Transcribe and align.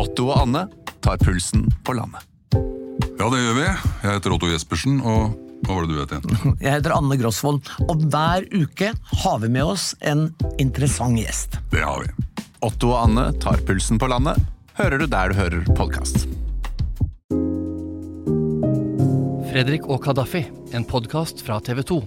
Otto 0.00 0.30
og 0.30 0.38
Anne 0.46 0.62
tar 1.04 1.18
pulsen 1.20 1.66
på 1.84 1.92
landet. 1.92 2.24
Ja, 3.20 3.26
det 3.28 3.40
gjør 3.42 3.56
vi. 3.58 3.64
Jeg 3.66 4.14
heter 4.14 4.32
Otto 4.32 4.48
Jespersen, 4.48 5.00
og 5.04 5.34
hva 5.66 5.76
var 5.76 5.84
det 5.84 5.92
du 5.92 5.98
het 6.00 6.12
igjen? 6.16 6.54
Jeg 6.64 6.72
heter 6.78 6.94
Anne 6.96 7.18
Grosvold, 7.20 7.58
og 7.84 8.04
hver 8.08 8.46
uke 8.54 8.94
har 9.24 9.42
vi 9.42 9.50
med 9.52 9.74
oss 9.74 9.90
en 10.00 10.30
interessant 10.62 11.20
gjest. 11.20 11.58
Det 11.74 11.84
har 11.84 12.06
vi. 12.06 12.44
Otto 12.64 12.94
og 12.94 13.02
Anne 13.02 13.26
tar 13.44 13.60
pulsen 13.68 14.00
på 14.00 14.08
landet, 14.08 14.40
hører 14.80 15.02
du 15.02 15.04
der 15.12 15.32
du 15.32 15.36
hører 15.36 15.68
podkast. 15.76 16.24
Fredrik 19.50 19.84
og 19.90 20.00
Kadafi, 20.06 20.46
en 20.72 20.86
podkast 20.88 21.44
fra 21.44 21.58
TV 21.66 21.82
2. 21.90 22.00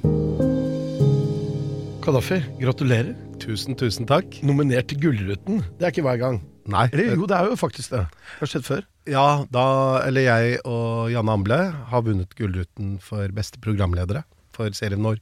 Kadafi, 2.01 2.41
gratulerer. 2.57 3.13
Tusen, 3.43 3.77
tusen 3.77 4.09
takk. 4.09 4.39
Nominert 4.41 4.89
til 4.89 5.01
Gullruten. 5.03 5.61
Det 5.77 5.85
er 5.85 5.93
ikke 5.93 6.07
hver 6.07 6.21
gang. 6.21 6.41
Nei. 6.71 6.85
Eller 6.93 7.15
jo, 7.17 7.25
det 7.27 7.35
er 7.35 7.49
jo 7.51 7.57
faktisk 7.59 7.91
det. 7.91 8.05
Det 8.07 8.39
har 8.39 8.51
skjedd 8.53 8.65
før. 8.67 8.83
Ja, 9.11 9.25
da 9.51 9.63
Eller 10.07 10.23
jeg 10.29 10.59
og 10.63 11.09
Janne 11.11 11.33
Amble 11.35 11.57
har 11.91 12.05
vunnet 12.05 12.31
Gullruten 12.39 12.93
for 13.03 13.27
beste 13.35 13.59
programledere 13.59 14.21
for 14.55 14.69
serien 14.77 15.01
Nor 15.03 15.17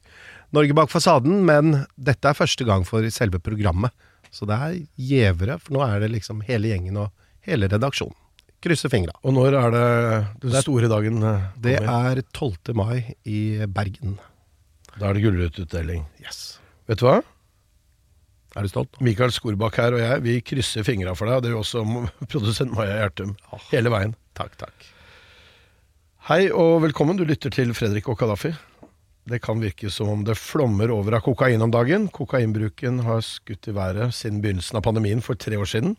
Norge 0.53 0.75
bak 0.75 0.89
fasaden, 0.91 1.45
men 1.47 1.85
dette 1.95 2.27
er 2.27 2.35
første 2.35 2.65
gang 2.67 2.83
for 2.85 3.05
selve 3.15 3.39
programmet. 3.39 3.93
Så 4.31 4.43
det 4.45 4.57
er 4.59 4.73
gjevere, 4.99 5.55
for 5.63 5.77
nå 5.77 5.85
er 5.85 6.01
det 6.03 6.09
liksom 6.11 6.41
hele 6.43 6.67
gjengen 6.73 6.97
og 7.05 7.09
hele 7.47 7.69
redaksjonen. 7.71 8.13
Krysser 8.61 8.91
fingra. 8.93 9.15
Og 9.25 9.33
når 9.33 9.55
er 9.57 9.71
det 9.73 9.85
den 10.43 10.61
store 10.61 10.89
dagen? 10.91 11.23
eh, 11.23 11.47
Det 11.57 11.77
er 11.81 12.21
12. 12.35 12.75
mai 12.77 13.15
i 13.25 13.65
Bergen. 13.65 14.19
Da 14.99 15.07
er 15.09 15.13
det 15.17 15.23
Gullrututdeling. 15.23 16.03
Yes. 16.21 16.59
Vet 16.91 16.99
du 16.99 17.07
hva? 17.07 17.21
Er 18.51 18.65
du 18.65 18.71
stolt? 18.71 18.97
Mikael 18.99 19.31
Skorbakk 19.31 19.77
her 19.79 19.95
og 19.95 20.01
jeg, 20.01 20.23
vi 20.25 20.33
krysser 20.43 20.83
fingra 20.83 21.13
for 21.15 21.29
deg. 21.29 21.37
Og 21.39 21.43
det 21.43 21.51
gjør 21.53 21.61
også 21.61 21.83
produsent 22.31 22.73
Maja 22.75 22.97
Gjertum. 22.99 23.35
Hele 23.69 23.93
veien. 23.93 24.15
Takk, 24.35 24.57
takk. 24.59 24.87
Hei 26.27 26.43
og 26.51 26.81
velkommen. 26.83 27.15
Du 27.17 27.23
lytter 27.25 27.53
til 27.53 27.71
Fredrik 27.77 28.09
og 28.11 28.19
Kadafi. 28.19 28.51
Det 29.31 29.39
kan 29.43 29.61
virke 29.61 29.89
som 29.93 30.09
om 30.11 30.25
det 30.25 30.35
flommer 30.35 30.91
over 30.91 31.15
av 31.15 31.23
kokain 31.23 31.63
om 31.63 31.71
dagen. 31.71 32.09
Kokainbruken 32.11 32.99
har 33.05 33.21
skutt 33.23 33.69
i 33.69 33.75
været 33.77 34.15
siden 34.17 34.41
begynnelsen 34.43 34.79
av 34.79 34.83
pandemien 34.85 35.21
for 35.23 35.39
tre 35.39 35.55
år 35.61 35.69
siden. 35.69 35.95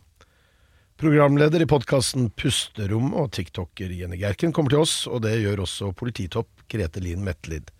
Programleder 1.01 1.63
i 1.63 1.67
podkasten 1.67 2.27
Pusterom 2.37 3.15
og 3.17 3.31
tiktoker 3.33 3.89
Jenny 3.95 4.19
Gerken 4.21 4.53
kommer 4.53 4.75
til 4.75 4.83
oss, 4.83 5.07
og 5.09 5.23
det 5.25 5.39
gjør 5.41 5.63
også 5.63 5.89
polititopp 5.97 6.67
Grete 6.69 7.01
Lien 7.01 7.23
Metlid. 7.25 7.71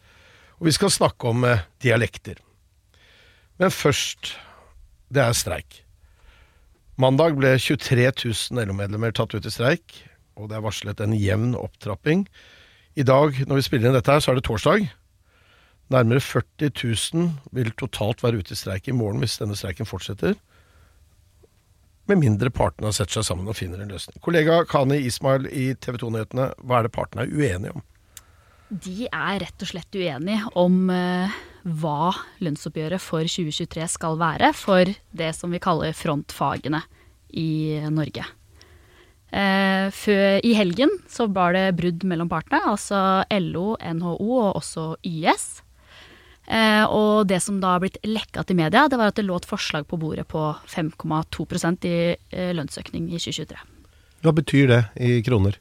Og 0.58 0.66
vi 0.72 0.74
skal 0.74 0.92
snakke 0.96 1.30
om 1.30 1.46
eh, 1.46 1.62
dialekter. 1.84 2.42
Men 3.62 3.70
først 3.70 4.34
det 5.14 5.24
er 5.24 5.38
streik. 5.38 5.84
Mandag 7.02 7.38
ble 7.40 7.56
23 7.58 8.10
000 8.10 8.68
LO-medlemmer 8.70 9.14
tatt 9.16 9.34
ut 9.34 9.46
i 9.46 9.54
streik, 9.54 9.96
og 10.38 10.50
det 10.50 10.58
er 10.58 10.66
varslet 10.66 11.02
en 11.02 11.16
jevn 11.18 11.54
opptrapping. 11.58 12.28
I 12.94 13.06
dag, 13.06 13.40
når 13.50 13.60
vi 13.60 13.66
spiller 13.66 13.90
inn 13.90 13.98
dette 13.98 14.14
her, 14.14 14.22
så 14.22 14.34
er 14.34 14.38
det 14.38 14.46
torsdag. 14.46 14.86
Nærmere 15.94 16.22
40 16.22 16.70
000 17.14 17.30
vil 17.58 17.72
totalt 17.78 18.22
være 18.24 18.42
ute 18.42 18.54
i 18.54 18.58
streik 18.58 18.88
i 18.90 18.96
morgen 18.96 19.22
hvis 19.22 19.40
denne 19.42 19.58
streiken 19.58 19.90
fortsetter. 19.90 20.38
Med 22.10 22.20
mindre 22.20 22.52
partene 22.54 22.90
har 22.90 22.96
sett 22.98 23.14
seg 23.16 23.26
sammen 23.26 23.50
og 23.50 23.58
finner 23.58 23.82
en 23.82 23.92
løsning. 23.94 24.20
Kollega 24.24 24.62
Kani 24.70 25.00
Ismail 25.08 25.48
i 25.50 25.72
TV 25.80 25.98
2-nyhetene, 26.02 26.50
hva 26.62 26.80
er 26.80 26.88
det 26.88 26.94
partene 26.96 27.26
er 27.26 27.34
uenige 27.34 27.74
om? 27.78 27.86
De 28.74 29.08
er 29.08 29.42
rett 29.44 29.66
og 29.66 29.70
slett 29.70 29.98
uenige 29.98 30.50
om 30.60 30.90
eh, 30.92 31.42
hva 31.64 32.12
lønnsoppgjøret 32.44 33.02
for 33.02 33.24
2023 33.24 33.88
skal 33.96 34.18
være 34.20 34.52
for 34.58 34.90
det 35.16 35.32
som 35.38 35.54
vi 35.54 35.62
kaller 35.64 35.96
frontfagene 35.96 36.84
i 37.40 37.80
Norge. 37.92 38.26
Eh, 39.34 39.88
før, 39.90 40.40
I 40.46 40.54
helgen 40.54 40.92
så 41.10 41.26
var 41.34 41.56
det 41.56 41.74
brudd 41.80 42.04
mellom 42.06 42.30
partene, 42.30 42.62
altså 42.70 43.24
LO, 43.34 43.74
NHO 43.82 44.30
og 44.30 44.60
også 44.60 44.92
YS. 45.08 45.48
Eh, 46.44 46.84
og 46.84 47.26
det 47.32 47.40
som 47.42 47.62
da 47.64 47.74
har 47.74 47.84
blitt 47.84 48.02
lekka 48.06 48.44
til 48.46 48.60
media, 48.60 48.86
det 48.92 49.00
var 49.00 49.14
at 49.14 49.18
det 49.18 49.26
lå 49.26 49.40
et 49.40 49.48
forslag 49.48 49.88
på 49.90 49.98
bordet 49.98 50.28
på 50.30 50.52
5,2% 50.70 51.88
i 51.90 51.98
eh, 52.14 52.52
lønnsøkning 52.54 53.08
i 53.10 53.22
2023. 53.22 53.64
Hva 54.24 54.36
betyr 54.36 54.70
det 54.70 54.82
i 55.02 55.16
kroner? 55.26 55.58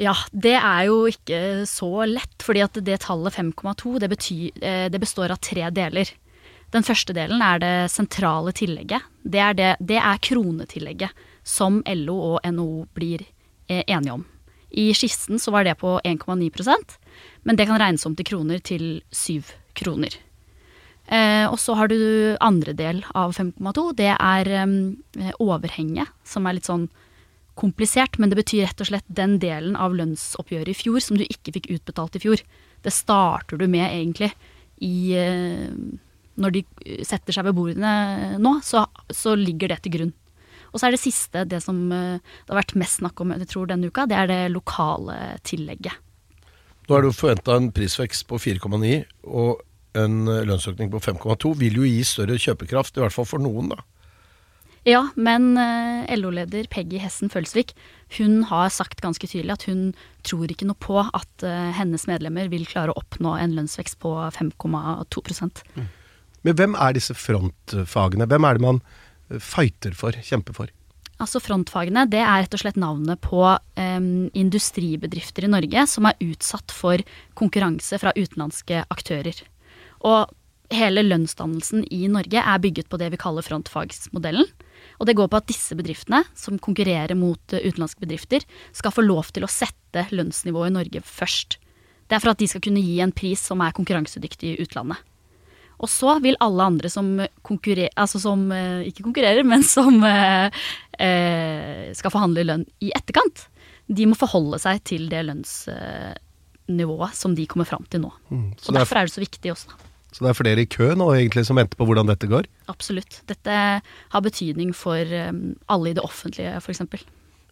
Ja, 0.00 0.14
det 0.32 0.56
er 0.56 0.86
jo 0.88 1.02
ikke 1.10 1.66
så 1.68 1.90
lett, 2.08 2.38
fordi 2.40 2.62
at 2.64 2.78
det 2.86 3.02
tallet 3.04 3.36
5,2 3.36 3.98
det, 4.00 4.08
eh, 4.64 4.86
det 4.88 5.00
består 5.00 5.34
av 5.34 5.42
tre 5.44 5.68
deler. 5.76 6.08
Den 6.72 6.86
første 6.86 7.12
delen 7.12 7.42
er 7.42 7.60
det 7.60 7.74
sentrale 7.92 8.54
tillegget. 8.56 9.04
Det 9.22 9.42
er, 9.44 9.54
det, 9.58 9.70
det 9.80 9.98
er 10.00 10.22
kronetillegget 10.24 11.26
som 11.44 11.82
LO 11.84 12.16
og 12.34 12.46
NHO 12.46 12.86
blir 12.96 13.26
eh, 13.68 13.82
enige 13.84 14.16
om. 14.16 14.24
I 14.70 14.92
skissen 14.94 15.40
så 15.42 15.50
var 15.50 15.66
det 15.66 15.80
på 15.80 15.98
1,9% 16.06 16.96
men 17.42 17.56
det 17.56 17.66
kan 17.68 17.80
regnes 17.80 18.06
om 18.06 18.16
til 18.16 18.28
kroner 18.28 18.60
til 18.64 19.00
7 19.12 19.52
kroner. 19.78 20.16
Eh, 21.10 21.46
og 21.48 21.58
så 21.58 21.74
har 21.78 21.90
du 21.90 22.36
andre 22.44 22.74
del 22.76 23.02
av 23.18 23.34
5,2. 23.34 23.86
Det 23.98 24.12
er 24.14 24.50
eh, 24.60 25.32
overhenget, 25.42 26.10
som 26.24 26.46
er 26.46 26.58
litt 26.58 26.68
sånn 26.68 26.88
komplisert, 27.58 28.18
men 28.18 28.30
det 28.30 28.38
betyr 28.40 28.66
rett 28.66 28.82
og 28.82 28.90
slett 28.90 29.08
den 29.08 29.38
delen 29.42 29.76
av 29.76 29.94
lønnsoppgjøret 29.96 30.72
i 30.72 30.76
fjor 30.76 31.02
som 31.04 31.18
du 31.18 31.26
ikke 31.26 31.54
fikk 31.56 31.70
utbetalt 31.76 32.16
i 32.16 32.22
fjor. 32.22 32.42
Det 32.84 32.92
starter 32.94 33.60
du 33.60 33.66
med 33.68 33.86
egentlig 33.88 34.30
i 34.80 35.12
eh, 35.18 35.68
Når 36.40 36.54
de 36.54 36.62
setter 37.04 37.36
seg 37.36 37.44
ved 37.44 37.56
bordene 37.58 38.38
nå, 38.40 38.54
så, 38.64 38.86
så 39.12 39.34
ligger 39.36 39.68
det 39.68 39.82
til 39.84 39.96
grunn. 39.98 40.12
Og 40.70 40.78
så 40.80 40.86
er 40.86 40.94
det 40.94 41.02
siste, 41.02 41.44
det 41.44 41.60
som 41.64 41.82
eh, 41.92 42.20
det 42.20 42.52
har 42.52 42.62
vært 42.62 42.78
mest 42.80 43.02
snakk 43.02 43.20
om 43.20 43.34
jeg 43.34 43.50
tror, 43.50 43.68
denne 43.68 43.90
uka, 43.90 44.06
det 44.08 44.16
er 44.16 44.30
det 44.30 44.40
lokale 44.54 45.18
tillegget. 45.46 45.98
Nå 46.88 46.96
er 46.96 47.04
det 47.04 47.10
jo 47.10 47.18
forventa 47.18 47.54
en 47.58 47.68
prisvekst 47.74 48.24
på 48.30 48.38
4,9 48.40 48.94
og 49.28 49.60
en 50.00 50.22
eh, 50.30 50.44
lønnsøkning 50.48 50.90
på 50.92 51.02
5,2. 51.02 51.54
Vil 51.60 51.80
jo 51.82 51.88
gi 51.88 52.02
større 52.06 52.38
kjøpekraft, 52.40 52.96
i 52.96 53.04
hvert 53.04 53.14
fall 53.14 53.28
for 53.28 53.42
noen, 53.42 53.74
da. 53.74 53.84
Ja, 54.88 55.02
men 55.14 55.58
eh, 55.60 56.08
LO-leder 56.16 56.64
Peggy 56.72 57.00
Hessen 57.02 57.28
Følsvik 57.32 57.74
hun 58.16 58.40
har 58.48 58.70
sagt 58.72 59.02
ganske 59.04 59.28
tydelig 59.28 59.52
at 59.52 59.66
hun 59.68 59.90
tror 60.26 60.50
ikke 60.50 60.66
noe 60.66 60.78
på 60.80 60.96
at 61.04 61.44
eh, 61.46 61.70
hennes 61.76 62.06
medlemmer 62.08 62.48
vil 62.52 62.64
klare 62.68 62.94
å 62.94 63.02
oppnå 63.02 63.36
en 63.36 63.54
lønnsvekst 63.58 64.00
på 64.00 64.14
5,2 64.34 65.50
mm. 65.76 65.86
Men 66.48 66.56
hvem 66.56 66.74
er 66.80 66.96
disse 66.96 67.14
frontfagene? 67.14 68.26
Hvem 68.30 68.48
er 68.48 68.56
det 68.56 68.64
man 68.64 68.80
eh, 69.28 69.36
fighter 69.36 69.94
for, 69.96 70.16
kjemper 70.16 70.56
for? 70.56 70.72
Altså 71.20 71.42
Frontfagene 71.44 72.06
det 72.08 72.22
er 72.24 72.46
rett 72.46 72.56
og 72.56 72.62
slett 72.62 72.80
navnet 72.80 73.20
på 73.20 73.44
eh, 73.44 74.00
industribedrifter 74.32 75.44
i 75.44 75.52
Norge 75.52 75.86
som 75.92 76.08
er 76.08 76.20
utsatt 76.24 76.72
for 76.72 77.04
konkurranse 77.36 78.00
fra 78.00 78.16
utenlandske 78.16 78.86
aktører. 78.88 79.44
Og 80.08 80.32
hele 80.70 81.02
lønnsdannelsen 81.02 81.84
i 81.92 82.04
Norge 82.08 82.38
er 82.42 82.58
bygget 82.62 82.88
på 82.88 82.98
det 83.00 83.10
vi 83.12 83.18
kaller 83.20 83.42
frontfagsmodellen. 83.46 84.46
Og 85.00 85.06
det 85.08 85.16
går 85.18 85.28
på 85.32 85.36
at 85.40 85.48
disse 85.50 85.74
bedriftene, 85.76 86.22
som 86.38 86.58
konkurrerer 86.62 87.16
mot 87.18 87.52
eh, 87.56 87.64
utenlandske 87.66 88.00
bedrifter, 88.04 88.44
skal 88.76 88.92
få 88.94 89.02
lov 89.04 89.30
til 89.34 89.44
å 89.44 89.50
sette 89.50 90.06
lønnsnivået 90.14 90.70
i 90.70 90.76
Norge 90.78 91.02
først. 91.04 91.58
Det 92.08 92.16
er 92.16 92.22
for 92.22 92.32
at 92.32 92.38
de 92.42 92.48
skal 92.50 92.62
kunne 92.64 92.82
gi 92.82 92.98
en 93.04 93.12
pris 93.14 93.40
som 93.50 93.60
er 93.62 93.74
konkurransedyktig 93.76 94.54
i 94.54 94.60
utlandet. 94.64 94.98
Og 95.80 95.88
så 95.88 96.18
vil 96.20 96.36
alle 96.44 96.66
andre 96.68 96.90
som 96.92 97.06
konkurrerer, 97.46 97.92
altså 97.96 98.20
som 98.20 98.42
eh, 98.52 98.82
ikke 98.90 99.04
konkurrerer, 99.06 99.44
men 99.48 99.62
som 99.64 99.96
eh, 100.04 100.50
skal 101.96 102.12
forhandle 102.12 102.44
lønn 102.44 102.66
i 102.84 102.90
etterkant, 102.96 103.46
de 103.90 104.04
må 104.06 104.14
forholde 104.18 104.58
seg 104.62 104.82
til 104.86 105.08
det 105.10 105.22
lønnsnivået 105.26 107.16
som 107.16 107.34
de 107.34 107.46
kommer 107.50 107.66
fram 107.66 107.86
til 107.90 108.04
nå. 108.04 108.10
Mm, 108.30 108.50
så 108.60 108.68
Og 108.70 108.76
er- 108.76 108.80
derfor 108.84 108.96
er 109.00 109.08
det 109.08 109.14
så 109.16 109.24
viktig 109.24 109.50
også. 109.56 109.68
Så 110.10 110.24
det 110.24 110.32
er 110.32 110.38
flere 110.40 110.64
i 110.64 110.68
kø 110.70 110.90
nå 110.98 111.06
egentlig 111.14 111.46
som 111.46 111.58
venter 111.60 111.78
på 111.78 111.86
hvordan 111.88 112.10
dette 112.10 112.28
går? 112.30 112.48
Absolutt. 112.72 113.22
Dette 113.30 113.54
har 113.84 114.26
betydning 114.26 114.74
for 114.76 115.06
um, 115.30 115.54
alle 115.70 115.92
i 115.92 115.96
det 115.96 116.04
offentlige, 116.04 116.56
f.eks. 116.58 116.82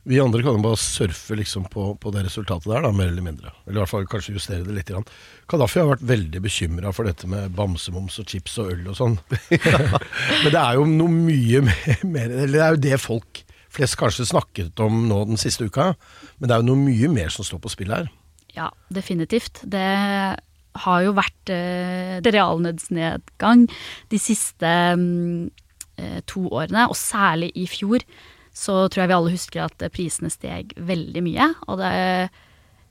Vi 0.08 0.20
andre 0.22 0.40
kan 0.40 0.56
jo 0.56 0.64
bare 0.64 0.78
surfe 0.80 1.36
liksom 1.36 1.66
på, 1.68 1.90
på 2.00 2.10
det 2.14 2.22
resultatet 2.24 2.70
der, 2.70 2.86
da, 2.86 2.92
mer 2.96 3.10
eller 3.10 3.24
mindre. 3.24 3.52
Eller 3.66 3.80
i 3.80 3.82
hvert 3.82 3.90
fall 3.90 4.06
kanskje 4.08 4.32
justere 4.38 4.64
det 4.64 4.76
litt. 4.76 4.88
Grann. 4.88 5.04
Kadafi 5.50 5.82
har 5.82 5.90
vært 5.90 6.06
veldig 6.08 6.40
bekymra 6.46 6.92
for 6.96 7.08
dette 7.08 7.28
med 7.28 7.52
bamsemums 7.58 8.16
og 8.22 8.30
chips 8.30 8.56
og 8.62 8.72
øl 8.72 8.86
og 8.88 8.96
sånn. 8.96 9.18
Men 10.44 10.48
det 10.48 10.62
er 10.62 10.78
jo 10.78 10.86
noe 10.88 11.12
mye 11.12 11.60
mer 12.08 12.32
Eller 12.32 12.54
det 12.54 12.64
er 12.64 12.72
jo 12.72 12.82
det 12.88 13.00
folk 13.02 13.42
flest 13.68 13.98
kanskje 14.00 14.24
snakket 14.30 14.80
om 14.80 15.04
nå 15.10 15.20
den 15.28 15.40
siste 15.40 15.68
uka. 15.68 15.92
Men 16.38 16.48
det 16.48 16.56
er 16.56 16.64
jo 16.64 16.70
noe 16.70 16.86
mye 16.86 17.12
mer 17.12 17.34
som 17.34 17.46
står 17.46 17.60
på 17.62 17.74
spill 17.74 17.92
her. 17.92 18.08
Ja, 18.56 18.70
definitivt. 18.88 19.60
Det 19.68 19.84
har 20.84 21.04
jo 21.06 21.14
vært 21.16 21.52
eh, 21.54 22.18
realnødsnedgang 22.24 23.66
de 24.12 24.20
siste 24.20 24.72
mm, 24.98 25.46
eh, 26.00 26.18
to 26.28 26.46
årene, 26.48 26.88
og 26.88 26.98
særlig 26.98 27.52
i 27.58 27.68
fjor. 27.70 28.04
Så 28.54 28.74
tror 28.88 29.04
jeg 29.04 29.10
vi 29.10 29.16
alle 29.18 29.34
husker 29.36 29.64
at 29.66 29.86
eh, 29.86 29.92
prisene 29.94 30.32
steg 30.32 30.74
veldig 30.76 31.24
mye. 31.24 31.48
Og 31.68 31.80
det, 31.82 31.94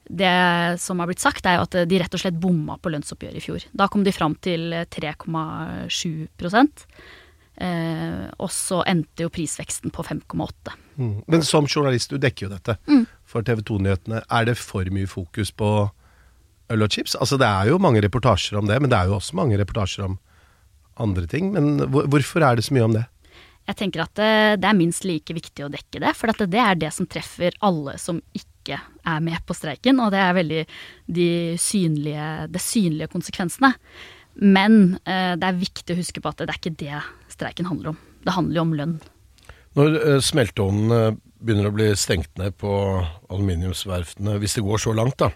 det 0.07 0.33
som 0.83 1.03
har 1.03 1.11
blitt 1.11 1.23
sagt, 1.23 1.45
er 1.45 1.59
jo 1.59 1.67
at 1.67 1.79
de 1.89 2.01
rett 2.01 2.17
og 2.17 2.23
slett 2.23 2.41
bomma 2.41 2.79
på 2.81 2.93
lønnsoppgjøret 2.93 3.41
i 3.41 3.45
fjor. 3.47 3.69
Da 3.77 3.89
kom 3.91 4.07
de 4.07 4.15
fram 4.15 4.37
til 4.43 4.73
3,7 4.97 6.27
Eh, 7.57 8.25
og 8.37 8.51
så 8.53 8.83
endte 8.85 9.25
jo 9.25 9.31
prisveksten 9.33 9.89
på 9.93 10.03
5,8. 10.05 10.75
Mm. 11.01 11.15
Men 11.25 11.45
som 11.45 11.65
journalist, 11.65 12.13
du 12.13 12.21
dekker 12.21 12.45
jo 12.45 12.51
dette 12.53 12.77
for 13.25 13.45
TV 13.45 13.63
2-nyhetene. 13.65 14.21
Er 14.29 14.49
det 14.49 14.57
for 14.61 14.85
mye 14.93 15.09
fokus 15.09 15.51
på 15.51 15.71
øl 16.73 16.85
og 16.85 16.93
chips? 16.93 17.15
Altså 17.15 17.39
Det 17.39 17.47
er 17.47 17.71
jo 17.71 17.81
mange 17.81 18.01
reportasjer 18.03 18.59
om 18.59 18.67
det, 18.69 18.79
men 18.81 18.91
det 18.91 18.97
er 18.99 19.11
jo 19.11 19.17
også 19.19 19.37
mange 19.39 19.59
reportasjer 19.59 20.07
om 20.07 20.17
andre 20.97 21.27
ting. 21.29 21.51
Men 21.53 21.77
hvorfor 21.91 22.43
er 22.43 22.57
det 22.57 22.67
så 22.67 22.75
mye 22.75 22.87
om 22.87 22.97
det? 22.97 23.05
Jeg 23.67 23.79
tenker 23.81 24.05
at 24.05 24.13
det, 24.15 24.61
det 24.63 24.67
er 24.69 24.77
minst 24.77 25.03
like 25.03 25.33
viktig 25.35 25.65
å 25.65 25.71
dekke 25.71 25.99
det, 25.99 26.13
for 26.15 26.31
at 26.31 26.39
det, 26.47 26.61
er 26.61 26.77
det 26.79 26.93
som 26.95 27.07
treffer 27.09 27.55
alle 27.67 27.97
som 27.99 28.21
ikke 28.31 28.77
er 28.79 29.23
med 29.23 29.43
på 29.47 29.55
streiken, 29.55 29.99
og 30.03 30.13
det 30.15 30.21
er 30.23 30.37
veldig 30.37 30.61
de 31.17 31.31
synlige, 31.59 32.29
de 32.51 32.61
synlige 32.63 33.11
konsekvensene. 33.11 33.73
Men 34.39 34.97
eh, 35.03 35.33
det 35.35 35.49
er 35.49 35.59
viktig 35.59 35.95
å 35.95 35.99
huske 35.99 36.23
på 36.23 36.31
at 36.31 36.39
det 36.39 36.47
er 36.53 36.59
ikke 36.61 36.79
det 36.79 37.03
streiken 37.33 37.67
handler 37.67 37.93
om. 37.93 38.01
Det 38.23 38.35
handler 38.35 38.59
jo 38.59 38.65
om 38.65 38.75
lønn. 38.79 38.97
Når 39.77 39.95
uh, 39.99 40.17
smelteovnene 40.23 41.01
begynner 41.43 41.69
å 41.69 41.75
bli 41.75 41.91
stengt 41.99 42.31
ned 42.39 42.55
på 42.57 42.71
aluminiumsverftene, 43.29 44.37
hvis 44.41 44.57
det 44.57 44.65
går 44.65 44.81
så 44.81 44.93
langt, 44.97 45.19
da, 45.21 45.29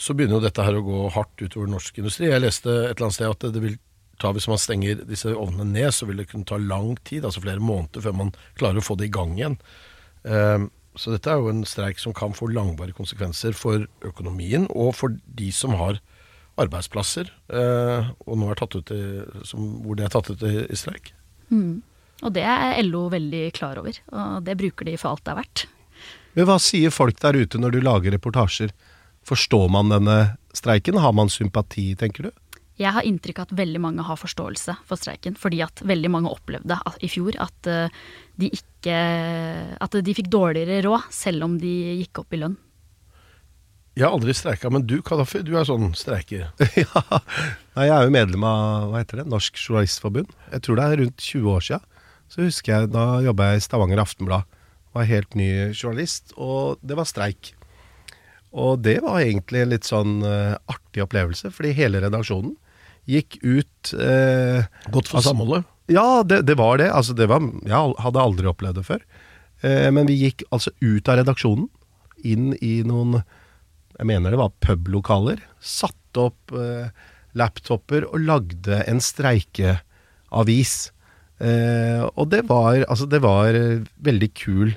så 0.00 0.16
begynner 0.16 0.38
jo 0.38 0.46
dette 0.46 0.64
her 0.64 0.78
å 0.78 0.84
gå 0.84 1.04
hardt 1.14 1.42
utover 1.42 1.68
norsk 1.70 2.00
industri. 2.00 2.30
Jeg 2.30 2.42
leste 2.42 2.72
et 2.72 2.94
eller 2.94 3.08
annet 3.08 3.18
sted 3.18 3.32
at 3.34 3.46
det 3.54 3.62
vil 3.62 3.78
ta, 4.20 4.32
hvis 4.36 4.48
man 4.50 4.60
stenger 4.60 5.02
disse 5.08 5.32
ovnene 5.32 5.68
ned, 5.74 5.90
så 5.96 6.08
vil 6.08 6.20
det 6.20 6.30
kunne 6.30 6.48
ta 6.48 6.58
lang 6.60 6.94
tid, 7.08 7.24
altså 7.24 7.42
flere 7.44 7.62
måneder, 7.62 8.04
før 8.04 8.16
man 8.16 8.34
klarer 8.60 8.80
å 8.80 8.84
få 8.84 8.96
det 9.00 9.08
i 9.08 9.14
gang 9.14 9.34
igjen. 9.36 9.56
Um, 10.24 10.68
så 10.98 11.14
dette 11.14 11.30
er 11.32 11.40
jo 11.40 11.52
en 11.52 11.62
streik 11.68 12.00
som 12.02 12.14
kan 12.16 12.34
få 12.36 12.50
langvarige 12.52 12.98
konsekvenser 12.98 13.56
for 13.56 13.86
økonomien, 14.06 14.66
og 14.72 14.92
for 14.98 15.14
de 15.38 15.50
som 15.54 15.76
har 15.80 16.00
arbeidsplasser, 16.60 17.30
uh, 17.54 18.10
og 18.26 18.40
nå 18.40 18.50
er 18.50 18.60
tatt 18.60 18.76
ut 18.76 18.92
i, 18.92 19.02
som, 19.48 19.68
hvor 19.84 19.96
det 19.96 20.08
er 20.08 20.14
tatt 20.16 20.32
ut 20.32 20.44
i, 20.48 20.54
i 20.66 20.78
streik. 20.78 21.14
Mm. 21.48 21.80
Og 22.20 22.32
det 22.36 22.44
er 22.44 22.80
LO 22.84 23.06
veldig 23.12 23.44
klar 23.56 23.80
over, 23.80 23.96
og 24.12 24.42
det 24.44 24.58
bruker 24.60 24.88
de 24.90 24.98
for 25.00 25.14
alt 25.14 25.24
det 25.24 25.32
er 25.32 25.40
verdt. 25.40 25.66
Men 26.36 26.46
hva 26.46 26.60
sier 26.62 26.92
folk 26.94 27.18
der 27.22 27.38
ute 27.40 27.58
når 27.58 27.74
du 27.74 27.80
lager 27.82 28.14
reportasjer? 28.14 28.74
Forstår 29.26 29.68
man 29.72 29.92
denne 29.92 30.36
streiken? 30.56 30.98
Har 31.00 31.12
man 31.16 31.30
sympati, 31.32 31.92
tenker 31.98 32.28
du? 32.28 32.30
Jeg 32.80 32.94
har 32.96 33.04
inntrykk 33.04 33.42
av 33.42 33.50
at 33.50 33.58
veldig 33.58 33.80
mange 33.84 34.04
har 34.06 34.16
forståelse 34.16 34.78
for 34.88 35.00
streiken, 35.00 35.36
fordi 35.36 35.60
at 35.64 35.82
veldig 35.84 36.10
mange 36.12 36.32
opplevde 36.32 36.78
i 37.04 37.10
fjor 37.12 37.36
at 37.42 37.68
eh, 37.68 37.92
de 38.40 38.48
ikke 38.56 38.96
At 39.84 39.92
de 39.92 40.14
fikk 40.16 40.30
dårligere 40.32 40.80
råd, 40.86 41.10
selv 41.12 41.44
om 41.44 41.58
de 41.60 42.00
gikk 42.00 42.22
opp 42.22 42.32
i 42.32 42.40
lønn. 42.40 42.56
Jeg 43.98 44.06
har 44.06 44.14
aldri 44.16 44.32
streika, 44.32 44.70
men 44.72 44.86
du 44.88 45.02
Kadafi, 45.04 45.42
du 45.44 45.52
er 45.58 45.66
sånn 45.68 45.90
streiker. 45.98 46.46
ja. 46.80 47.02
Nei, 47.76 47.84
jeg 47.90 47.92
er 47.92 48.06
jo 48.06 48.14
medlem 48.14 48.46
av 48.48 48.88
hva 48.88 49.02
heter 49.02 49.20
det, 49.20 49.26
Norsk 49.28 49.60
Journalistforbund. 49.60 50.32
Jeg 50.54 50.64
tror 50.64 50.78
det 50.78 50.86
er 50.86 51.00
rundt 51.02 51.26
20 51.26 51.52
år 51.52 51.66
sia. 51.66 51.80
Så 52.30 52.46
husker 52.46 52.72
jeg 52.72 52.92
da 52.94 53.04
jobba 53.26 53.50
jeg 53.50 53.60
i 53.60 53.64
Stavanger 53.66 54.00
Aftenblad. 54.00 54.48
Var 54.96 55.10
helt 55.10 55.36
ny 55.36 55.50
journalist, 55.74 56.32
og 56.38 56.80
det 56.80 56.96
var 56.96 57.10
streik. 57.10 57.52
Og 58.52 58.80
det 58.82 58.96
var 59.04 59.20
egentlig 59.22 59.62
en 59.62 59.70
litt 59.74 59.86
sånn 59.86 60.20
uh, 60.26 60.56
artig 60.72 61.04
opplevelse, 61.04 61.52
fordi 61.54 61.70
hele 61.76 62.00
redaksjonen 62.02 62.56
gikk 63.10 63.38
ut 63.42 63.92
uh, 63.94 64.64
Godt 64.90 65.10
for 65.10 65.20
Altså- 65.20 65.30
samholdet. 65.30 65.68
Ja, 65.90 66.22
det, 66.22 66.44
det 66.46 66.54
var 66.58 66.78
det. 66.78 66.86
Altså, 66.94 67.14
det 67.18 67.26
var, 67.26 67.42
jeg 67.66 67.94
hadde 67.98 68.22
aldri 68.22 68.46
opplevd 68.46 68.76
det 68.78 68.84
før. 68.86 69.00
Eh, 69.66 69.88
men 69.90 70.06
vi 70.06 70.14
gikk 70.20 70.44
altså 70.54 70.70
ut 70.78 71.08
av 71.10 71.16
redaksjonen, 71.18 71.66
inn 72.22 72.52
i 72.62 72.76
noen 72.86 73.16
Jeg 73.98 74.06
mener 74.06 74.30
det 74.30 74.38
var 74.38 74.52
publokaler. 74.62 75.40
Satte 75.58 76.28
opp 76.28 76.54
eh, 76.54 76.92
laptoper 77.34 78.06
og 78.06 78.22
lagde 78.22 78.78
en 78.86 79.02
streikeavis. 79.02 80.76
Eh, 81.42 82.06
og 82.14 82.30
det 82.30 82.44
var, 82.48 82.84
altså, 82.86 83.10
det 83.10 83.20
var 83.26 83.50
eh, 83.58 83.82
veldig 83.98 84.30
kul 84.38 84.76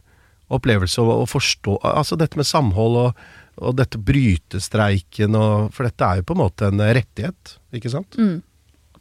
opplevelse 0.54 1.02
å, 1.02 1.22
å 1.24 1.30
forstå 1.30 1.78
Altså 1.94 2.16
dette 2.20 2.38
med 2.40 2.48
samhold 2.48 2.98
og, 3.06 3.24
og 3.62 3.76
dette 3.78 4.00
brytestreiken 4.02 5.38
og 5.38 5.74
For 5.76 5.86
dette 5.86 6.08
er 6.08 6.22
jo 6.22 6.28
på 6.30 6.38
en 6.38 6.42
måte 6.42 6.70
en 6.72 6.82
rettighet, 6.82 7.58
ikke 7.76 7.92
sant? 7.94 8.18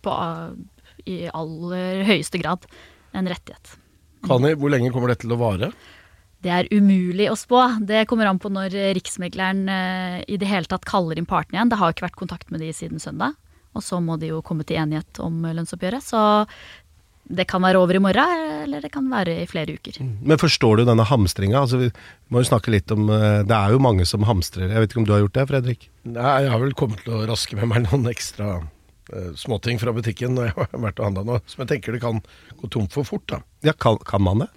På, 0.02 0.16
I 1.08 1.24
aller 1.32 2.04
høyeste 2.08 2.40
grad 2.42 2.66
en 3.16 3.28
rettighet. 3.28 3.76
Kani, 4.26 4.54
hvor 4.58 4.72
lenge 4.72 4.92
kommer 4.94 5.12
dette 5.12 5.26
til 5.26 5.34
å 5.34 5.40
vare? 5.40 5.72
Det 6.42 6.50
er 6.50 6.68
umulig 6.74 7.28
å 7.30 7.38
spå. 7.38 7.60
Det 7.86 8.04
kommer 8.10 8.26
an 8.26 8.40
på 8.42 8.50
når 8.50 8.74
Riksmegleren 8.98 9.62
eh, 9.70 10.18
i 10.26 10.38
det 10.40 10.48
hele 10.50 10.66
tatt 10.70 10.86
kaller 10.88 11.18
inn 11.18 11.28
partene 11.28 11.58
igjen. 11.60 11.70
Det 11.70 11.78
har 11.78 11.90
jo 11.90 11.96
ikke 11.96 12.08
vært 12.08 12.18
kontakt 12.18 12.50
med 12.50 12.64
de 12.64 12.72
siden 12.74 13.02
søndag. 13.02 13.36
Og 13.72 13.84
så 13.84 14.00
må 14.04 14.18
de 14.20 14.32
jo 14.32 14.42
komme 14.44 14.66
til 14.68 14.80
enighet 14.82 15.20
om 15.22 15.38
lønnsoppgjøret. 15.46 16.04
Så 16.04 16.22
det 17.22 17.46
kan 17.48 17.62
være 17.62 17.78
over 17.78 17.96
i 17.96 18.02
morgen, 18.02 18.44
eller 18.64 18.82
det 18.82 18.90
kan 18.92 19.06
være 19.10 19.36
i 19.42 19.46
flere 19.48 19.76
uker. 19.78 20.00
Men 20.02 20.40
forstår 20.40 20.80
du 20.80 20.84
denne 20.88 21.06
hamstringa? 21.06 21.62
Altså, 21.62 21.78
vi 21.78 21.90
må 22.32 22.42
jo 22.42 22.50
snakke 22.50 22.72
litt 22.74 22.90
om 22.94 23.10
eh, 23.14 23.42
Det 23.46 23.56
er 23.56 23.74
jo 23.74 23.82
mange 23.82 24.06
som 24.08 24.26
hamstrer. 24.26 24.68
Jeg 24.68 24.82
vet 24.82 24.92
ikke 24.92 25.02
om 25.04 25.08
du 25.08 25.14
har 25.14 25.22
gjort 25.24 25.36
det, 25.38 25.48
Fredrik? 25.52 25.88
Nei, 26.08 26.32
jeg 26.44 26.52
har 26.52 26.62
vel 26.62 26.74
kommet 26.78 27.04
til 27.04 27.14
å 27.16 27.26
raske 27.30 27.58
med 27.58 27.70
meg 27.70 27.86
noen 27.86 28.10
ekstra 28.10 28.56
uh, 28.58 29.30
småting 29.38 29.78
fra 29.82 29.94
butikken 29.94 30.34
når 30.36 30.50
jeg 30.50 30.56
har 30.58 30.82
vært 30.88 31.02
og 31.02 31.08
handla 31.08 31.26
nå, 31.28 31.38
som 31.50 31.62
jeg 31.62 31.74
tenker 31.76 31.94
det 31.94 32.02
kan 32.02 32.18
gå 32.58 32.72
tomt 32.74 32.96
for 32.96 33.06
fort. 33.06 33.26
da. 33.30 33.42
Ja, 33.66 33.76
kan, 33.78 34.00
kan 34.08 34.24
man 34.26 34.44
det? 34.44 34.50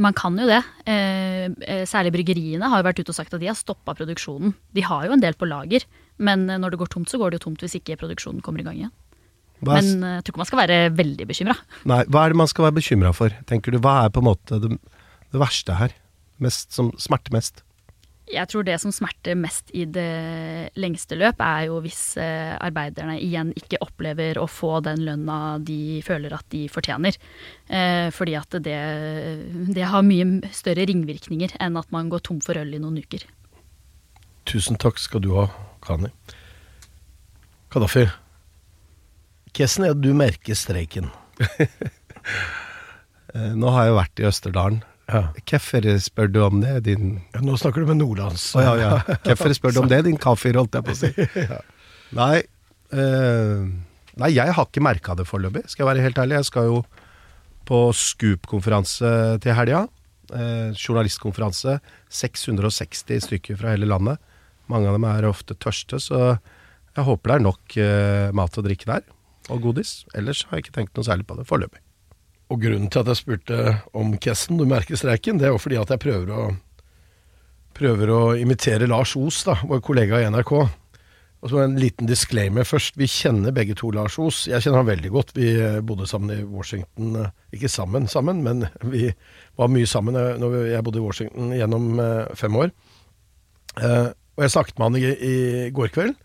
Man 0.00 0.14
kan 0.14 0.36
jo 0.38 0.46
det. 0.46 0.60
Eh, 0.86 1.50
eh, 1.66 1.82
særlig 1.88 2.12
bryggeriene 2.14 2.68
har 2.70 2.80
jo 2.80 2.86
vært 2.86 3.00
ute 3.02 3.10
og 3.10 3.16
sagt 3.16 3.34
at 3.34 3.42
de 3.42 3.48
har 3.50 3.58
stoppa 3.58 3.96
produksjonen. 3.98 4.54
De 4.70 4.84
har 4.86 5.08
jo 5.08 5.16
en 5.16 5.22
del 5.22 5.34
på 5.34 5.48
lager, 5.50 5.82
men 6.22 6.46
når 6.46 6.72
det 6.72 6.80
går 6.82 6.92
tomt, 6.94 7.10
så 7.10 7.18
går 7.18 7.32
det 7.32 7.40
jo 7.40 7.48
tomt 7.48 7.64
hvis 7.64 7.74
ikke 7.80 7.98
produksjonen 7.98 8.44
kommer 8.44 8.62
i 8.62 8.68
gang 8.68 8.78
igjen. 8.78 8.94
Hva 9.60 9.78
er, 9.78 9.86
Men 9.86 10.04
eh, 10.04 10.14
jeg 10.18 10.26
tror 10.26 10.34
ikke 10.34 10.42
man 10.44 10.50
skal 10.50 10.62
være 10.62 10.78
veldig 10.98 11.26
bekymra. 11.30 11.56
nei, 11.92 12.02
hva 12.08 12.24
er 12.24 12.32
det 12.32 12.40
man 12.42 12.50
skal 12.50 12.68
være 12.68 12.78
bekymra 12.80 13.14
for, 13.16 13.40
tenker 13.50 13.74
du? 13.74 13.80
Hva 13.84 13.96
er 14.04 14.14
på 14.14 14.22
en 14.22 14.30
måte 14.30 14.60
det, 14.62 14.76
det 15.32 15.42
verste 15.42 15.76
her? 15.80 15.96
Mest, 16.40 16.72
som 16.72 16.94
smerter 16.96 17.34
mest? 17.36 17.64
Jeg 18.30 18.46
tror 18.46 18.62
det 18.62 18.76
som 18.78 18.92
smerter 18.94 19.34
mest 19.34 19.72
i 19.74 19.82
det 19.90 20.70
lengste 20.78 21.16
løp, 21.18 21.40
er 21.42 21.66
jo 21.66 21.80
hvis 21.82 22.14
eh, 22.20 22.54
arbeiderne 22.62 23.16
igjen 23.18 23.50
ikke 23.58 23.80
opplever 23.82 24.38
å 24.38 24.46
få 24.46 24.78
den 24.86 25.02
lønna 25.06 25.58
de 25.66 25.98
føler 26.06 26.36
at 26.36 26.46
de 26.54 26.62
fortjener. 26.70 27.18
Eh, 27.66 28.06
fordi 28.14 28.36
at 28.38 28.54
det, 28.62 28.78
det 29.74 29.88
har 29.90 30.06
mye 30.06 30.52
større 30.54 30.86
ringvirkninger 30.86 31.56
enn 31.58 31.78
at 31.80 31.90
man 31.94 32.12
går 32.12 32.22
tom 32.28 32.38
for 32.44 32.60
øl 32.60 32.70
i 32.76 32.82
noen 32.82 33.02
uker. 33.02 33.26
Tusen 34.48 34.78
takk 34.80 35.02
skal 35.02 35.24
du 35.26 35.32
ha, 35.34 35.48
Kani. 35.84 36.12
Kadafi, 37.70 38.06
hvordan 39.56 39.86
er 39.86 39.94
at 39.94 40.02
du 40.02 40.12
merker 40.16 40.58
streiken? 40.58 41.10
Eh, 43.30 43.52
nå 43.54 43.70
har 43.70 43.84
jeg 43.86 43.94
vært 43.94 44.20
i 44.20 44.24
Østerdalen. 44.26 44.80
Ja. 45.06 45.20
Hvorfor 45.46 45.86
spør 46.02 46.30
du 46.34 46.40
om 46.42 46.62
det, 46.62 46.72
din 46.86 47.12
Ja, 47.34 47.42
nå 47.46 47.54
snakker 47.58 47.84
du 47.84 47.90
med 47.92 48.00
nordlands. 48.00 48.48
Oh, 48.58 48.62
ja, 48.62 48.72
ja. 48.78 49.18
Hvorfor 49.22 49.54
spør 49.54 49.74
du 49.76 49.78
om 49.84 49.90
det, 49.90 50.00
din 50.06 50.18
kafir, 50.18 50.58
holdt 50.58 50.74
jeg 50.74 50.86
på 50.86 50.94
å 50.94 50.98
si. 50.98 51.10
Nei, 52.18 52.40
eh, 52.90 53.62
nei, 54.18 54.30
jeg 54.34 54.56
har 54.56 54.66
ikke 54.66 54.82
merka 54.82 55.14
det 55.14 55.28
foreløpig, 55.30 55.62
skal 55.70 55.84
jeg 55.84 55.90
være 55.92 56.04
helt 56.08 56.18
ærlig. 56.18 56.40
Jeg 56.40 56.48
skal 56.48 56.66
jo 56.72 56.80
på 57.70 57.78
Scoop-konferanse 57.94 59.12
til 59.44 59.54
helga. 59.54 59.84
Eh, 60.34 60.74
journalistkonferanse. 60.74 61.78
660 62.10 63.28
stykker 63.28 63.58
fra 63.62 63.76
hele 63.76 63.86
landet. 63.86 64.18
Mange 64.70 64.90
av 64.90 64.98
dem 64.98 65.06
er 65.06 65.30
ofte 65.30 65.54
tørste, 65.54 66.02
så 66.02 66.20
jeg 66.96 67.06
håper 67.06 67.30
det 67.30 67.36
er 67.36 67.46
nok 67.46 67.78
eh, 67.78 68.28
mat 68.34 68.58
og 68.58 68.66
drikke 68.66 68.90
der. 68.90 69.06
Og 69.50 69.62
godis. 69.64 70.04
Ellers 70.14 70.44
har 70.48 70.58
jeg 70.58 70.66
ikke 70.68 70.76
tenkt 70.78 70.96
noe 70.98 71.06
særlig 71.06 71.26
på 71.28 71.36
det 71.38 71.46
foreløpig. 71.48 71.82
Og 72.50 72.58
grunnen 72.64 72.90
til 72.90 73.02
at 73.02 73.10
jeg 73.12 73.20
spurte 73.20 73.60
om 73.94 74.16
Kessen, 74.18 74.58
du 74.58 74.66
merker 74.66 74.98
streiken, 74.98 75.38
det 75.38 75.46
er 75.48 75.54
jo 75.54 75.62
fordi 75.62 75.78
at 75.78 75.90
jeg 75.94 76.02
prøver 76.02 76.32
å, 76.34 76.44
prøver 77.78 78.10
å 78.10 78.20
imitere 78.38 78.88
Lars 78.90 79.14
Os, 79.18 79.44
da, 79.46 79.54
vår 79.70 79.82
kollega 79.86 80.18
i 80.18 80.26
NRK. 80.30 80.54
Og 81.40 81.48
så 81.48 81.62
En 81.62 81.78
liten 81.80 82.08
disclaimer 82.10 82.66
først. 82.68 82.98
Vi 83.00 83.06
kjenner 83.08 83.54
begge 83.56 83.72
to 83.78 83.88
Lars 83.96 84.18
Os. 84.20 84.42
Jeg 84.50 84.60
kjenner 84.60 84.82
han 84.82 84.90
veldig 84.90 85.12
godt. 85.14 85.30
Vi 85.38 85.54
eh, 85.56 85.78
bodde 85.80 86.08
sammen 86.10 86.34
i 86.34 86.42
Washington. 86.44 87.14
eh, 87.16 87.30
Ikke 87.56 87.70
sammen, 87.72 88.08
sammen, 88.12 88.42
men 88.44 88.66
vi 88.92 89.06
var 89.56 89.70
mye 89.72 89.88
sammen 89.88 90.18
eh, 90.20 90.34
når 90.42 90.58
jeg 90.74 90.84
bodde 90.84 91.00
i 91.00 91.06
Washington 91.06 91.54
gjennom 91.56 91.94
fem 92.36 92.58
år. 92.60 92.74
Og 93.80 94.44
jeg 94.44 94.52
snakket 94.52 94.78
med 94.78 94.86
han 94.90 94.98
i, 94.98 95.14
i 95.30 95.70
går 95.72 95.94
kveld. 95.94 96.18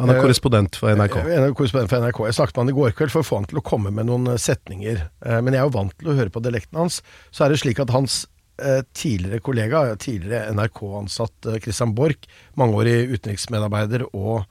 Han 0.00 0.10
er 0.10 0.16
Eh, 0.16 0.22
korrespondent 0.24 0.76
for 0.80 0.96
NRK. 0.96 1.16
Er 1.28 1.52
korrespondent 1.56 1.92
for 1.92 2.00
NRK. 2.00 2.20
Jeg 2.30 2.38
snakket 2.38 2.56
med 2.56 2.64
han 2.64 2.72
i 2.72 2.78
går 2.80 2.96
kveld 2.96 3.12
for 3.12 3.20
å 3.20 3.28
få 3.28 3.40
han 3.40 3.48
til 3.50 3.60
å 3.60 3.64
komme 3.66 3.92
med 3.92 4.08
noen 4.08 4.30
eh, 4.32 4.40
setninger. 4.40 5.02
Eh, 5.26 5.40
Men 5.44 5.52
jeg 5.54 5.60
er 5.60 5.68
jo 5.68 5.76
vant 5.76 5.96
til 5.98 6.08
å 6.12 6.16
høre 6.16 6.32
på 6.32 6.42
dialekten 6.44 6.80
hans. 6.80 7.02
Så 7.30 7.44
er 7.44 7.52
det 7.52 7.60
slik 7.60 7.82
at 7.84 7.92
hans 7.92 8.22
eh, 8.62 8.80
tidligere 8.96 9.44
kollega, 9.44 9.84
tidligere 10.00 10.50
NRK-ansatt 10.56 11.52
eh, 11.52 11.60
Christian 11.60 11.94
Borch, 11.94 12.28
mangeårig 12.56 13.12
utenriksmedarbeider 13.12 14.08
og 14.10 14.46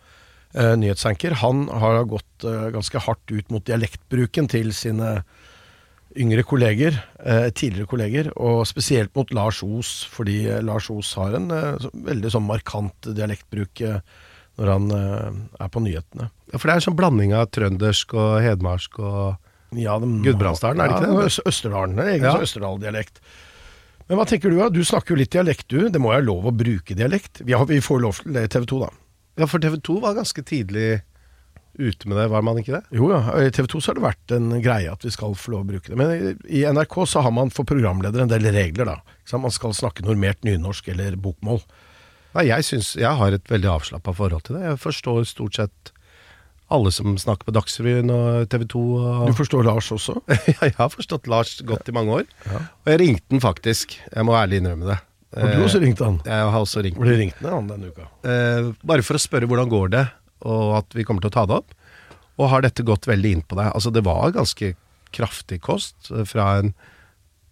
eh, 0.53 0.75
nyhetsanker, 0.77 1.39
han 1.41 1.67
har 1.81 2.03
gått 2.09 2.45
eh, 2.45 2.69
ganske 2.75 3.01
hardt 3.07 3.33
ut 3.33 3.49
mot 3.53 3.65
dialektbruken 3.65 4.49
til 4.49 4.73
sine 4.73 5.19
yngre 6.17 6.41
kolleger, 6.43 6.95
eh, 7.21 7.49
tidligere 7.53 7.89
kolleger, 7.89 8.31
og 8.37 8.63
spesielt 8.69 9.13
mot 9.15 9.29
Lars 9.33 9.61
Os, 9.65 9.91
fordi 10.09 10.41
eh, 10.49 10.61
Lars 10.65 10.89
Os 10.89 11.13
har 11.19 11.37
en 11.37 11.51
eh, 11.53 11.89
veldig 11.93 12.31
sånn 12.33 12.47
markant 12.49 13.11
dialektbruk 13.13 13.81
eh, 13.85 14.01
når 14.59 14.71
han 14.75 14.87
eh, 14.91 15.41
er 15.63 15.69
på 15.71 15.81
nyhetene. 15.83 16.29
Ja, 16.51 16.57
For 16.57 16.67
det 16.67 16.73
er 16.73 16.81
en 16.81 16.87
sånn 16.89 16.97
blanding 16.99 17.35
av 17.37 17.49
trøndersk 17.55 18.13
og 18.17 18.39
hedmarsk 18.43 18.99
og 18.99 19.77
Ja, 19.77 19.99
de, 20.01 20.07
Gudbrandsdalen, 20.25 20.81
er 20.81 20.89
det 20.89 20.97
ikke 20.97 21.11
det? 21.13 21.27
Ja, 21.29 21.43
Østerdalen. 21.51 21.95
Det 21.95 22.03
er 22.05 22.11
egentlig 22.15 22.31
Ja. 22.31 22.37
så 22.39 22.47
Østerdal-dialekt. 22.47 23.19
Men 24.09 24.17
hva 24.17 24.25
tenker 24.25 24.49
du, 24.49 24.57
da? 24.57 24.69
Du 24.73 24.81
snakker 24.81 25.13
jo 25.13 25.19
litt 25.21 25.29
dialekt, 25.35 25.67
du. 25.69 25.83
Det 25.93 25.99
må 26.01 26.09
jo 26.09 26.15
være 26.17 26.25
lov 26.25 26.47
å 26.49 26.55
bruke 26.57 26.95
dialekt? 26.97 27.43
Vi, 27.45 27.53
har, 27.53 27.67
vi 27.69 27.77
får 27.85 28.01
lov 28.01 28.17
til 28.23 28.33
det 28.33 28.47
i 28.47 28.51
TV 28.55 28.65
2, 28.71 28.79
da. 28.81 28.89
Ja, 29.37 29.45
for 29.47 29.61
TV 29.61 29.77
2 29.85 29.99
var 30.01 30.17
ganske 30.17 30.41
tidlig 30.43 30.87
ute 31.79 32.09
med 32.09 32.17
det, 32.17 32.25
var 32.33 32.41
man 32.43 32.57
ikke 32.59 32.73
det? 32.75 32.81
Jo 32.97 33.11
ja, 33.13 33.19
i 33.39 33.51
TV 33.55 33.67
2 33.71 33.79
så 33.79 33.91
har 33.93 33.99
det 33.99 34.03
vært 34.03 34.33
en 34.35 34.49
greie 34.65 34.89
at 34.91 35.05
vi 35.05 35.11
skal 35.13 35.37
få 35.37 35.53
lov 35.53 35.61
å 35.61 35.69
bruke 35.69 35.93
det. 35.93 35.99
Men 36.01 36.09
i, 36.11 36.33
i 36.59 36.63
NRK 36.67 36.97
så 37.07 37.21
har 37.23 37.31
man 37.31 37.53
for 37.53 37.69
programledere 37.69 38.25
en 38.25 38.31
del 38.33 38.49
regler, 38.51 38.89
da. 38.89 38.97
Man 39.37 39.53
skal 39.53 39.77
snakke 39.77 40.03
normert 40.03 40.41
nynorsk 40.43 40.89
eller 40.91 41.15
bokmål. 41.21 41.61
Nei, 42.35 42.45
jeg 42.51 42.65
synes, 42.67 42.91
jeg 42.99 43.09
har 43.17 43.33
et 43.33 43.49
veldig 43.49 43.71
avslappa 43.73 44.13
forhold 44.13 44.43
til 44.47 44.59
det. 44.59 44.65
Jeg 44.67 44.79
forstår 44.83 45.23
stort 45.25 45.57
sett 45.57 45.91
alle 46.69 46.91
som 46.93 47.15
snakker 47.17 47.47
på 47.47 47.53
Dagsrevyen 47.55 48.11
og 48.13 48.43
TV 48.53 48.67
2. 48.69 48.81
Du 49.25 49.33
forstår 49.33 49.65
Lars 49.65 49.87
også? 49.95 50.19
Ja, 50.51 50.67
jeg 50.67 50.75
har 50.77 50.91
forstått 50.93 51.25
Lars 51.31 51.55
godt 51.65 51.89
i 51.89 51.95
mange 51.95 52.19
år. 52.19 52.27
Og 52.53 52.91
jeg 52.93 52.99
ringte 53.01 53.33
han 53.33 53.41
faktisk. 53.41 53.95
Jeg 54.13 54.27
må 54.27 54.35
ærlig 54.37 54.59
innrømme 54.61 54.91
det. 54.91 54.99
Har 55.33 55.55
du 55.57 55.63
også 55.65 55.81
ringt 55.81 55.99
han? 56.05 56.19
Jeg 56.25 56.45
har 56.53 56.59
også 56.61 56.81
ringt 56.85 56.97
Ble 57.01 57.17
ringt 57.17 57.41
ned 57.45 57.51
han 57.53 57.67
denne 57.69 57.89
uka? 57.93 58.05
eh, 58.25 58.69
bare 58.81 59.03
for 59.05 59.17
å 59.17 59.21
spørre 59.21 59.45
hvordan 59.49 59.69
går 59.69 59.91
det, 59.93 60.05
og 60.41 60.71
at 60.79 60.95
vi 60.97 61.03
kommer 61.05 61.21
til 61.21 61.29
å 61.29 61.35
ta 61.35 61.43
det 61.49 61.57
opp. 61.59 61.73
Og 62.39 62.49
har 62.53 62.63
dette 62.65 62.85
gått 62.87 63.05
veldig 63.09 63.33
inn 63.35 63.43
på 63.45 63.57
deg? 63.59 63.69
Altså, 63.75 63.91
det 63.93 64.01
var 64.07 64.31
ganske 64.37 64.71
kraftig 65.13 65.59
kost 65.65 66.09
eh, 66.13 66.25
fra 66.29 66.51
en 66.61 66.73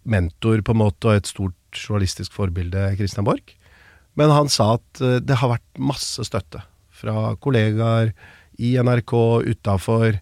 mentor 0.08 0.62
på 0.64 0.74
en 0.74 0.80
måte 0.86 1.10
og 1.10 1.18
et 1.18 1.30
stort 1.30 1.54
journalistisk 1.76 2.32
forbilde, 2.34 2.86
Christian 2.98 3.26
Borch. 3.26 3.54
Men 4.18 4.34
han 4.34 4.50
sa 4.50 4.74
at 4.78 5.02
eh, 5.04 5.20
det 5.22 5.38
har 5.40 5.54
vært 5.54 5.82
masse 5.90 6.24
støtte 6.26 6.64
fra 6.98 7.32
kollegaer 7.42 8.12
i 8.58 8.74
NRK, 8.82 9.14
utafor. 9.46 10.18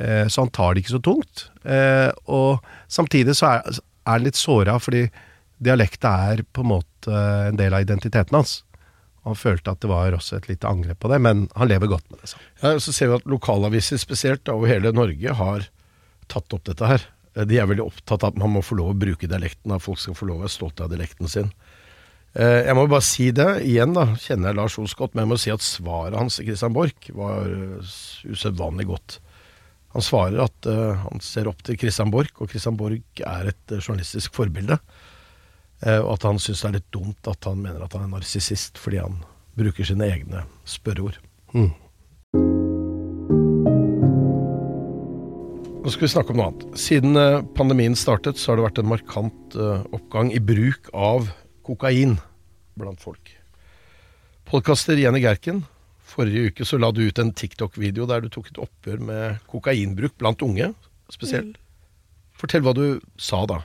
Eh, 0.00 0.26
så 0.32 0.46
han 0.46 0.52
tar 0.54 0.74
det 0.74 0.84
ikke 0.84 0.96
så 0.96 1.02
tungt. 1.04 1.48
Eh, 1.68 2.08
og 2.32 2.64
samtidig 2.88 3.36
så 3.36 3.58
er, 3.58 3.80
han 4.08 4.24
litt 4.24 4.40
såra, 4.40 4.78
fordi 4.80 5.06
dialekta 5.64 6.14
er 6.32 6.44
på 6.52 6.64
en 6.64 6.72
måte 6.72 7.24
en 7.50 7.60
del 7.60 7.76
av 7.76 7.84
identiteten 7.84 8.36
hans. 8.36 8.62
Han 9.24 9.36
følte 9.38 9.72
at 9.72 9.80
det 9.80 9.88
var 9.88 10.16
også 10.16 10.36
et 10.36 10.50
lite 10.50 10.68
angrep 10.68 10.98
på 11.00 11.08
det, 11.12 11.20
men 11.24 11.46
han 11.56 11.70
lever 11.70 11.88
godt 11.88 12.08
med 12.12 12.20
det. 12.20 12.32
Så. 12.32 12.40
Ja, 12.60 12.74
så 12.80 12.92
ser 12.92 13.10
vi 13.10 13.18
at 13.20 13.28
lokalaviser 13.28 14.00
spesielt 14.00 14.48
over 14.52 14.68
hele 14.68 14.92
Norge 14.92 15.36
har 15.36 15.68
tatt 16.32 16.56
opp 16.56 16.66
dette 16.68 16.88
her. 16.88 17.06
De 17.48 17.56
er 17.58 17.68
veldig 17.68 17.86
opptatt 17.86 18.24
av 18.24 18.34
at 18.34 18.40
man 18.40 18.52
må 18.54 18.62
få 18.64 18.76
lov 18.78 18.92
å 18.92 18.98
bruke 18.98 19.28
dialekten, 19.28 19.72
at 19.72 19.84
folk 19.84 20.00
skal 20.00 20.16
få 20.16 20.28
lov 20.28 20.42
å 20.42 20.44
være 20.44 20.54
stolte 20.54 20.84
av 20.84 20.92
dialekten 20.92 21.30
sin. 21.30 21.48
Eh, 22.34 22.66
Jeg 22.66 22.74
må 22.74 22.88
bare 22.90 23.04
si 23.06 23.28
det 23.34 23.62
igjen, 23.62 23.94
da. 23.94 24.08
Kjenner 24.18 24.50
jeg 24.50 24.58
Lars 24.58 24.78
Os 24.82 24.96
godt, 24.98 25.14
men 25.14 25.22
jeg 25.24 25.30
må 25.30 25.36
si 25.38 25.52
at 25.54 25.62
svaret 25.62 26.18
hans 26.18 26.40
til 26.40 26.48
Christian 26.48 26.74
Borch 26.74 27.10
var 27.14 27.46
eh, 27.46 27.94
usedvanlig 28.26 28.88
godt. 28.90 29.20
Han 29.94 30.02
svarer 30.02 30.42
at 30.42 30.66
eh, 30.66 30.98
han 31.04 31.22
ser 31.22 31.46
opp 31.50 31.62
til 31.62 31.78
Christian 31.78 32.10
Borch, 32.10 32.34
og 32.42 32.50
Christian 32.50 32.78
Borch 32.80 33.22
er 33.22 33.52
et 33.52 33.76
journalistisk 33.78 34.34
forbilde. 34.34 34.80
Og 35.84 36.14
at 36.14 36.22
han 36.24 36.38
syns 36.40 36.62
det 36.62 36.68
er 36.68 36.76
litt 36.78 36.92
dumt 36.94 37.28
at 37.28 37.44
han 37.44 37.58
mener 37.60 37.82
at 37.84 37.92
han 37.92 38.06
er 38.06 38.12
narsissist 38.14 38.78
fordi 38.80 39.02
han 39.02 39.18
bruker 39.58 39.84
sine 39.84 40.06
egne 40.06 40.44
spørreord. 40.70 41.18
Nå 45.82 45.92
skal 45.92 46.06
vi 46.06 46.12
snakke 46.14 46.32
om 46.32 46.40
noe 46.40 46.46
annet. 46.54 46.64
Siden 46.80 47.18
pandemien 47.58 47.98
startet, 47.98 48.40
så 48.40 48.54
har 48.54 48.56
det 48.56 48.68
vært 48.70 48.80
en 48.80 48.92
markant 48.94 49.58
oppgang 49.92 50.32
i 50.32 50.40
bruk 50.40 50.88
av 50.96 51.28
kokain 51.64 52.18
blant 52.78 53.00
folk. 53.02 53.32
Podkaster 54.48 54.98
Jenny 55.00 55.22
Gerken, 55.24 55.62
forrige 56.04 56.50
uke 56.50 56.66
så 56.68 56.78
la 56.78 56.90
du 56.92 57.04
ut 57.06 57.20
en 57.22 57.32
TikTok-video 57.32 58.06
der 58.10 58.24
du 58.24 58.28
tok 58.32 58.50
et 58.52 58.60
oppgjør 58.60 59.00
med 59.08 59.38
kokainbruk 59.50 60.18
blant 60.20 60.42
unge 60.44 60.72
spesielt. 61.12 61.56
Fortell 62.36 62.64
hva 62.66 62.74
du 62.76 63.00
sa 63.16 63.44
da. 63.48 63.62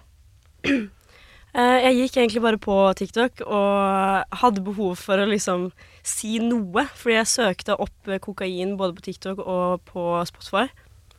Eh, 0.64 1.78
Jeg 1.82 1.96
gikk 1.98 2.18
egentlig 2.18 2.42
bare 2.44 2.60
på 2.62 2.76
TikTok 2.96 3.42
og 3.42 4.36
hadde 4.42 4.62
behov 4.62 5.00
for 5.02 5.18
å 5.18 5.26
liksom 5.30 5.72
si 6.06 6.38
noe. 6.44 6.86
Fordi 6.94 7.16
jeg 7.18 7.32
søkte 7.34 7.78
opp 7.82 8.12
kokain 8.22 8.76
både 8.78 8.96
på 8.96 9.08
TikTok 9.10 9.42
og 9.42 9.82
på 9.90 10.04
Spotify. 10.30 10.68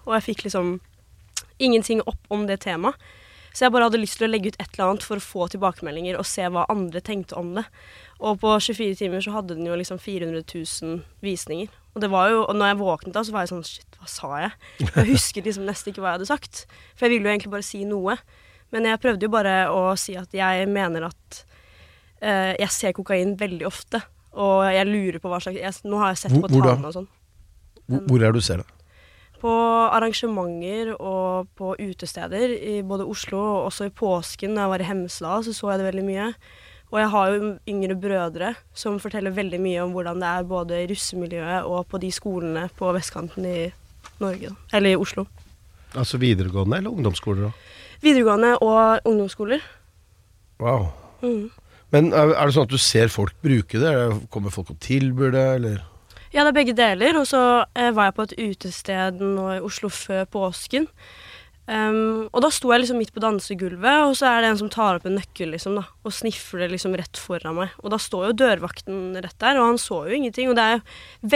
Og 0.07 0.15
jeg 0.15 0.29
fikk 0.31 0.45
liksom 0.47 0.79
ingenting 1.59 2.01
opp 2.07 2.31
om 2.31 2.47
det 2.47 2.61
temaet. 2.63 2.95
Så 3.53 3.65
jeg 3.67 3.73
bare 3.75 3.89
hadde 3.89 3.99
lyst 3.99 4.19
til 4.21 4.29
å 4.29 4.31
legge 4.31 4.53
ut 4.53 4.59
et 4.63 4.69
eller 4.77 4.93
annet 4.93 5.05
for 5.07 5.19
å 5.19 5.25
få 5.25 5.49
tilbakemeldinger 5.51 6.19
og 6.21 6.27
se 6.29 6.45
hva 6.47 6.67
andre 6.71 7.03
tenkte 7.03 7.35
om 7.41 7.55
det. 7.57 7.65
Og 8.23 8.39
på 8.43 8.53
24 8.63 8.99
timer 9.01 9.25
så 9.25 9.35
hadde 9.35 9.57
den 9.59 9.67
jo 9.67 9.79
liksom 9.79 9.99
400 9.99 10.45
000 10.47 11.01
visninger. 11.25 11.73
Og 11.97 12.05
det 12.05 12.11
var 12.13 12.31
jo, 12.31 12.45
og 12.45 12.55
når 12.55 12.71
jeg 12.71 12.79
våknet 12.79 13.17
da, 13.17 13.25
så 13.27 13.35
var 13.35 13.43
jeg 13.47 13.51
sånn 13.51 13.67
Shit, 13.67 13.99
hva 13.99 14.07
sa 14.11 14.31
jeg? 14.45 14.53
Jeg 14.85 15.09
husket 15.11 15.49
liksom 15.49 15.67
nesten 15.67 15.91
ikke 15.91 16.05
hva 16.05 16.13
jeg 16.13 16.21
hadde 16.21 16.31
sagt. 16.31 16.65
For 16.95 17.07
jeg 17.09 17.17
ville 17.17 17.27
jo 17.27 17.35
egentlig 17.35 17.55
bare 17.57 17.67
si 17.67 17.83
noe. 17.89 18.15
Men 18.71 18.87
jeg 18.87 19.03
prøvde 19.03 19.27
jo 19.27 19.33
bare 19.35 19.55
å 19.75 19.81
si 19.99 20.15
at 20.19 20.31
jeg 20.37 20.69
mener 20.71 21.09
at 21.09 21.41
uh, 22.23 22.53
jeg 22.55 22.71
ser 22.71 22.95
kokain 22.95 23.35
veldig 23.41 23.67
ofte. 23.67 24.03
Og 24.39 24.63
jeg 24.71 24.87
lurer 24.87 25.19
på 25.19 25.33
hva 25.33 25.41
slags 25.43 25.59
jeg, 25.59 25.91
Nå 25.91 25.99
har 25.99 26.13
jeg 26.15 26.23
sett 26.23 26.37
Hvor- 26.37 26.47
på 26.47 26.55
tallene 26.61 26.93
og 26.93 27.01
sånn. 27.01 27.09
Hvor, 27.91 28.05
hvor 28.07 28.23
er 28.23 28.31
det 28.31 28.39
du 28.39 28.47
ser 28.47 28.63
det? 28.63 28.69
På 29.41 29.53
arrangementer 29.89 30.93
og 31.01 31.49
på 31.57 31.75
utesteder 31.81 32.53
i 32.53 32.81
både 32.85 33.07
Oslo 33.09 33.39
og 33.41 33.69
også 33.71 33.89
i 33.89 33.95
påsken 33.95 34.55
da 34.57 34.67
jeg 34.67 34.73
var 34.75 34.85
i 34.85 34.89
Hemsedal, 34.91 35.45
så 35.47 35.55
så 35.57 35.71
jeg 35.73 35.81
det 35.81 35.87
veldig 35.89 36.05
mye. 36.05 36.27
Og 36.91 36.99
jeg 36.99 37.11
har 37.13 37.31
jo 37.31 37.51
yngre 37.71 37.97
brødre 38.03 38.55
som 38.75 38.99
forteller 39.01 39.31
veldig 39.35 39.61
mye 39.63 39.83
om 39.85 39.93
hvordan 39.95 40.21
det 40.21 40.29
er 40.29 40.49
både 40.51 40.81
i 40.83 40.89
russemiljøet 40.91 41.69
og 41.71 41.87
på 41.89 42.01
de 42.03 42.11
skolene 42.13 42.67
på 42.77 42.91
vestkanten 42.97 43.47
i 43.47 43.61
Norge, 44.21 44.51
eller 44.75 44.91
i 44.91 44.99
Oslo. 44.99 45.25
Altså 45.95 46.19
videregående 46.23 46.81
eller 46.83 46.91
ungdomsskoler 46.91 47.49
da? 47.49 47.53
Videregående 48.03 48.57
og 48.59 49.07
ungdomsskoler. 49.09 49.63
Wow. 50.61 50.91
Mm. 51.23 51.49
Men 51.91 52.13
er, 52.13 52.35
det 52.35 52.55
sånn 52.55 52.69
at 52.69 52.75
du 52.75 52.79
ser 52.79 53.09
folk 53.11 53.35
bruke 53.43 53.81
det- 53.81 54.29
Kommer 54.31 54.51
folk 54.55 54.71
og 54.71 54.79
tilbyr 54.81 55.33
det, 55.35 55.47
eller? 55.57 55.81
Ja, 56.31 56.45
det 56.45 56.53
er 56.53 56.59
begge 56.61 56.77
deler. 56.79 57.19
Og 57.21 57.27
så 57.31 57.43
eh, 57.75 57.91
var 57.97 58.11
jeg 58.11 58.17
på 58.17 58.27
et 58.29 58.39
utested 58.39 59.21
nå 59.23 59.49
i 59.57 59.61
Oslo 59.65 59.91
før 59.93 60.25
påsken. 60.31 60.89
Um, 61.71 62.27
og 62.35 62.41
da 62.43 62.49
sto 62.51 62.73
jeg 62.73 62.83
liksom 62.83 62.99
midt 62.99 63.13
på 63.15 63.23
dansegulvet, 63.23 64.09
og 64.09 64.17
så 64.19 64.27
er 64.27 64.43
det 64.43 64.49
en 64.51 64.57
som 64.59 64.71
tar 64.73 64.97
opp 64.99 65.05
en 65.07 65.15
nøkkel 65.15 65.53
liksom 65.55 65.77
da, 65.79 65.85
og 66.03 66.15
sniffer 66.17 66.65
liksom 66.67 66.97
rett 66.99 67.21
foran 67.21 67.55
meg. 67.61 67.77
Og 67.85 67.93
da 67.95 67.99
står 68.01 68.31
jo 68.31 68.39
dørvakten 68.41 69.15
rett 69.21 69.39
der, 69.39 69.61
og 69.61 69.69
han 69.69 69.79
så 69.79 70.01
jo 70.09 70.17
ingenting. 70.17 70.51
Og 70.51 70.59
det 70.59 70.67
er 70.67 70.83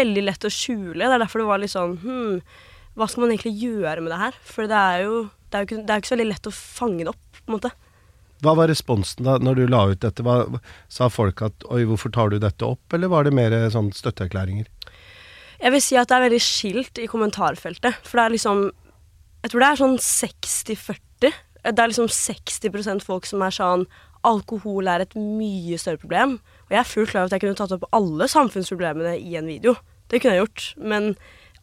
veldig 0.00 0.24
lett 0.26 0.46
å 0.48 0.50
skjule. 0.50 1.04
Det 1.04 1.12
er 1.12 1.22
derfor 1.22 1.44
det 1.44 1.50
var 1.52 1.62
litt 1.62 1.74
sånn 1.74 1.98
Hm, 2.02 2.40
hva 2.98 3.06
skal 3.10 3.24
man 3.24 3.34
egentlig 3.34 3.54
gjøre 3.62 4.02
med 4.02 4.10
det 4.14 4.20
her? 4.20 4.42
For 4.46 4.70
det 4.70 4.80
er 4.80 5.06
jo 5.06 5.24
det 5.54 5.58
er 5.58 5.62
jo 5.62 5.68
ikke, 5.68 5.82
det 5.86 5.94
er 5.94 6.00
ikke 6.02 6.10
så 6.10 6.16
veldig 6.16 6.30
lett 6.32 6.46
å 6.50 6.54
fange 6.54 7.04
det 7.04 7.10
opp, 7.12 7.26
på 7.38 7.46
en 7.46 7.54
måte. 7.54 7.70
Hva 8.42 8.56
var 8.58 8.68
responsen 8.68 9.26
da 9.28 9.36
når 9.38 9.60
du 9.60 9.68
la 9.70 9.84
ut 9.92 10.00
dette? 10.02 10.24
Hva, 10.26 10.58
sa 10.90 11.06
folk 11.06 11.44
at 11.46 11.62
'oi, 11.68 11.84
hvorfor 11.86 12.10
tar 12.10 12.34
du 12.34 12.40
dette 12.42 12.66
opp', 12.66 12.96
eller 12.96 13.12
var 13.12 13.22
det 13.22 13.36
mer 13.38 13.54
sånn 13.70 13.92
støtteerklæringer? 13.94 14.66
Jeg 15.64 15.73
vil 15.73 15.80
si 15.80 15.97
at 15.97 16.11
det 16.11 16.16
er 16.16 16.26
veldig 16.26 16.42
skilt 16.44 17.00
i 17.00 17.09
kommentarfeltet. 17.09 17.97
For 18.04 18.21
det 18.21 18.25
er 18.25 18.35
liksom 18.37 18.64
Jeg 19.44 19.52
tror 19.52 19.61
det 19.61 19.68
er 19.68 19.80
sånn 19.80 19.99
60-40. 20.00 21.38
Det 21.64 21.80
er 21.80 21.88
liksom 21.88 22.09
60% 22.12 23.04
folk 23.04 23.28
som 23.28 23.44
er 23.44 23.54
sånn 23.56 23.87
Alkohol 24.25 24.88
er 24.88 25.04
et 25.04 25.16
mye 25.16 25.76
større 25.80 26.00
problem. 26.00 26.38
Og 26.68 26.73
jeg 26.73 26.80
er 26.80 26.88
fullt 26.88 27.11
klar 27.12 27.25
over 27.25 27.33
at 27.33 27.37
jeg 27.37 27.44
kunne 27.44 27.59
tatt 27.59 27.75
opp 27.76 27.85
alle 27.92 28.28
samfunnsproblemene 28.33 29.18
i 29.21 29.35
en 29.37 29.49
video. 29.49 29.75
Det 30.09 30.21
kunne 30.21 30.37
jeg 30.37 30.44
gjort. 30.47 30.68
Men 30.80 31.11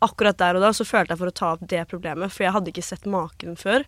akkurat 0.02 0.38
der 0.38 0.58
og 0.58 0.66
da 0.66 0.70
så 0.74 0.86
følte 0.86 1.14
jeg 1.14 1.22
for 1.22 1.32
å 1.32 1.38
ta 1.38 1.50
opp 1.56 1.64
det 1.70 1.82
problemet, 1.90 2.34
for 2.34 2.46
jeg 2.46 2.54
hadde 2.54 2.72
ikke 2.74 2.86
sett 2.86 3.10
maken 3.10 3.58
før. 3.58 3.86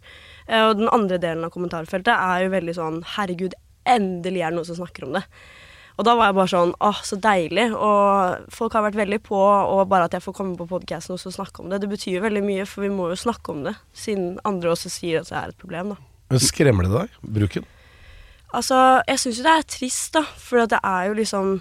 Eh, 0.47 0.61
Og 0.61 0.77
den 0.81 0.89
andre 0.89 1.17
delen 1.21 1.45
av 1.45 1.53
kommentarfeltet 1.53 2.13
er 2.13 2.45
jo 2.45 2.53
veldig 2.53 2.75
sånn 2.77 3.03
Herregud, 3.15 3.53
endelig 3.85 4.41
er 4.41 4.53
det 4.53 4.57
noen 4.57 4.69
som 4.69 4.81
snakker 4.81 5.07
om 5.07 5.17
det. 5.17 5.23
Og 5.93 6.07
da 6.07 6.15
var 6.17 6.31
jeg 6.31 6.37
bare 6.39 6.51
sånn 6.51 6.71
åh, 6.81 7.01
så 7.05 7.17
deilig. 7.21 7.67
Og 7.75 8.47
folk 8.53 8.77
har 8.77 8.85
vært 8.87 8.97
veldig 8.97 9.19
på, 9.25 9.37
og 9.39 9.83
bare 9.91 10.07
at 10.09 10.17
jeg 10.17 10.25
får 10.25 10.37
komme 10.39 10.57
på 10.57 10.69
podkasten 10.69 11.15
og 11.15 11.21
snakke 11.21 11.61
om 11.61 11.69
det, 11.69 11.83
det 11.83 11.91
betyr 11.91 12.17
jo 12.17 12.25
veldig 12.25 12.43
mye, 12.45 12.65
for 12.69 12.85
vi 12.85 12.93
må 12.93 13.11
jo 13.11 13.19
snakke 13.19 13.53
om 13.53 13.61
det, 13.67 13.75
siden 13.97 14.39
andre 14.47 14.73
også 14.73 14.91
sier 14.93 15.21
at 15.21 15.29
det 15.29 15.37
er 15.39 15.53
et 15.53 15.61
problem, 15.61 15.93
da. 15.93 16.09
Men 16.33 16.41
Skremmer 16.41 16.87
det 16.87 16.95
deg, 16.95 17.19
bruken? 17.35 17.69
Altså, 18.53 18.77
jeg 19.09 19.21
syns 19.21 19.39
jo 19.39 19.45
det 19.45 19.53
er 19.53 19.69
trist, 19.69 20.09
da, 20.15 20.23
for 20.37 20.65
det 20.69 20.79
er 20.81 21.09
jo 21.09 21.17
liksom 21.17 21.53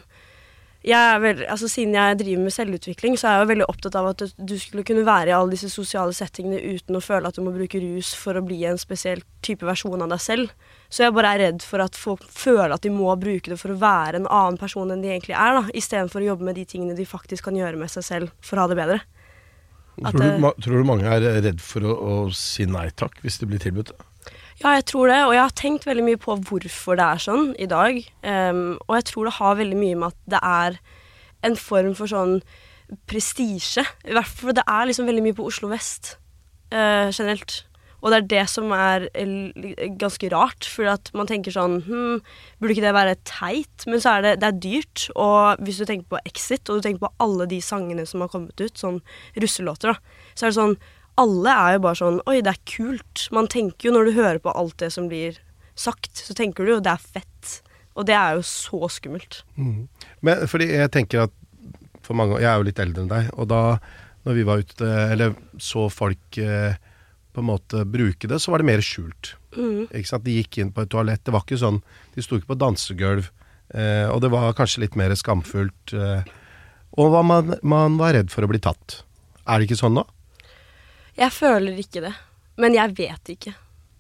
veldig, 1.23 1.47
altså 1.47 1.69
Siden 1.71 1.95
jeg 1.95 2.19
driver 2.19 2.43
med 2.43 2.53
selvutvikling, 2.53 3.15
så 3.19 3.29
er 3.29 3.37
jeg 3.37 3.45
jo 3.45 3.51
veldig 3.53 3.67
opptatt 3.71 3.95
av 4.01 4.09
at 4.11 4.25
du, 4.35 4.55
skulle 4.59 4.83
kunne 4.85 5.05
være 5.07 5.31
i 5.31 5.35
alle 5.37 5.55
disse 5.55 5.71
sosiale 5.71 6.13
settingene 6.17 6.59
uten 6.59 6.99
å 6.99 7.03
føle 7.05 7.29
at 7.31 7.39
du 7.39 7.43
må 7.47 7.53
bruke 7.55 7.79
rus 7.79 8.11
for 8.19 8.35
å 8.35 8.43
bli 8.43 8.59
en 8.67 8.81
spesiell 8.81 9.23
type 9.47 9.63
versjon 9.69 10.03
av 10.03 10.11
deg 10.11 10.21
selv. 10.25 10.51
Så 10.91 11.05
jeg 11.07 11.15
bare 11.15 11.31
er 11.37 11.43
redd 11.47 11.63
for 11.63 11.85
at 11.85 11.95
folk 11.97 12.27
føler 12.29 12.75
at 12.75 12.83
de 12.83 12.91
må 12.91 13.15
bruke 13.17 13.53
det 13.55 13.61
for 13.63 13.73
å 13.73 13.79
være 13.79 14.19
en 14.21 14.27
annen 14.29 14.59
person 14.59 14.91
enn 14.91 15.05
de 15.05 15.13
egentlig 15.15 15.39
er, 15.39 15.55
da, 15.61 15.63
istedenfor 15.73 16.21
å 16.21 16.31
jobbe 16.33 16.51
med 16.51 16.59
de 16.59 16.67
tingene 16.69 16.99
de 16.99 17.07
faktisk 17.07 17.47
kan 17.47 17.57
gjøre 17.57 17.79
med 17.79 17.91
seg 17.95 18.05
selv 18.05 18.35
for 18.43 18.59
å 18.59 18.67
ha 18.67 18.73
det 18.75 18.81
bedre. 18.83 19.01
Tror 20.03 20.19
du, 20.19 20.25
det- 20.25 20.55
tror 20.65 20.79
du 20.83 20.89
mange 20.89 21.05
er 21.07 21.21
redd 21.45 21.61
for 21.61 21.81
å, 21.87 21.95
å 21.95 22.15
si 22.35 22.67
nei 22.67 22.89
takk 22.91 23.23
hvis 23.23 23.39
det 23.39 23.49
blir 23.49 23.63
tilbudt 23.63 23.93
det? 23.95 24.01
Ja, 24.63 24.77
jeg 24.79 24.85
tror 24.93 25.11
det, 25.11 25.19
og 25.27 25.33
jeg 25.35 25.43
har 25.43 25.55
tenkt 25.59 25.87
veldig 25.89 26.05
mye 26.07 26.19
på 26.23 26.37
hvorfor 26.39 26.95
det 26.99 27.03
er 27.03 27.23
sånn 27.25 27.49
i 27.59 27.67
dag. 27.67 27.97
Um, 28.23 28.77
og 28.87 28.95
jeg 28.95 29.09
tror 29.09 29.27
det 29.27 29.35
har 29.41 29.59
veldig 29.59 29.79
mye 29.81 29.97
med 29.99 30.13
at 30.13 30.21
det 30.37 30.41
er 30.47 30.77
en 31.49 31.57
form 31.59 31.97
for 31.99 32.11
sånn 32.11 32.37
prestisje. 33.11 33.83
I 34.07 34.15
hvert 34.15 34.31
fall, 34.31 34.53
for 34.53 34.59
det 34.61 34.63
er 34.71 34.87
liksom 34.87 35.11
veldig 35.11 35.25
mye 35.27 35.39
på 35.41 35.49
Oslo 35.51 35.73
vest 35.73 36.15
uh, 36.71 37.11
generelt. 37.11 37.65
Og 38.03 38.11
det 38.11 38.21
er 38.21 38.31
det 38.31 38.45
som 38.51 38.71
er 38.75 39.09
eh, 39.15 39.91
ganske 39.99 40.31
rart, 40.33 40.67
for 40.67 40.91
at 40.91 41.11
man 41.15 41.29
tenker 41.31 41.55
sånn 41.55 41.77
hm, 41.87 42.17
Burde 42.59 42.75
ikke 42.75 42.83
det 42.83 42.95
være 42.97 43.19
teit? 43.29 43.87
Men 43.87 44.03
så 44.03 44.17
er 44.17 44.25
det, 44.27 44.33
det 44.43 44.49
er 44.49 44.63
dyrt. 44.63 45.05
Og 45.15 45.63
hvis 45.63 45.79
du 45.79 45.87
tenker 45.87 46.09
på 46.11 46.23
Exit, 46.27 46.67
og 46.67 46.79
du 46.79 46.87
tenker 46.87 47.05
på 47.05 47.13
alle 47.23 47.47
de 47.51 47.61
sangene 47.63 48.07
som 48.07 48.23
har 48.25 48.31
kommet 48.33 48.59
ut, 48.63 48.75
sånn 48.79 48.99
russelåter, 49.39 49.95
da, 49.95 50.19
så 50.35 50.47
er 50.47 50.51
det 50.51 50.59
sånn 50.59 50.77
Alle 51.21 51.53
er 51.53 51.75
jo 51.77 51.83
bare 51.85 51.99
sånn 51.99 52.21
Oi, 52.31 52.39
det 52.45 52.55
er 52.55 52.63
kult. 52.69 53.27
Man 53.35 53.51
tenker 53.53 53.89
jo 53.89 53.97
når 53.97 54.09
du 54.09 54.17
hører 54.17 54.41
på 54.43 54.55
alt 54.57 54.79
det 54.81 54.93
som 54.95 55.11
blir 55.11 55.39
sagt, 55.79 56.15
så 56.17 56.37
tenker 56.37 56.65
du 56.65 56.77
jo 56.77 56.85
det 56.85 56.93
er 56.95 57.03
fett. 57.19 57.59
Og 57.93 58.07
det 58.09 58.17
er 58.17 58.39
jo 58.39 58.45
så 58.47 58.89
skummelt. 58.93 59.43
Mm. 59.57 59.89
Men 60.25 60.47
fordi 60.49 60.71
jeg 60.73 60.93
tenker 60.95 61.27
at 61.27 61.35
for 62.03 62.19
mange 62.19 62.41
Jeg 62.41 62.49
er 62.51 62.57
jo 62.59 62.67
litt 62.67 62.81
eldre 62.83 63.05
enn 63.05 63.13
deg, 63.13 63.29
og 63.39 63.47
da 63.53 63.61
når 64.27 64.35
vi 64.39 64.47
var 64.47 64.63
ute, 64.63 64.89
eller 65.13 65.37
så 65.63 65.89
folk 65.91 66.39
eh, 66.39 66.75
på 67.35 67.43
en 67.43 67.49
måte 67.49 67.85
bruke 67.89 68.29
det, 68.31 68.39
så 68.43 68.53
var 68.53 68.63
det 68.63 68.69
mer 68.69 68.83
skjult. 68.85 69.35
Mm. 69.57 69.89
De 69.91 70.35
gikk 70.37 70.59
inn 70.63 70.73
på 70.75 70.85
et 70.85 70.91
toalett. 70.93 71.25
Det 71.25 71.35
var 71.35 71.45
ikke 71.45 71.61
sånn 71.61 71.81
De 72.15 72.23
sto 72.25 72.39
ikke 72.39 72.53
på 72.53 72.59
dansegulv. 72.61 73.31
Eh, 73.73 74.07
og 74.13 74.21
det 74.23 74.31
var 74.33 74.55
kanskje 74.57 74.85
litt 74.85 74.99
mer 75.01 75.15
skamfullt. 75.19 75.95
Eh, 75.97 76.29
og 77.01 77.17
man, 77.27 77.55
man 77.65 77.97
var 78.01 78.15
redd 78.19 78.31
for 78.33 78.45
å 78.45 78.51
bli 78.51 78.61
tatt. 78.63 79.01
Er 79.47 79.59
det 79.59 79.71
ikke 79.71 79.81
sånn 79.81 79.97
nå? 79.97 80.05
Jeg 81.19 81.35
føler 81.35 81.79
ikke 81.81 82.05
det. 82.05 82.15
Men 82.61 82.77
jeg 82.77 82.95
vet 82.99 83.33
ikke. 83.35 83.55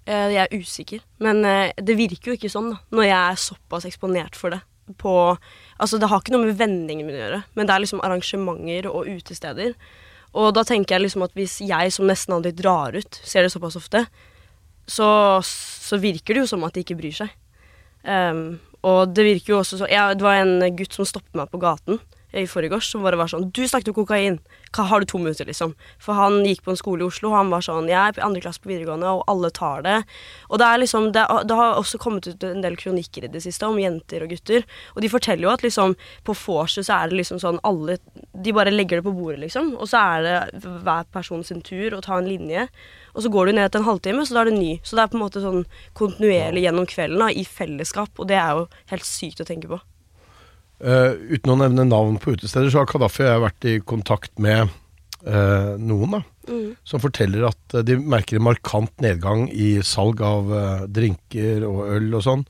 Eh, 0.07 0.28
jeg 0.35 0.42
er 0.42 0.59
usikker. 0.59 1.02
Men 1.23 1.45
eh, 1.49 1.73
det 1.76 1.97
virker 1.99 2.33
jo 2.33 2.38
ikke 2.38 2.52
sånn, 2.52 2.73
da. 2.75 2.81
Når 2.95 3.09
jeg 3.09 3.19
er 3.19 3.42
såpass 3.47 3.88
eksponert 3.88 4.38
for 4.38 4.54
det. 4.54 4.62
På 4.99 5.37
Altså, 5.83 5.99
det 5.99 6.09
har 6.11 6.23
ikke 6.23 6.35
noe 6.35 6.47
med 6.47 6.59
vendingen 6.59 7.07
min 7.07 7.16
å 7.16 7.23
gjøre, 7.23 7.38
men 7.59 7.66
det 7.66 7.75
er 7.75 7.83
liksom 7.83 8.02
arrangementer 8.07 8.87
og 8.90 9.09
utesteder. 9.11 9.73
Og 10.38 10.52
da 10.54 10.62
tenker 10.66 10.95
jeg 10.95 11.04
liksom 11.04 11.25
at 11.26 11.33
hvis 11.35 11.57
jeg 11.64 11.95
som 11.95 12.07
nesten 12.07 12.37
aldri 12.37 12.52
drar 12.54 12.95
ut, 12.95 13.19
ser 13.26 13.42
det 13.42 13.50
såpass 13.50 13.75
ofte, 13.81 14.04
så, 14.87 15.09
så 15.42 15.99
virker 16.02 16.37
det 16.37 16.45
jo 16.45 16.50
som 16.52 16.62
at 16.66 16.76
de 16.76 16.85
ikke 16.85 16.99
bryr 17.00 17.16
seg. 17.16 17.35
Um, 18.07 18.61
og 18.87 19.11
det 19.14 19.26
virker 19.26 19.54
jo 19.54 19.59
også 19.61 19.78
så 19.78 19.87
jeg, 19.87 20.16
Det 20.19 20.25
var 20.26 20.40
en 20.40 20.64
gutt 20.75 20.97
som 20.97 21.07
stoppet 21.07 21.37
meg 21.38 21.50
på 21.52 21.61
gaten 21.62 22.00
i 22.32 22.46
forgårs, 22.48 22.90
som 22.90 23.02
bare 23.04 23.16
var 23.16 23.28
sånn 23.28 23.50
'Du 23.52 23.62
snakket 23.68 23.88
om 23.88 23.94
kokain. 23.94 24.38
Hva 24.72 24.84
har 24.88 25.00
du 25.00 25.06
to 25.06 25.18
minutter?' 25.18 25.46
liksom. 25.46 25.74
For 25.98 26.14
han 26.14 26.44
gikk 26.44 26.62
på 26.62 26.70
en 26.70 26.76
skole 26.76 27.02
i 27.02 27.06
Oslo, 27.06 27.30
og 27.30 27.36
han 27.36 27.50
var 27.50 27.60
sånn 27.60 27.88
'Jeg 27.88 28.16
er 28.16 28.20
i 28.20 28.24
andre 28.24 28.40
klasse 28.40 28.60
på 28.60 28.70
videregående, 28.72 29.04
og 29.04 29.24
alle 29.28 29.50
tar 29.50 29.82
det'. 29.82 30.04
Og 30.50 30.58
det 30.58 30.66
er 30.66 30.78
liksom 30.78 31.12
Det, 31.12 31.26
det 31.46 31.56
har 31.56 31.74
også 31.74 31.98
kommet 31.98 32.26
ut 32.26 32.42
en 32.44 32.62
del 32.62 32.76
kronikker 32.76 33.24
i 33.24 33.32
det 33.32 33.42
siste 33.42 33.66
om 33.66 33.76
jenter 33.76 34.22
og 34.22 34.30
gutter, 34.30 34.64
og 34.96 35.02
de 35.02 35.08
forteller 35.08 35.42
jo 35.42 35.50
at 35.50 35.62
liksom 35.62 35.96
på 36.24 36.32
vorset 36.32 36.86
så 36.86 37.02
er 37.02 37.10
det 37.10 37.18
liksom 37.18 37.38
sånn 37.38 37.60
alle 37.64 37.98
De 38.34 38.52
bare 38.52 38.70
legger 38.70 39.00
det 39.00 39.04
på 39.04 39.14
bordet, 39.14 39.40
liksom, 39.40 39.76
og 39.76 39.86
så 39.86 39.98
er 40.16 40.22
det 40.22 40.62
hver 40.62 41.04
person 41.12 41.44
sin 41.44 41.60
tur 41.60 41.90
å 41.92 42.00
ta 42.00 42.18
en 42.18 42.28
linje. 42.28 42.68
Og 43.14 43.22
så 43.22 43.30
går 43.30 43.46
du 43.46 43.52
ned 43.52 43.66
etter 43.66 43.78
en 43.78 43.84
halvtime, 43.84 44.24
så 44.26 44.34
da 44.34 44.40
er 44.40 44.50
det 44.50 44.58
ny. 44.58 44.80
Så 44.82 44.96
det 44.96 45.04
er 45.04 45.12
på 45.12 45.18
en 45.18 45.24
måte 45.26 45.44
sånn 45.44 45.66
kontinuerlig 45.94 46.64
gjennom 46.64 46.88
kvelden 46.88 47.18
da, 47.18 47.28
i 47.28 47.44
fellesskap, 47.44 48.10
og 48.18 48.28
det 48.28 48.40
er 48.40 48.56
jo 48.56 48.68
helt 48.92 49.04
sykt 49.04 49.44
å 49.44 49.48
tenke 49.48 49.68
på. 49.68 49.80
Uh, 50.82 51.14
uten 51.30 51.52
å 51.52 51.58
nevne 51.60 51.84
navn 51.86 52.16
på 52.18 52.32
utesteder, 52.34 52.66
så 52.66 52.80
har 52.80 52.88
Kadafi 52.90 53.22
og 53.22 53.28
jeg 53.28 53.42
vært 53.44 53.66
i 53.70 53.74
kontakt 53.86 54.32
med 54.42 54.66
uh, 54.66 55.78
noen 55.78 56.18
da, 56.18 56.22
Mm. 56.42 56.72
som 56.82 56.98
forteller 56.98 57.44
at 57.46 57.74
uh, 57.76 57.84
de 57.86 57.94
merker 58.02 58.40
en 58.40 58.42
markant 58.48 58.90
nedgang 58.98 59.44
i 59.54 59.76
salg 59.86 60.18
av 60.26 60.48
drinker 60.90 61.62
og 61.68 61.84
øl 61.86 62.08
og 62.18 62.24
sånn. 62.26 62.42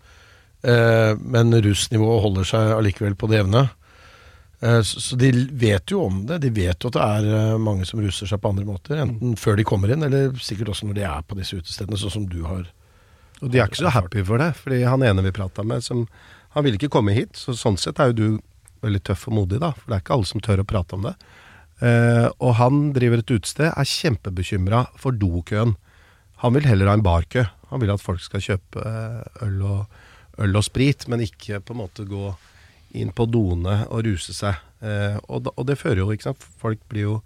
men 0.62 1.52
rusnivået 1.52 2.22
holder 2.22 2.46
seg 2.46 2.72
allikevel 2.76 3.16
på 3.18 3.28
det 3.28 3.40
jevne. 3.40 3.62
Så, 4.62 5.00
så 5.02 5.16
de 5.18 5.32
vet 5.58 5.90
jo 5.90 6.04
om 6.06 6.20
det. 6.24 6.38
De 6.44 6.52
vet 6.54 6.78
jo 6.78 6.88
at 6.88 6.94
det 6.94 7.02
er 7.02 7.58
mange 7.58 7.84
som 7.84 7.98
ruser 8.00 8.30
seg 8.30 8.38
på 8.40 8.52
andre 8.52 8.64
måter. 8.64 9.00
Enten 9.02 9.34
før 9.36 9.58
de 9.58 9.66
kommer 9.66 9.90
inn, 9.90 10.06
eller 10.06 10.30
sikkert 10.38 10.70
også 10.70 10.86
når 10.86 11.00
de 11.00 11.04
er 11.08 11.26
på 11.26 11.36
disse 11.40 11.58
utestedene, 11.58 11.98
sånn 11.98 12.14
som 12.14 12.28
du 12.30 12.44
har. 12.46 12.62
Og 13.42 13.50
de 13.50 13.58
er 13.58 13.66
ikke 13.66 13.82
så 13.82 13.90
happy 13.90 14.22
for 14.24 14.38
det. 14.38 14.52
Fordi 14.62 14.84
han 14.86 15.02
ene 15.02 15.26
vi 15.26 15.34
prata 15.34 15.66
med, 15.66 15.82
som 15.82 16.06
han 16.54 16.64
ville 16.64 16.78
ikke 16.80 16.92
komme 16.92 17.14
hit. 17.16 17.37
Så 17.38 17.54
sånn 17.59 17.78
sett 17.80 18.00
er 18.02 18.12
jo 18.12 18.18
du 18.18 18.26
veldig 18.82 19.02
tøff 19.06 19.28
og 19.30 19.38
modig, 19.38 19.60
da. 19.62 19.73
For 19.76 19.88
det 19.88 19.97
er 19.97 20.04
ikke 20.04 20.17
alle 20.19 20.28
som 20.28 20.43
tør 20.45 20.62
å 20.62 20.69
prate 20.69 20.99
om 20.99 21.06
det. 21.06 21.15
Eh, 21.82 22.28
og 22.38 22.56
han 22.60 22.84
driver 22.95 23.23
et 23.23 23.32
utested, 23.32 23.71
er 23.71 23.88
kjempebekymra 23.88 24.84
for 25.00 25.17
dokøen. 25.17 25.76
Han 26.43 26.56
vil 26.56 26.67
heller 26.67 26.91
ha 26.91 26.97
en 26.99 27.04
barkø. 27.06 27.45
Han 27.71 27.82
vil 27.82 27.93
at 27.95 28.02
folk 28.02 28.23
skal 28.23 28.43
kjøpe 28.45 28.82
eh, 28.82 29.45
øl 29.47 29.60
og, 29.67 30.00
øl 30.43 30.58
og 30.58 30.67
sprit, 30.67 31.06
men 31.10 31.25
ikke 31.25 31.62
på 31.62 31.75
en 31.75 31.82
måte 31.82 32.06
gå 32.08 32.32
inn 32.99 33.12
på 33.17 33.26
doene 33.30 33.82
og 33.88 34.04
ruse 34.06 34.34
seg. 34.36 34.58
Eh, 34.84 35.17
og, 35.28 35.49
og, 35.54 35.65
det 35.69 35.78
fører 35.80 36.02
jo, 36.02 36.10
ikke 36.12 36.30
sant. 36.30 36.49
Folk 36.60 36.82
blir 36.93 37.08
jo 37.08 37.21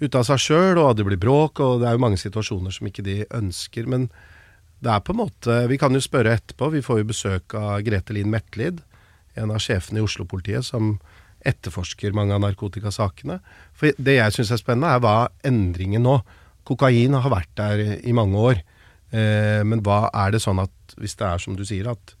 ute 0.00 0.18
av 0.18 0.26
seg 0.26 0.40
sjøl, 0.42 0.80
og 0.80 0.94
det 0.98 1.06
blir 1.06 1.20
bråk, 1.20 1.60
og 1.62 1.82
det 1.82 1.90
er 1.90 1.98
jo 1.98 2.04
mange 2.06 2.20
situasjoner 2.20 2.74
som 2.74 2.88
ikke 2.88 3.04
de 3.06 3.20
ønsker. 3.34 3.90
Men 3.90 4.08
det 4.84 4.92
er 4.92 5.02
på 5.04 5.14
en 5.14 5.22
måte 5.22 5.58
Vi 5.70 5.78
kan 5.80 5.94
jo 5.96 6.02
spørre 6.02 6.36
etterpå. 6.38 6.70
Vi 6.74 6.84
får 6.84 7.00
jo 7.00 7.10
besøk 7.10 7.56
av 7.58 7.80
Grete 7.86 8.16
Lien 8.16 8.30
Mertlid, 8.32 8.82
en 9.34 9.52
av 9.54 9.62
sjefene 9.62 10.02
i 10.02 10.04
Oslo-politiet, 10.04 10.66
som 10.66 10.98
etterforsker 11.44 12.14
mange 12.16 12.36
av 12.36 12.42
narkotikasakene. 12.44 13.38
For 13.76 13.96
det 14.00 14.18
jeg 14.18 14.36
syns 14.36 14.52
er 14.54 14.60
spennende, 14.60 14.92
er 14.94 15.02
hva 15.04 15.28
endringen 15.46 16.04
nå. 16.06 16.18
Kokain 16.64 17.16
har 17.16 17.32
vært 17.32 17.52
der 17.60 17.82
i 18.00 18.14
mange 18.16 18.40
år. 18.40 18.62
Eh, 19.12 19.60
men 19.66 19.82
hva 19.84 20.08
er 20.10 20.34
det 20.34 20.42
sånn 20.44 20.62
at 20.62 20.96
hvis 21.00 21.16
det 21.20 21.28
er 21.28 21.42
som 21.42 21.58
du 21.58 21.64
sier, 21.68 21.90
at 21.92 22.14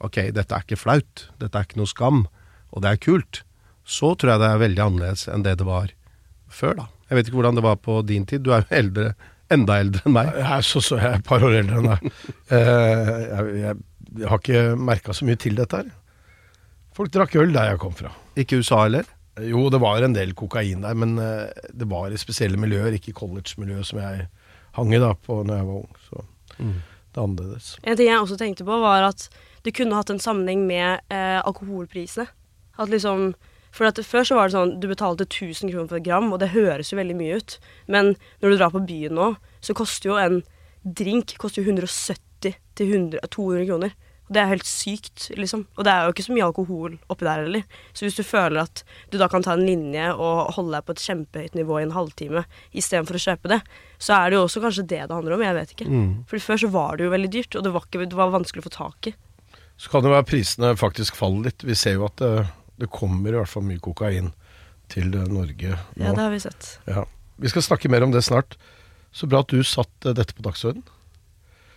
ok, 0.00 0.30
dette 0.34 0.56
er 0.56 0.64
ikke 0.64 0.80
flaut, 0.80 1.26
dette 1.40 1.56
er 1.56 1.68
ikke 1.68 1.80
noe 1.80 1.90
skam, 1.90 2.24
og 2.70 2.84
det 2.84 2.94
er 2.94 3.02
kult, 3.02 3.42
så 3.84 4.14
tror 4.14 4.34
jeg 4.34 4.42
det 4.42 4.48
er 4.48 4.64
veldig 4.64 4.84
annerledes 4.86 5.26
enn 5.28 5.44
det 5.44 5.58
det 5.60 5.66
var 5.68 5.92
før, 6.50 6.76
da. 6.82 6.88
Jeg 7.10 7.18
vet 7.18 7.28
ikke 7.28 7.40
hvordan 7.40 7.58
det 7.58 7.66
var 7.66 7.78
på 7.82 7.96
din 8.06 8.26
tid. 8.28 8.44
Du 8.46 8.52
er 8.54 8.62
jo 8.62 8.76
eldre, 8.78 9.12
enda 9.50 9.78
eldre 9.82 10.02
enn 10.06 10.14
meg. 10.16 10.28
Jeg 10.38 10.46
er, 10.58 10.66
så, 10.66 10.80
så, 10.84 10.98
jeg 11.00 11.10
er 11.10 11.18
et 11.20 11.26
par 11.26 11.44
år 11.46 11.56
eldre 11.62 11.80
enn 11.80 11.88
deg. 11.92 12.12
Eh, 12.56 13.10
jeg, 13.30 13.54
jeg, 13.60 13.76
jeg 14.20 14.28
har 14.30 14.40
ikke 14.42 14.62
merka 14.90 15.14
så 15.14 15.26
mye 15.28 15.38
til 15.38 15.54
dette 15.58 15.80
her. 15.82 15.90
Folk 16.96 17.12
drakk 17.14 17.36
øl 17.38 17.52
der 17.54 17.70
jeg 17.72 17.80
kom 17.82 17.92
fra. 17.94 18.10
Ikke 18.40 18.58
USA 18.60 18.82
heller? 18.84 19.06
Jo, 19.46 19.68
det 19.72 19.78
var 19.80 20.02
en 20.04 20.12
del 20.16 20.32
kokain 20.36 20.82
der, 20.84 20.96
men 20.98 21.14
eh, 21.22 21.68
det 21.72 21.86
var 21.88 22.10
i 22.12 22.18
spesielle 22.20 22.58
miljøer, 22.60 22.96
ikke 22.98 23.14
college-miljøet 23.16 23.86
som 23.88 24.00
jeg 24.02 24.26
hang 24.76 24.90
i 24.94 25.00
da 25.02 25.12
på 25.14 25.38
når 25.46 25.60
jeg 25.62 25.68
var 25.70 25.80
ung. 25.84 26.02
Så 26.08 26.26
Mm. 26.60 26.74
det 27.14 27.16
er 27.16 27.22
annerledes. 27.24 27.68
En 27.88 27.96
ting 27.96 28.08
jeg 28.10 28.20
også 28.20 28.36
tenkte 28.36 28.64
på, 28.68 28.74
var 28.82 29.06
at 29.06 29.28
det 29.64 29.72
kunne 29.78 29.94
hatt 29.96 30.10
en 30.12 30.18
sammenheng 30.20 30.66
med 30.68 30.98
eh, 31.14 31.38
alkoholprisene. 31.46 32.26
At 32.76 32.90
liksom 32.92 33.30
For 33.74 33.86
at 33.86 34.00
Før 34.04 34.26
så 34.26 34.38
var 34.38 34.48
det 34.48 34.56
sånn 34.56 34.76
du 34.82 34.88
betalte 34.90 35.28
1000 35.28 35.70
kroner 35.70 35.88
for 35.90 36.00
et 36.00 36.06
gram, 36.06 36.32
og 36.32 36.40
det 36.42 36.52
høres 36.54 36.92
jo 36.92 36.98
veldig 36.98 37.16
mye 37.18 37.38
ut. 37.38 37.58
Men 37.86 38.14
når 38.42 38.50
du 38.50 38.58
drar 38.58 38.74
på 38.74 38.86
byen 38.86 39.16
nå, 39.18 39.32
så 39.62 39.76
koster 39.78 40.10
jo 40.10 40.20
en 40.20 40.40
drink 40.82 41.36
koster 41.38 41.62
jo 41.62 41.74
170 41.74 42.56
til 42.78 42.94
100, 42.94 43.20
200 43.28 43.68
kroner. 43.68 43.92
Og 44.30 44.36
det 44.36 44.42
er 44.44 44.50
helt 44.52 44.68
sykt, 44.68 45.24
liksom. 45.34 45.64
Og 45.74 45.86
det 45.86 45.90
er 45.90 46.04
jo 46.06 46.12
ikke 46.14 46.24
så 46.28 46.34
mye 46.36 46.46
alkohol 46.46 46.92
oppi 47.10 47.26
der 47.26 47.42
heller. 47.42 47.64
Så 47.90 48.06
hvis 48.06 48.14
du 48.14 48.22
føler 48.22 48.62
at 48.62 48.84
du 49.10 49.18
da 49.18 49.26
kan 49.30 49.42
ta 49.42 49.56
en 49.56 49.64
linje 49.66 50.04
og 50.14 50.52
holde 50.54 50.76
deg 50.76 50.86
på 50.86 50.94
et 50.94 51.02
kjempehøyt 51.02 51.58
nivå 51.58 51.80
i 51.80 51.86
en 51.88 51.96
halvtime 51.96 52.44
istedenfor 52.70 53.18
å 53.18 53.22
kjøpe 53.24 53.50
det, 53.50 53.58
så 53.98 54.20
er 54.20 54.30
det 54.30 54.38
jo 54.38 54.44
også 54.46 54.62
kanskje 54.62 54.86
det 54.86 55.02
det 55.02 55.16
handler 55.16 55.34
om. 55.34 55.42
Jeg 55.42 55.58
vet 55.58 55.74
ikke. 55.74 55.88
Mm. 55.90 56.12
For 56.30 56.46
før 56.46 56.62
så 56.62 56.70
var 56.70 56.94
det 56.94 57.08
jo 57.08 57.16
veldig 57.16 57.32
dyrt, 57.34 57.58
og 57.58 57.66
det 57.66 57.74
var, 57.74 57.88
ikke, 57.90 58.06
det 58.06 58.20
var 58.22 58.32
vanskelig 58.36 58.62
å 58.62 58.68
få 58.68 58.74
tak 58.76 59.10
i. 59.10 59.14
Så 59.80 59.90
kan 59.90 60.04
det 60.04 60.14
være 60.14 60.28
prisene 60.28 60.72
faktisk 60.78 61.18
faller 61.18 61.50
litt. 61.50 61.66
Vi 61.66 61.74
ser 61.82 61.98
jo 61.98 62.06
at 62.06 62.22
det, 62.22 62.32
det 62.80 62.88
kommer 62.92 63.32
i 63.32 63.38
hvert 63.38 63.50
fall 63.50 63.66
mye 63.66 63.82
kokain 63.82 64.32
til 64.90 65.12
eh, 65.14 65.28
Norge 65.30 65.74
nå. 65.74 66.04
Ja, 66.04 66.14
det 66.14 66.22
har 66.24 66.32
vi 66.32 66.40
sett. 66.42 66.72
Ja. 66.88 67.04
Vi 67.40 67.52
skal 67.52 67.64
snakke 67.64 67.90
mer 67.92 68.04
om 68.04 68.14
det 68.14 68.24
snart. 68.26 68.56
Så 69.12 69.26
bra 69.26 69.42
at 69.42 69.52
du 69.52 69.62
satte 69.66 70.14
dette 70.16 70.36
på 70.36 70.44
dagsordenen. 70.46 70.86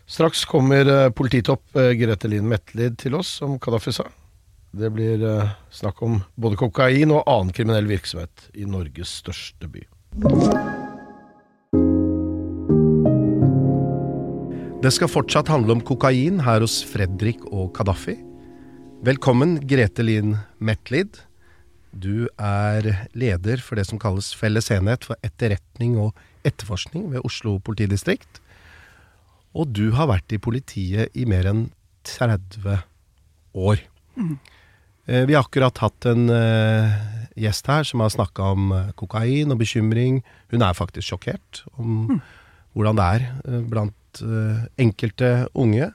Straks 0.09 0.43
kommer 0.49 0.89
eh, 0.89 1.09
polititopp 1.15 1.79
eh, 1.79 1.93
Grete 1.99 2.31
Lien 2.31 2.47
Metlid 2.49 2.99
til 3.01 3.17
oss, 3.19 3.39
som 3.41 3.57
Kadafi 3.61 3.95
sa. 3.95 4.07
Det 4.73 4.89
blir 4.89 5.21
snakk 5.69 5.99
om 6.01 6.15
både 6.33 6.57
kokain 6.57 7.11
og 7.13 7.27
annen 7.29 7.53
kriminell 7.53 7.85
virksomhet 7.85 8.47
i 8.57 8.65
Norges 8.65 9.11
største 9.21 9.69
by. 9.69 9.83
Det 14.81 14.91
skal 14.91 15.11
fortsatt 15.13 15.51
handle 15.53 15.77
om 15.77 15.85
kokain 15.85 16.41
her 16.41 16.65
hos 16.65 16.81
Fredrik 16.89 17.45
og 17.53 17.69
Kadafi. 17.77 18.17
Velkommen, 19.03 19.57
Grete 19.67 19.99
Lien 19.99 20.37
Metlid. 20.63 21.17
Du 21.91 22.29
er 22.39 22.85
leder 23.11 23.59
for 23.59 23.75
det 23.75 23.83
som 23.89 23.99
kalles 23.99 24.29
Felles 24.31 24.69
enhet 24.71 25.03
for 25.03 25.19
etterretning 25.27 25.97
og 25.99 26.15
etterforskning 26.47 27.09
ved 27.11 27.25
Oslo 27.27 27.57
politidistrikt. 27.67 28.39
Og 29.51 29.73
du 29.75 29.89
har 29.97 30.07
vært 30.07 30.31
i 30.31 30.39
politiet 30.39 31.11
i 31.19 31.25
mer 31.27 31.49
enn 31.51 31.65
30 32.07 32.77
år. 33.59 33.83
Mm. 34.15 34.37
Vi 35.03 35.35
har 35.35 35.43
akkurat 35.43 35.83
hatt 35.83 36.07
en 36.07 36.31
eh, 36.31 36.95
gjest 37.43 37.67
her 37.67 37.83
som 37.83 38.05
har 38.05 38.13
snakka 38.15 38.53
om 38.55 38.71
eh, 38.71 38.93
kokain 38.95 39.51
og 39.51 39.59
bekymring. 39.59 40.21
Hun 40.55 40.63
er 40.63 40.79
faktisk 40.79 41.09
sjokkert 41.09 41.65
om 41.75 42.21
hvordan 42.71 43.03
det 43.03 43.09
er 43.17 43.27
eh, 43.27 43.59
blant 43.67 44.23
eh, 44.23 44.63
enkelte 44.87 45.33
unge. 45.51 45.91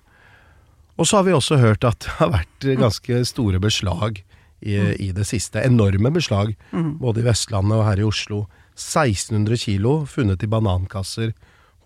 Og 0.98 1.06
så 1.06 1.20
har 1.20 1.28
vi 1.28 1.34
også 1.37 1.61
hørt 1.62 1.87
at 1.87 2.02
det 2.02 2.16
har 2.18 2.32
vært 2.34 2.66
ganske 2.80 3.20
store 3.28 3.61
beslag 3.62 4.18
i, 4.61 4.74
i 4.74 5.12
det 5.14 5.26
siste. 5.28 5.62
Enorme 5.62 6.11
beslag, 6.14 6.56
både 6.72 7.22
i 7.22 7.28
Vestlandet 7.28 7.78
og 7.78 7.87
her 7.87 8.02
i 8.02 8.08
Oslo. 8.08 8.46
1600 8.78 9.58
kilo 9.62 9.92
funnet 10.06 10.42
i 10.42 10.50
banankasser 10.50 11.32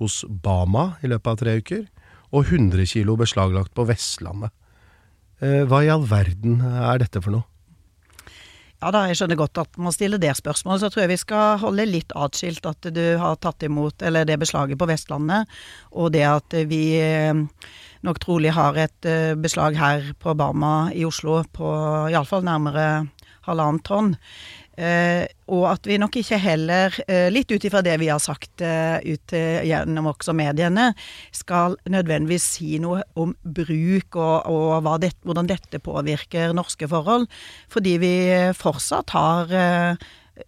hos 0.01 0.23
Bama 0.29 0.95
i 1.05 1.11
løpet 1.13 1.31
av 1.31 1.39
tre 1.41 1.57
uker, 1.61 1.87
og 2.33 2.49
100 2.49 2.89
kilo 2.89 3.17
beslaglagt 3.21 3.73
på 3.77 3.85
Vestlandet. 3.89 4.53
Eh, 5.43 5.63
hva 5.69 5.83
i 5.85 5.91
all 5.93 6.05
verden 6.09 6.61
er 6.65 7.03
dette 7.03 7.21
for 7.21 7.35
noe? 7.35 7.47
Ja 8.83 8.89
da, 8.91 9.05
jeg 9.07 9.15
skjønner 9.21 9.39
godt 9.39 9.61
at 9.63 9.77
man 9.79 9.95
stiller 9.95 10.19
det 10.19 10.33
spørsmålet. 10.35 10.83
Så 10.83 10.89
tror 10.91 11.05
jeg 11.05 11.13
vi 11.13 11.21
skal 11.21 11.61
holde 11.63 11.87
litt 11.87 12.11
atskilt 12.19 12.67
at 12.67 12.89
du 12.91 13.03
har 13.21 13.39
tatt 13.39 13.63
imot 13.63 14.03
eller 14.03 14.27
det 14.27 14.41
beslaget 14.43 14.81
på 14.81 14.89
Vestlandet, 14.91 15.47
og 15.95 16.11
det 16.17 16.25
at 16.27 16.57
vi 16.67 16.83
eh, 16.99 17.45
nok 18.03 18.19
trolig 18.25 18.51
har 18.57 18.81
et 18.83 19.07
eh, 19.07 19.39
beslag 19.39 19.79
her 19.79 20.11
på 20.19 20.35
Bama 20.35 20.91
i 20.91 21.07
Oslo 21.07 21.45
på 21.55 21.71
iallfall 22.11 22.43
nærmere 22.49 22.89
halvannet 23.47 23.87
tonn. 23.87 24.17
Eh, 24.81 25.27
og 25.53 25.67
at 25.69 25.85
vi 25.85 25.99
nok 26.01 26.17
ikke 26.17 26.39
heller, 26.41 26.95
eh, 27.05 27.29
litt 27.33 27.51
ut 27.53 27.65
ifra 27.65 27.83
det 27.85 27.99
vi 28.01 28.09
har 28.09 28.21
sagt 28.23 28.63
eh, 28.65 29.05
ut 29.05 29.35
gjennom 29.35 30.09
også 30.15 30.33
mediene, 30.37 30.93
skal 31.33 31.77
nødvendigvis 31.93 32.47
si 32.57 32.79
noe 32.81 33.03
om 33.21 33.35
bruk 33.43 34.17
og, 34.17 34.49
og 34.49 34.89
det, 35.03 35.13
hvordan 35.27 35.51
dette 35.51 35.83
påvirker 35.83 36.57
norske 36.57 36.89
forhold. 36.89 37.29
Fordi 37.73 37.97
vi 38.01 38.17
fortsatt 38.57 39.13
har 39.13 39.53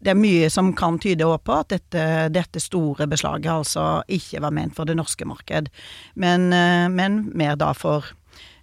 det 0.01 0.11
er 0.11 0.17
mye 0.17 0.49
som 0.51 0.73
kan 0.75 0.97
tyde 0.99 1.27
på 1.45 1.53
at 1.53 1.69
dette, 1.69 2.05
dette, 2.33 2.61
store 2.63 3.05
beslaget 3.07 3.53
altså 3.53 4.01
ikke 4.09 4.41
var 4.41 4.55
ment 4.57 4.75
for 4.75 4.89
det 4.89 4.97
norske 4.97 5.29
marked, 5.29 5.69
men, 6.17 6.49
men 6.97 7.21
mer 7.37 7.59
da 7.61 7.75
for 7.77 8.09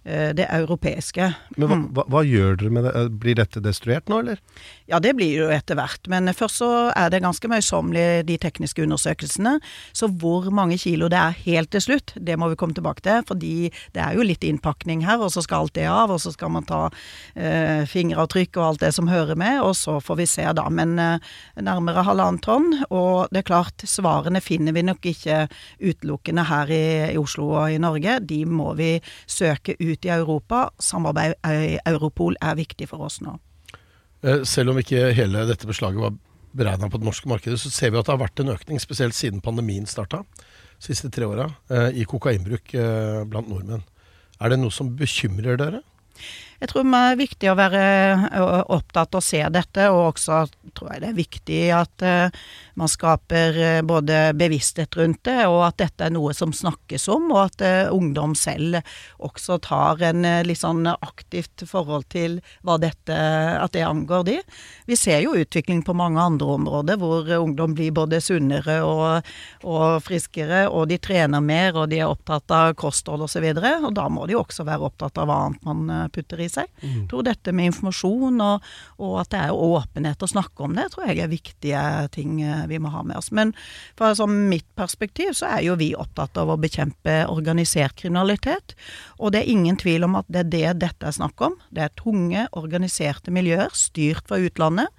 det 0.02 0.48
europeiske. 0.50 1.28
Men 1.54 1.68
hva, 1.68 1.76
hva, 1.94 2.04
hva, 2.10 2.22
gjør 2.26 2.56
dere 2.58 2.72
med 2.74 2.86
det? 2.88 3.02
Blir 3.22 3.36
dette 3.38 3.60
destruert 3.62 4.08
nå, 4.10 4.18
eller? 4.24 4.40
Ja, 4.90 4.98
det 5.02 5.14
blir 5.14 5.30
jo 5.44 5.50
etter 5.54 5.78
hvert. 5.78 6.08
Men 6.10 6.26
først 6.34 6.58
så 6.58 6.70
er 6.90 7.12
det 7.12 7.22
ganske 7.22 7.48
møysommelig, 7.48 8.24
de 8.26 8.38
tekniske 8.42 8.82
undersøkelsene. 8.82 9.54
Så 9.94 10.08
hvor 10.10 10.48
mange 10.54 10.78
kilo 10.82 11.06
det 11.12 11.20
er 11.20 11.38
helt 11.44 11.70
til 11.72 11.84
slutt, 11.84 12.14
det 12.18 12.34
må 12.40 12.50
vi 12.50 12.58
komme 12.58 12.74
tilbake 12.76 13.04
til. 13.04 13.22
Fordi 13.28 13.70
det 13.94 14.02
er 14.02 14.18
jo 14.18 14.26
litt 14.26 14.44
innpakning 14.46 15.04
her, 15.06 15.22
og 15.22 15.32
så 15.34 15.44
skal 15.44 15.66
alt 15.66 15.76
det 15.78 15.86
av. 15.90 16.12
Og 16.12 16.20
så 16.24 16.34
skal 16.34 16.52
man 16.54 16.66
ta 16.68 16.82
eh, 17.36 17.86
fingeravtrykk 17.88 18.58
og 18.58 18.66
alt 18.66 18.84
det 18.84 18.92
som 18.96 19.10
hører 19.10 19.38
med. 19.38 19.60
Og 19.62 19.76
så 19.78 19.98
får 20.02 20.20
vi 20.22 20.28
se, 20.30 20.48
da. 20.58 20.66
Men 20.72 20.96
eh, 20.98 21.32
nærmere 21.62 22.04
halvannen 22.08 22.42
tonn. 22.42 22.72
Og 22.90 23.30
det 23.32 23.44
er 23.44 23.48
klart, 23.52 23.86
svarene 23.86 24.42
finner 24.42 24.74
vi 24.76 24.84
nok 24.86 25.06
ikke 25.12 25.46
utelukkende 25.80 26.46
her 26.50 26.74
i, 26.74 26.84
i 27.14 27.20
Oslo 27.20 27.52
og 27.54 27.72
i 27.72 27.80
Norge. 27.82 28.18
De 28.26 28.42
må 28.48 28.72
vi 28.78 28.96
søke 29.30 29.76
ut 29.80 29.91
i 30.06 30.12
Europa. 30.14 30.70
Samarbeid 30.80 31.36
i 31.44 31.78
Europol 31.86 32.36
er 32.40 32.56
viktig 32.58 32.88
for 32.88 33.04
oss 33.04 33.20
nå. 33.24 33.36
Eh, 34.22 34.44
selv 34.48 34.72
om 34.72 34.78
ikke 34.78 35.10
hele 35.16 35.46
dette 35.48 35.68
beslaget 35.68 36.00
var 36.00 36.14
beregna 36.56 36.88
på 36.92 37.00
det 37.00 37.08
norske 37.08 37.28
markedet, 37.30 37.58
så 37.60 37.72
ser 37.72 37.92
vi 37.92 37.98
at 38.00 38.06
det 38.06 38.14
har 38.14 38.22
vært 38.22 38.42
en 38.42 38.52
økning, 38.54 38.80
spesielt 38.80 39.16
siden 39.16 39.42
pandemien 39.44 39.88
starta, 39.88 40.22
siste 40.82 41.10
tre 41.12 41.26
åra, 41.26 41.48
eh, 41.72 42.02
i 42.02 42.06
kokainbruk 42.08 42.74
eh, 42.74 43.22
blant 43.28 43.48
nordmenn. 43.50 43.84
Er 44.42 44.52
det 44.52 44.60
noe 44.60 44.74
som 44.74 44.92
bekymrer 44.98 45.58
dere? 45.60 45.82
Jeg 46.62 46.70
tror 46.70 46.84
det 46.86 46.98
er 47.02 47.16
viktig 47.18 47.48
å 47.50 47.56
være 47.58 47.84
opptatt 48.70 49.16
og 49.18 49.24
se 49.26 49.40
dette, 49.50 49.88
og 49.90 50.12
også 50.12 50.44
tror 50.78 50.92
jeg 50.92 51.02
det 51.02 51.08
er 51.08 51.16
viktig 51.16 51.62
at 51.74 52.04
man 52.78 52.88
skaper 52.88 53.82
både 53.82 54.20
bevissthet 54.38 54.94
rundt 54.96 55.24
det, 55.26 55.40
og 55.50 55.64
at 55.66 55.80
dette 55.82 56.06
er 56.06 56.14
noe 56.14 56.30
som 56.38 56.52
snakkes 56.54 57.08
om, 57.10 57.26
og 57.34 57.40
at 57.48 57.64
ungdom 57.90 58.36
selv 58.38 58.78
også 59.18 59.58
tar 59.66 60.04
en 60.06 60.22
litt 60.46 60.60
sånn 60.62 60.86
aktivt 60.92 61.64
forhold 61.66 62.06
til 62.14 62.38
hva 62.62 62.78
dette, 62.80 63.18
at 63.58 63.74
det 63.74 63.82
angår 63.82 64.22
de. 64.30 64.38
Vi 64.86 64.96
ser 64.96 65.18
jo 65.26 65.34
utvikling 65.34 65.82
på 65.82 65.96
mange 65.98 66.22
andre 66.22 66.54
områder 66.60 67.02
hvor 67.02 67.26
ungdom 67.40 67.74
blir 67.74 67.90
både 67.98 68.22
sunnere 68.22 68.78
og, 68.86 69.26
og 69.66 69.98
friskere, 70.06 70.68
og 70.70 70.86
de 70.94 71.00
trener 71.02 71.42
mer, 71.42 71.74
og 71.74 71.90
de 71.90 72.04
er 72.04 72.14
opptatt 72.14 72.54
av 72.54 72.78
kosthold 72.78 73.26
osv., 73.26 73.50
og, 73.50 73.60
så 73.66 73.90
og 73.90 73.92
da 73.98 74.06
må 74.14 74.30
de 74.30 74.38
jo 74.38 74.44
også 74.46 74.64
være 74.68 74.86
opptatt 74.86 75.18
av 75.18 75.26
hva 75.28 75.42
annet 75.48 75.66
man 75.66 76.10
putter 76.14 76.40
i 76.40 76.51
seg. 76.54 76.68
Mm. 76.82 76.92
Jeg 76.92 77.08
tror 77.10 77.26
dette 77.26 77.54
med 77.56 77.70
informasjon 77.70 78.42
og, 78.44 78.68
og, 78.98 79.14
at 79.22 79.32
det 79.34 79.40
er 79.46 79.62
åpenhet 79.66 80.22
å 80.22 80.30
snakke 80.30 80.66
om 80.66 80.76
det, 80.76 80.88
tror 80.92 81.08
jeg 81.08 81.22
er 81.22 81.32
viktige 81.32 81.82
ting 82.14 82.40
eh, 82.44 82.64
vi 82.70 82.80
må 82.82 82.92
ha 82.94 83.02
med 83.06 83.18
oss. 83.20 83.30
Men 83.34 83.54
fra 83.98 84.12
sånn 84.18 84.46
mitt 84.50 84.68
perspektiv 84.78 85.34
så 85.38 85.50
er 85.56 85.66
jo 85.66 85.78
vi 85.80 85.92
opptatt 85.98 86.38
av 86.40 86.52
å 86.52 86.58
bekjempe 86.60 87.22
organisert 87.32 87.96
kriminalitet. 88.00 88.76
Og 89.18 89.34
det 89.34 89.42
er 89.42 89.52
ingen 89.52 89.78
tvil 89.80 90.06
om 90.08 90.18
at 90.20 90.28
det 90.32 90.44
er 90.44 90.52
det 90.52 90.72
dette 90.86 91.08
er 91.08 91.16
snakk 91.16 91.44
om. 91.44 91.58
Det 91.74 91.86
er 91.86 91.94
tunge, 91.98 92.46
organiserte 92.58 93.34
miljøer 93.34 93.72
styrt 93.76 94.28
fra 94.28 94.40
utlandet. 94.42 94.90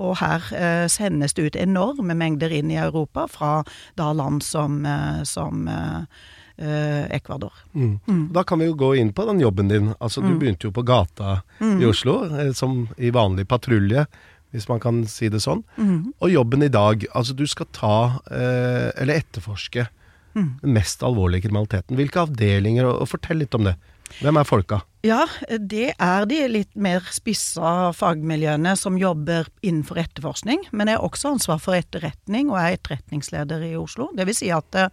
Og 0.00 0.18
her 0.22 0.50
eh, 0.56 0.86
sendes 0.92 1.36
det 1.36 1.50
ut 1.50 1.60
enorme 1.60 2.16
mengder 2.18 2.52
inn 2.54 2.72
i 2.72 2.80
Europa 2.80 3.26
fra 3.30 3.54
da 3.98 4.12
land 4.16 4.44
som, 4.46 4.84
eh, 4.86 5.22
som 5.28 5.66
eh, 5.70 6.04
Eh, 6.10 6.39
Ecuador. 6.60 7.52
Mm. 7.72 7.98
Mm. 8.06 8.24
Da 8.32 8.44
kan 8.44 8.60
vi 8.60 8.66
jo 8.68 8.74
gå 8.78 8.94
inn 9.00 9.12
på 9.16 9.24
den 9.26 9.40
jobben 9.40 9.68
din. 9.68 9.94
Altså, 9.98 10.20
Du 10.20 10.32
mm. 10.32 10.38
begynte 10.38 10.68
jo 10.68 10.74
på 10.76 10.84
gata 10.86 11.40
mm. 11.60 11.78
i 11.82 11.86
Oslo, 11.88 12.18
eh, 12.28 12.52
som 12.52 12.88
i 12.96 13.10
vanlig 13.10 13.48
patrulje, 13.48 14.06
hvis 14.50 14.68
man 14.68 14.80
kan 14.82 15.04
si 15.08 15.30
det 15.30 15.42
sånn. 15.44 15.62
Mm. 15.78 16.12
Og 16.18 16.34
jobben 16.34 16.66
i 16.66 16.72
dag, 16.72 17.06
altså 17.14 17.36
du 17.38 17.46
skal 17.46 17.70
ta, 17.72 17.96
eh, 18.30 18.90
eller 19.00 19.22
etterforske, 19.22 19.86
mm. 20.34 20.50
den 20.62 20.74
mest 20.76 21.02
alvorlige 21.06 21.46
kriminaliteten. 21.46 21.96
Hvilke 21.96 22.26
avdelinger, 22.26 22.88
og, 22.90 23.04
og 23.04 23.12
fortell 23.14 23.40
litt 23.44 23.56
om 23.56 23.68
det. 23.70 23.76
Hvem 24.18 24.40
er 24.40 24.48
folka? 24.48 24.80
Ja, 25.00 25.22
det 25.48 25.94
er 25.96 26.26
de 26.28 26.38
litt 26.50 26.74
mer 26.76 27.06
spissa 27.14 27.88
fagmiljøene 27.96 28.74
som 28.76 28.98
jobber 29.00 29.48
innenfor 29.64 30.02
etterforskning. 30.02 30.66
Men 30.76 30.90
jeg 30.90 30.98
har 30.98 31.06
også 31.06 31.30
ansvar 31.32 31.62
for 31.62 31.78
etterretning, 31.78 32.50
og 32.52 32.58
er 32.60 32.76
etterretningsleder 32.76 33.64
i 33.70 33.72
Oslo. 33.80 34.10
Det 34.16 34.26
vil 34.28 34.36
si 34.36 34.50
at 34.52 34.76
uh, 34.76 34.92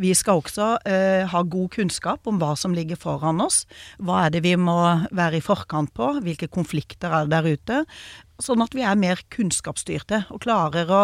vi 0.00 0.14
skal 0.16 0.40
også 0.40 0.70
eh, 0.88 1.28
ha 1.28 1.42
god 1.44 1.68
kunnskap 1.74 2.30
om 2.30 2.40
hva 2.40 2.54
som 2.56 2.72
ligger 2.72 2.96
foran 2.96 3.44
oss. 3.44 3.66
Hva 4.00 4.24
er 4.24 4.32
det 4.32 4.44
vi 4.46 4.54
må 4.56 4.78
være 5.12 5.42
i 5.42 5.44
forkant 5.44 5.92
på? 5.92 6.14
Hvilke 6.24 6.48
konflikter 6.48 7.12
er 7.12 7.28
det 7.28 7.36
der 7.36 7.52
ute? 7.52 7.82
Sånn 8.42 8.64
at 8.64 8.74
vi 8.76 8.84
er 8.86 8.98
mer 8.98 9.22
kunnskapsstyrte 9.32 10.24
og 10.34 10.42
klarer 10.44 10.90
å 10.90 11.02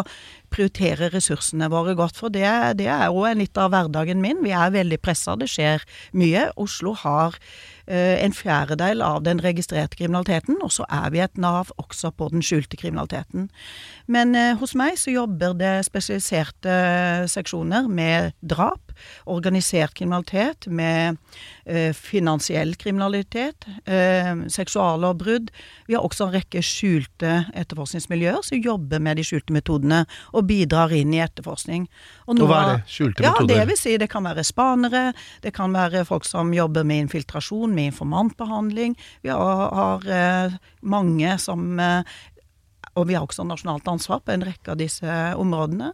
prioritere 0.53 1.11
ressursene 1.13 1.71
våre 1.73 1.95
godt. 1.99 2.19
For 2.19 2.35
det, 2.35 2.49
det 2.81 2.89
er 2.91 3.09
jo 3.09 3.25
litt 3.39 3.59
av 3.61 3.73
hverdagen 3.75 4.23
min. 4.25 4.43
Vi 4.45 4.55
er 4.57 4.75
veldig 4.75 5.01
pressa, 5.05 5.37
det 5.39 5.51
skjer 5.53 5.85
mye. 6.19 6.49
Oslo 6.59 6.97
har 6.99 7.39
Eh, 7.89 8.25
en 8.25 8.35
fjerdedel 8.37 9.01
av 9.01 9.23
den 9.25 9.39
registrerte 9.41 9.97
kriminaliteten, 9.97 10.59
og 10.61 10.69
så 10.75 10.85
er 10.93 11.09
vi 11.15 11.23
et 11.25 11.39
Nav 11.41 11.71
også 11.81 12.11
på 12.13 12.27
den 12.29 12.45
skjulte 12.45 12.77
kriminaliteten. 12.77 13.47
Men 14.13 14.35
eh, 14.37 14.53
hos 14.61 14.75
meg 14.77 14.99
så 15.01 15.15
jobber 15.15 15.55
det 15.57 15.87
spesialiserte 15.89 16.75
seksjoner 17.33 17.89
med 17.89 18.37
drap, 18.45 18.88
organisert 19.27 19.95
kriminalitet, 19.99 20.67
med 20.67 21.17
eh, 21.65 21.93
finansiell 21.97 22.75
kriminalitet, 22.81 23.67
eh, 23.85 24.33
seksuallovbrudd. 24.49 25.51
Vi 25.87 25.97
har 25.97 26.07
også 26.07 26.29
en 26.29 26.37
rekke 26.37 26.63
skjulte 26.65 27.35
etterforskningsmiljøer 27.59 28.43
som 28.47 28.63
jobber 28.63 29.03
med 29.03 29.21
de 29.21 29.27
skjulte 29.27 29.55
metodene 29.55 30.05
og 30.33 30.49
bidrar 30.49 30.93
inn 30.97 31.15
i 31.17 31.23
etterforskning. 31.25 31.89
Og, 32.27 32.37
og 32.37 32.47
hva 32.47 32.63
er 32.63 32.73
det? 32.73 32.81
Skjulte 32.93 33.27
ja, 33.27 33.35
metoder? 33.35 33.55
Det 33.55 33.69
vil 33.73 33.81
si 33.81 33.97
det 34.01 34.11
kan 34.13 34.27
være 34.29 34.47
spanere, 34.47 35.05
det 35.45 35.55
kan 35.57 35.77
være 35.77 36.05
folk 36.09 36.27
som 36.29 36.53
jobber 36.55 36.87
med 36.89 37.07
infiltrasjon 37.07 37.75
med 37.75 37.93
informantbehandling. 37.93 38.97
Vi 39.23 39.33
har, 39.33 39.69
har 39.79 40.11
eh, 40.19 40.59
mange 40.83 41.39
som 41.43 41.79
eh, 41.83 42.19
og 42.99 43.07
vi 43.09 43.17
har 43.17 43.27
også 43.27 43.47
nasjonalt 43.47 43.87
ansvar 43.91 44.23
på 44.25 44.35
en 44.35 44.45
rekke 44.49 44.73
av 44.75 44.81
disse 44.81 45.19
områdene. 45.39 45.93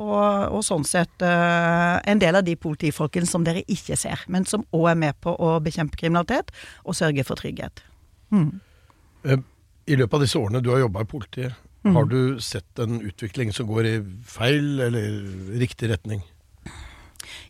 Og, 0.00 0.56
og 0.56 0.64
sånn 0.66 0.86
sett 0.88 1.22
uh, 1.24 2.00
en 2.02 2.22
del 2.22 2.40
av 2.40 2.46
de 2.46 2.56
politifolkene 2.58 3.28
som 3.28 3.46
dere 3.46 3.64
ikke 3.70 3.98
ser, 4.00 4.24
men 4.28 4.48
som 4.48 4.66
òg 4.76 4.90
er 4.92 5.00
med 5.06 5.20
på 5.22 5.34
å 5.34 5.54
bekjempe 5.62 6.00
kriminalitet 6.00 6.52
og 6.84 6.98
sørge 6.98 7.26
for 7.28 7.40
trygghet. 7.40 7.84
Mm. 8.34 8.60
I 9.90 9.98
løpet 9.98 10.16
av 10.16 10.24
disse 10.24 10.40
årene 10.40 10.62
du 10.64 10.72
har 10.72 10.82
jobba 10.84 11.04
i 11.04 11.10
politiet, 11.10 11.56
mm. 11.86 11.94
har 11.96 12.10
du 12.10 12.20
sett 12.44 12.82
en 12.82 13.00
utvikling 13.04 13.54
som 13.54 13.68
går 13.70 13.88
i 13.88 13.96
feil 14.26 14.82
eller 14.88 15.58
riktig 15.60 15.90
retning? 15.92 16.24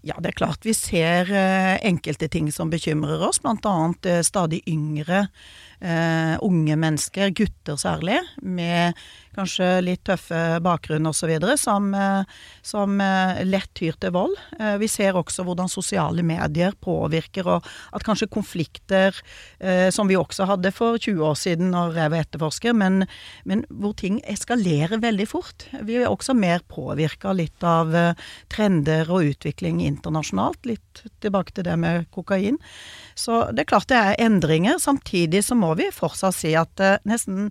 Ja, 0.06 0.16
det 0.16 0.32
er 0.32 0.38
klart 0.38 0.64
vi 0.64 0.72
ser 0.76 1.28
uh, 1.28 1.76
enkelte 1.84 2.28
ting 2.32 2.48
som 2.54 2.70
bekymrer 2.72 3.20
oss, 3.26 3.40
bl.a. 3.44 3.74
Uh, 4.06 4.20
stadig 4.24 4.62
yngre 4.70 5.26
uh, 5.26 6.36
unge 6.40 6.76
mennesker, 6.80 7.34
gutter 7.36 7.76
særlig, 7.80 8.20
med 8.40 8.96
kanskje 9.40 9.68
litt 9.84 10.02
tøffe 10.08 10.60
bakgrunn 10.64 11.08
osv., 11.08 11.32
som, 11.60 11.90
eh, 11.94 12.22
som 12.62 13.00
eh, 13.00 13.42
lett 13.46 13.70
tyr 13.74 13.96
til 14.00 14.12
vold. 14.14 14.36
Eh, 14.58 14.76
vi 14.80 14.88
ser 14.90 15.18
også 15.18 15.44
hvordan 15.46 15.70
sosiale 15.70 16.24
medier 16.26 16.76
påvirker, 16.80 17.48
og 17.48 17.66
at 17.92 18.04
kanskje 18.06 18.30
konflikter, 18.30 19.16
som 19.92 20.08
vi 20.08 20.16
også 20.16 20.46
hadde 20.48 20.70
for 20.72 20.98
20 20.98 21.22
år 21.26 21.36
siden 21.38 21.70
når 21.74 21.96
jeg 21.98 22.12
var 22.12 22.24
etterforsker, 22.24 22.74
men, 22.76 23.04
men 23.48 23.62
hvor 23.68 23.92
ting 23.98 24.18
eskalerer 24.28 25.00
veldig 25.02 25.26
fort. 25.28 25.66
Vi 25.86 25.98
er 25.98 26.08
også 26.08 26.34
mer 26.36 26.62
påvirka 26.70 27.34
litt 27.36 27.64
av 27.66 27.92
trender 28.52 29.10
og 29.12 29.32
utvikling 29.32 29.82
internasjonalt. 29.84 30.64
Litt 30.68 31.02
tilbake 31.22 31.54
til 31.56 31.66
det 31.68 31.76
med 31.80 32.08
kokain. 32.14 32.58
Så 33.18 33.42
det 33.52 33.64
er 33.64 33.70
klart 33.74 33.90
det 33.92 34.00
er 34.00 34.18
endringer. 34.26 34.80
Samtidig 34.82 35.44
så 35.46 35.58
må 35.58 35.74
vi 35.80 35.90
fortsatt 35.94 36.38
si 36.40 36.54
at 36.58 36.80
nesten 37.08 37.50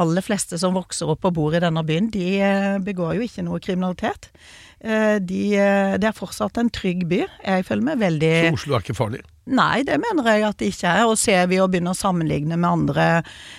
aller 0.00 0.24
fleste 0.24 0.58
som 0.58 0.74
vokser 0.74 1.10
opp 1.10 1.28
og 1.28 1.36
bor 1.36 1.54
i 1.54 1.62
denne 1.62 1.84
byen, 1.86 2.10
de 2.14 2.28
eh, 2.42 2.78
begår 2.82 3.18
jo 3.18 3.28
ikke 3.28 3.44
noe 3.46 3.62
kriminalitet. 3.62 4.30
Eh, 4.80 5.20
de, 5.22 5.44
eh, 5.56 5.94
det 6.00 6.10
er 6.10 6.16
fortsatt 6.16 6.58
en 6.58 6.72
trygg 6.74 7.06
by. 7.10 7.22
Jeg 7.44 7.68
føler 7.68 7.86
meg 7.92 8.02
veldig 8.02 8.34
Så 8.48 8.58
Oslo 8.58 8.74
er 8.74 8.84
ikke 8.84 8.98
farlig? 8.98 9.22
Nei, 9.44 9.84
det 9.84 9.98
mener 10.00 10.26
jeg 10.32 10.44
at 10.48 10.58
det 10.58 10.70
ikke 10.72 10.90
er. 10.90 11.04
Og 11.06 11.18
ser 11.20 11.46
vi 11.50 11.60
å 11.60 11.68
begynne 11.70 11.92
å 11.92 11.98
sammenligne 11.98 12.56
med 12.56 12.64
andre 12.64 13.06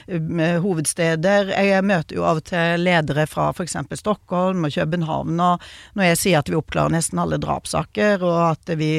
med 0.10 0.58
hovedsteder 0.64 1.52
Jeg 1.54 1.84
møter 1.86 2.18
jo 2.18 2.26
av 2.26 2.42
og 2.42 2.48
til 2.50 2.82
ledere 2.82 3.28
fra 3.30 3.52
f.eks. 3.54 3.78
Stockholm 4.02 4.66
og 4.66 4.74
København, 4.74 5.38
og 5.40 5.68
når 5.94 6.10
jeg 6.10 6.22
sier 6.24 6.42
at 6.42 6.50
vi 6.50 6.58
oppklarer 6.58 6.96
nesten 6.98 7.22
alle 7.22 7.38
drapssaker, 7.42 8.26
og 8.26 8.40
at 8.50 8.74
vi 8.82 8.92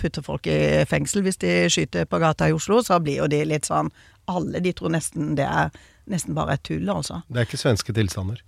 putter 0.00 0.24
folk 0.24 0.46
i 0.52 0.84
fengsel 0.88 1.24
hvis 1.24 1.40
de 1.42 1.54
skyter 1.72 2.04
på 2.08 2.20
gata 2.20 2.50
i 2.50 2.54
Oslo, 2.54 2.82
så 2.84 3.00
blir 3.00 3.24
jo 3.24 3.30
de 3.32 3.40
litt 3.48 3.68
sånn 3.68 3.90
Alle 4.30 4.60
de 4.62 4.70
tror 4.76 4.92
nesten 4.94 5.32
det 5.34 5.48
er 5.48 5.72
nesten 6.10 6.34
bare 6.38 6.56
er 6.56 6.64
tull, 6.64 6.88
altså. 6.90 7.22
Det 7.28 7.42
er 7.42 7.48
ikke 7.48 7.60
svenske 7.60 7.94
tilstander. 7.96 8.42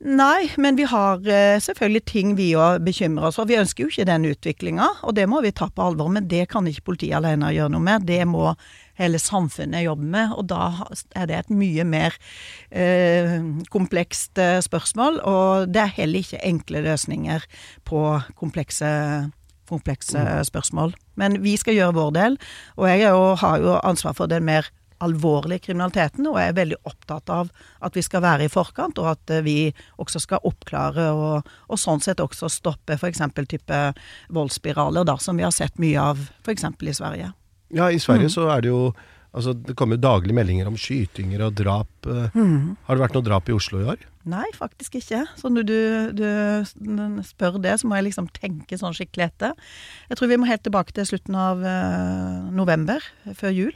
Nei, 0.00 0.48
men 0.56 0.78
vi 0.78 0.86
har 0.88 1.20
eh, 1.28 1.58
selvfølgelig 1.60 2.00
ting 2.08 2.30
vi 2.38 2.54
òg 2.56 2.80
bekymrer 2.86 3.26
oss 3.28 3.36
for. 3.36 3.48
Vi 3.50 3.58
ønsker 3.60 3.84
jo 3.84 3.90
ikke 3.90 4.06
den 4.08 4.24
utviklinga, 4.30 4.86
og 5.04 5.12
det 5.18 5.26
må 5.28 5.42
vi 5.44 5.52
ta 5.52 5.68
på 5.68 5.90
alvor. 5.90 6.08
Men 6.08 6.24
det 6.30 6.46
kan 6.48 6.64
ikke 6.64 6.86
politiet 6.88 7.18
alene 7.18 7.50
gjøre 7.52 7.74
noe 7.74 7.84
med. 7.84 8.06
Det 8.08 8.22
må 8.24 8.54
hele 8.96 9.20
samfunnet 9.20 9.84
jobbe 9.84 10.08
med. 10.08 10.32
Og 10.40 10.48
da 10.48 10.70
er 11.12 11.28
det 11.28 11.36
et 11.36 11.52
mye 11.52 11.84
mer 11.84 12.16
eh, 12.72 13.36
komplekst 13.68 14.40
eh, 14.40 14.62
spørsmål. 14.64 15.20
Og 15.20 15.68
det 15.68 15.84
er 15.84 15.94
heller 16.00 16.24
ikke 16.24 16.40
enkle 16.48 16.80
løsninger 16.88 17.44
på 17.84 18.06
komplekse 18.40 18.88
komplekse 19.70 20.18
spørsmål. 20.48 20.96
Men 21.20 21.36
vi 21.44 21.52
skal 21.60 21.76
gjøre 21.76 21.94
vår 21.94 22.10
del, 22.16 22.36
og 22.74 22.88
jeg 22.90 23.04
jo, 23.04 23.34
har 23.38 23.60
jo 23.62 23.76
ansvar 23.86 24.16
for 24.18 24.30
den 24.30 24.48
mer 24.48 24.66
alvorlige 25.00 25.64
kriminaliteten, 25.68 26.26
og 26.28 26.38
jeg 26.40 26.52
er 26.52 26.58
veldig 26.58 26.78
opptatt 26.88 27.30
av 27.32 27.50
at 27.80 27.96
vi 27.96 28.02
skal 28.04 28.22
være 28.24 28.46
i 28.46 28.52
forkant, 28.52 28.98
og 29.00 29.10
at 29.14 29.30
eh, 29.34 29.42
vi 29.46 29.56
også 29.98 30.20
skal 30.26 30.44
oppklare 30.44 31.10
og, 31.16 31.48
og 31.68 31.80
sånn 31.80 32.02
sett 32.04 32.20
også 32.20 32.50
stoppe 32.52 32.98
f.eks. 32.98 33.22
type 33.48 33.78
voldsspiraler, 34.30 35.04
da, 35.08 35.16
som 35.18 35.36
vi 35.40 35.46
har 35.46 35.54
sett 35.54 35.78
mye 35.80 36.00
av 36.12 36.20
f.eks. 36.44 36.68
i 36.80 36.96
Sverige. 37.00 37.32
Ja, 37.70 37.90
i 37.90 37.98
Sverige 38.02 38.28
Mm. 38.30 38.34
så 38.34 38.50
er 38.56 38.60
det 38.66 38.70
jo 38.74 38.92
Altså, 39.30 39.52
det 39.54 39.76
kommer 39.78 39.94
jo 39.94 40.02
daglige 40.02 40.34
meldinger 40.34 40.66
om 40.66 40.74
skytinger 40.74 41.44
og 41.46 41.52
drap. 41.54 41.86
eh. 42.10 42.32
Mm. 42.34 42.74
Har 42.88 42.96
det 42.96 43.02
vært 43.04 43.14
noe 43.14 43.22
drap 43.22 43.46
i 43.48 43.52
Oslo 43.54 43.78
i 43.78 43.84
år? 43.92 44.00
Nei, 44.26 44.42
faktisk 44.58 44.96
ikke. 44.98 45.20
Så 45.38 45.46
når 45.54 45.68
du, 45.68 45.76
du 46.18 47.22
spør 47.22 47.60
det, 47.62 47.76
så 47.78 47.86
må 47.86 47.94
jeg 47.94 48.08
liksom 48.08 48.26
tenke 48.34 48.74
sånn 48.80 48.90
skikkelig 48.98 49.28
etter. 49.28 49.54
Jeg 50.10 50.18
tror 50.18 50.32
vi 50.32 50.36
må 50.42 50.48
helt 50.50 50.64
tilbake 50.66 50.96
til 50.96 51.06
slutten 51.06 51.38
av 51.38 51.62
uh, 51.62 52.50
november, 52.50 53.06
før 53.38 53.54
jul. 53.54 53.72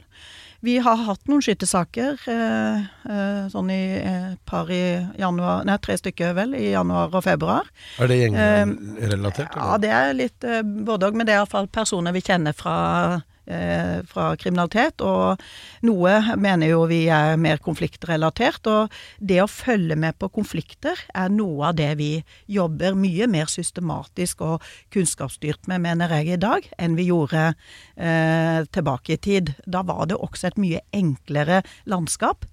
Vi 0.61 0.77
har 0.81 0.95
hatt 1.05 1.27
noen 1.27 1.41
skytesaker, 1.43 2.15
eh, 2.31 2.85
eh, 3.09 3.41
sånn 3.51 3.69
i 3.73 3.79
et 3.99 4.39
par 4.45 4.69
i 4.71 4.79
januar 5.19 5.65
Nei, 5.67 5.77
tre 5.83 5.97
stykker 5.99 6.33
vel, 6.37 6.55
i 6.55 6.71
januar 6.71 7.13
og 7.13 7.23
februar. 7.23 7.67
Er 7.99 8.07
det 8.07 8.21
Eh, 8.25 8.29
gjengrelatert? 8.29 9.55
Ja, 9.55 9.77
det 9.77 9.89
er 9.91 10.13
litt 10.13 10.43
eh, 10.43 10.61
både 10.63 11.09
òg, 11.09 11.15
men 11.15 11.25
det 11.27 11.33
er 11.35 11.41
iallfall 11.43 11.67
personer 11.67 12.13
vi 12.15 12.21
kjenner 12.21 12.53
fra 12.55 12.75
eh, 13.15 13.21
fra 13.45 14.31
kriminalitet, 14.39 15.01
og 15.05 15.41
noe 15.85 16.35
mener 16.41 16.71
jo 16.71 16.85
vi 16.89 17.03
er 17.13 17.35
mer 17.41 17.59
konfliktrelatert. 17.63 18.65
Og 18.71 18.93
det 19.19 19.41
å 19.43 19.49
følge 19.51 19.97
med 19.99 20.17
på 20.19 20.29
konflikter 20.33 20.99
er 21.13 21.33
noe 21.33 21.69
av 21.69 21.77
det 21.77 21.91
vi 21.99 22.09
jobber 22.51 22.97
mye 22.97 23.27
mer 23.31 23.49
systematisk 23.51 24.41
og 24.45 24.65
kunnskapsstyrt 24.93 25.69
med, 25.71 25.83
mener 25.85 26.11
jeg, 26.17 26.35
i 26.35 26.41
dag, 26.41 26.65
enn 26.81 26.97
vi 26.97 27.07
gjorde 27.09 27.47
eh, 27.51 28.65
tilbake 28.73 29.15
i 29.15 29.21
tid. 29.21 29.53
Da 29.65 29.83
var 29.87 30.09
det 30.09 30.19
også 30.19 30.49
et 30.49 30.59
mye 30.61 30.81
enklere 30.95 31.61
landskap. 31.89 32.45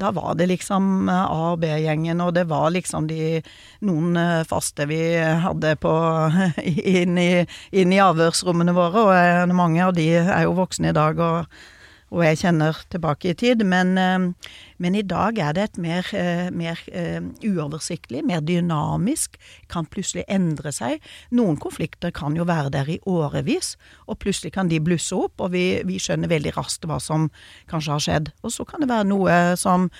Da 0.00 0.12
var 0.16 0.38
det 0.38 0.48
liksom 0.52 1.08
eh, 1.08 1.24
A- 1.24 1.52
og 1.52 1.60
B-gjengen, 1.62 2.20
og 2.24 2.34
det 2.36 2.46
var 2.50 2.70
liksom 2.74 3.08
de 3.10 3.40
noen 3.86 4.16
eh, 4.18 4.44
faste 4.48 4.88
vi 4.90 5.00
hadde 5.18 5.74
på 5.82 5.94
inn 6.98 7.18
i, 7.20 7.30
inn 7.72 7.94
i 7.94 8.02
avhørsrommene 8.02 8.74
våre, 8.76 9.04
og 9.08 9.14
eh, 9.16 9.56
mange 9.58 9.84
av 9.84 9.94
de 9.96 10.08
er 10.38 10.46
jo 10.48 10.56
voksne 10.58 10.92
i 10.92 10.96
dag. 10.96 11.18
og 11.18 11.58
og 12.08 12.22
jeg 12.24 12.38
kjenner 12.40 12.76
tilbake 12.88 13.32
i 13.32 13.36
tid, 13.36 13.62
men, 13.68 13.98
eh, 14.00 14.52
men 14.80 14.94
i 14.96 15.04
dag 15.04 15.38
er 15.38 15.52
det 15.52 15.62
et 15.62 15.78
mer, 15.78 16.06
eh, 16.12 16.48
mer 16.50 16.80
eh, 16.92 17.20
uoversiktlig, 17.44 18.24
mer 18.24 18.40
dynamisk, 18.40 19.36
kan 19.68 19.84
plutselig 19.84 20.24
endre 20.28 20.72
seg. 20.72 21.02
Noen 21.30 21.58
konflikter 21.60 22.10
kan 22.10 22.36
jo 22.36 22.44
være 22.48 22.72
der 22.72 22.88
i 22.88 23.00
årevis, 23.04 23.76
og 24.06 24.20
plutselig 24.20 24.52
kan 24.52 24.68
de 24.68 24.80
blusse 24.80 25.12
opp, 25.12 25.40
og 25.40 25.52
vi, 25.52 25.82
vi 25.84 25.98
skjønner 26.00 26.28
veldig 26.28 26.56
raskt 26.56 26.88
hva 26.88 26.98
som 27.00 27.30
kanskje 27.68 27.92
har 27.92 28.00
skjedd. 28.00 28.32
Og 28.42 28.52
så 28.56 28.64
kan 28.64 28.80
det 28.80 28.88
være 28.88 29.08
noe 29.08 29.56
som 29.56 29.90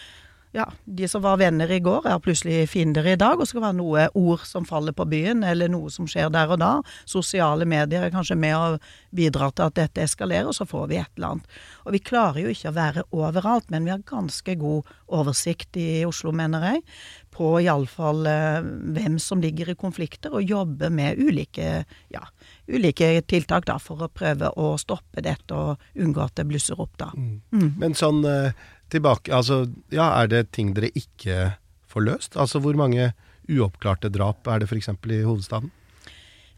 ja, 0.59 0.67
de 0.85 1.09
som 1.09 1.23
var 1.23 1.39
venner 1.39 1.71
i 1.71 1.79
går, 1.85 2.07
er 2.11 2.23
plutselig 2.23 2.67
fiender 2.73 3.07
i 3.07 3.17
dag. 3.19 3.39
Og 3.39 3.47
så 3.47 3.57
kan 3.57 3.63
det 3.63 3.69
være 3.69 3.79
noe 3.79 4.07
ord 4.19 4.45
som 4.49 4.67
faller 4.67 4.97
på 4.97 5.07
byen, 5.09 5.45
eller 5.47 5.71
noe 5.71 5.93
som 5.95 6.09
skjer 6.11 6.33
der 6.35 6.51
og 6.55 6.61
da. 6.63 6.73
Sosiale 7.09 7.69
medier 7.69 8.07
er 8.07 8.15
kanskje 8.15 8.39
med 8.39 8.57
å 8.57 8.79
bidra 9.15 9.51
til 9.53 9.69
at 9.69 9.79
dette 9.79 10.05
eskalerer, 10.05 10.51
og 10.51 10.57
så 10.59 10.67
får 10.69 10.89
vi 10.91 11.01
et 11.01 11.13
eller 11.17 11.37
annet. 11.37 11.59
Og 11.87 11.95
vi 11.95 12.03
klarer 12.05 12.43
jo 12.43 12.53
ikke 12.53 12.73
å 12.73 12.79
være 12.79 13.07
overalt, 13.15 13.71
men 13.73 13.87
vi 13.87 13.95
har 13.95 14.05
ganske 14.09 14.57
god 14.59 14.91
oversikt 15.09 15.79
i 15.81 16.05
Oslo, 16.09 16.35
mener 16.37 16.67
jeg, 16.67 16.83
på 17.33 17.53
iallfall 17.63 18.27
eh, 18.29 18.67
hvem 18.97 19.19
som 19.23 19.43
ligger 19.43 19.71
i 19.71 19.79
konflikter, 19.79 20.35
og 20.35 20.49
jobber 20.49 20.91
med 20.93 21.21
ulike, 21.23 21.85
ja, 22.13 22.25
ulike 22.69 23.13
tiltak 23.31 23.69
da, 23.69 23.79
for 23.83 24.05
å 24.05 24.11
prøve 24.13 24.51
å 24.59 24.73
stoppe 24.81 25.23
dette 25.25 25.55
og 25.55 26.03
unngå 26.03 26.25
at 26.25 26.37
det 26.41 26.49
blusser 26.51 26.81
opp, 26.81 26.97
da. 27.01 27.13
Mm. 27.15 27.77
Men 27.79 27.97
sånn 27.99 28.25
eh, 28.29 28.67
tilbake 28.93 29.33
Altså, 29.35 29.67
ja, 29.95 30.11
er 30.23 30.31
det 30.31 30.51
ting 30.57 30.75
dere 30.77 30.93
ikke 30.97 31.55
får 31.89 32.07
løst? 32.07 32.37
Altså, 32.37 32.61
hvor 32.63 32.77
mange 32.79 33.13
uoppklarte 33.49 34.11
drap 34.13 34.47
er 34.49 34.63
det 34.63 34.69
f.eks. 34.69 34.91
i 34.93 35.25
hovedstaden? 35.25 35.73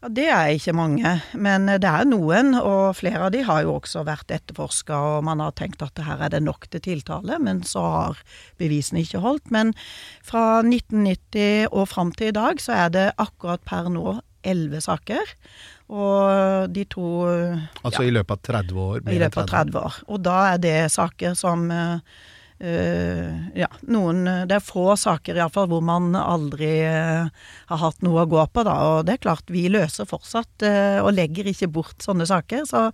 Ja, 0.01 0.09
Det 0.09 0.29
er 0.33 0.49
ikke 0.57 0.73
mange, 0.73 1.11
men 1.37 1.67
det 1.69 1.85
er 1.85 2.07
noen, 2.09 2.55
og 2.57 2.97
flere 2.97 3.27
av 3.27 3.35
de 3.35 3.43
har 3.45 3.67
jo 3.67 3.75
også 3.77 4.01
vært 4.09 4.33
etterforska, 4.33 4.97
og 4.97 5.27
man 5.29 5.43
har 5.45 5.53
tenkt 5.53 5.83
at 5.85 6.01
her 6.07 6.25
er 6.25 6.33
det 6.33 6.41
nok 6.43 6.65
til 6.73 6.81
tiltale, 6.81 7.37
men 7.39 7.61
så 7.69 7.83
har 7.85 8.23
bevisene 8.57 9.05
ikke 9.05 9.21
holdt. 9.21 9.53
Men 9.53 9.75
fra 10.25 10.63
1990 10.65 11.69
og 11.69 11.91
fram 11.93 12.15
til 12.17 12.33
i 12.33 12.37
dag 12.39 12.65
så 12.65 12.79
er 12.87 12.97
det 12.97 13.07
akkurat 13.21 13.61
per 13.69 13.93
nå 13.93 14.21
elleve 14.43 14.81
saker. 14.85 15.37
Og 15.91 16.71
de 16.71 16.85
to 16.87 17.07
Altså 17.83 18.05
i 18.07 18.13
løpet 18.15 18.37
av 18.37 18.61
30 18.63 18.83
år? 18.83 19.01
i 19.11 19.19
løpet 19.19 19.41
av 19.43 19.49
30 19.51 19.81
år. 19.81 20.03
Og 20.09 20.21
da 20.23 20.37
er 20.53 20.61
det 20.63 20.77
saker 20.95 21.35
som 21.39 21.67
eh, 21.75 22.21
eh, 22.61 23.33
ja, 23.59 23.69
noen 23.91 24.23
Det 24.47 24.59
er 24.59 24.65
få 24.65 24.95
saker 25.01 25.39
iallfall 25.41 25.71
hvor 25.73 25.83
man 25.85 26.13
aldri 26.19 26.73
uh, 26.87 27.27
har 27.73 27.83
hatt 27.83 28.07
noe 28.07 28.25
å 28.25 28.31
gå 28.31 28.45
på, 28.53 28.65
da. 28.67 28.77
Og 28.93 29.09
det 29.09 29.17
er 29.17 29.25
klart, 29.27 29.51
vi 29.51 29.67
løser 29.73 30.09
fortsatt 30.09 30.67
uh, 30.67 31.01
og 31.03 31.15
legger 31.17 31.51
ikke 31.51 31.71
bort 31.81 32.05
sånne 32.05 32.29
saker. 32.29 32.67
Så 32.69 32.89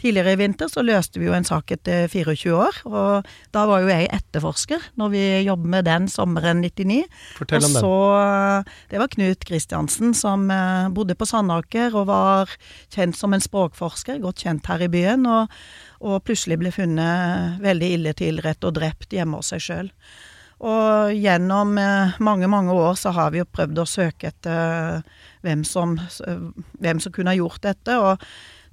tidligere 0.00 0.34
i 0.34 0.40
vinter 0.40 0.70
så 0.72 0.84
løste 0.84 1.20
vi 1.20 1.28
jo 1.28 1.36
en 1.36 1.46
sak 1.46 1.72
etter 1.74 2.10
24 2.12 2.54
år, 2.56 2.80
og 2.88 3.30
da 3.54 3.64
var 3.68 3.82
jo 3.82 3.90
jeg 3.92 4.10
etterforsker 4.16 4.90
når 5.00 5.12
vi 5.14 5.24
jobbet 5.46 5.72
med 5.76 5.88
den 5.88 6.10
sommeren 6.12 6.62
99. 6.64 7.02
Fortell 7.38 7.66
om 7.66 7.78
og 7.80 7.86
så, 7.86 7.96
eh, 8.20 8.76
Det 8.90 9.02
var 9.02 9.12
Knut 9.14 9.44
Kristiansen 9.48 10.14
som 10.14 10.50
eh, 10.50 10.88
bodde 10.94 11.16
på 11.18 11.28
Sandaker 11.28 11.94
og 11.94 12.08
var 12.12 12.52
kjent 12.92 13.16
som 13.16 13.34
en 13.34 13.44
språkforsker, 13.44 14.22
godt 14.22 14.46
kjent 14.46 14.66
her 14.66 14.86
i 14.86 14.92
byen. 14.92 15.26
og 15.26 15.52
og 16.04 16.24
plutselig 16.26 16.58
ble 16.60 16.72
funnet 16.74 17.60
veldig 17.62 17.92
ille 17.96 18.12
tilrett 18.16 18.64
og 18.68 18.74
drept 18.76 19.14
hjemme 19.16 19.40
hos 19.40 19.52
seg 19.54 19.62
sjøl. 19.64 19.88
Og 20.66 21.12
gjennom 21.12 21.76
eh, 21.80 22.16
mange, 22.24 22.48
mange 22.48 22.72
år 22.72 22.96
så 23.00 23.12
har 23.16 23.32
vi 23.32 23.42
jo 23.42 23.48
prøvd 23.48 23.82
å 23.82 23.88
søke 23.88 24.30
etter 24.30 25.02
hvem 25.44 25.64
som, 25.68 25.98
hvem 26.80 27.02
som 27.02 27.12
kunne 27.12 27.34
ha 27.34 27.38
gjort 27.38 27.64
dette. 27.66 27.96
Og 28.00 28.22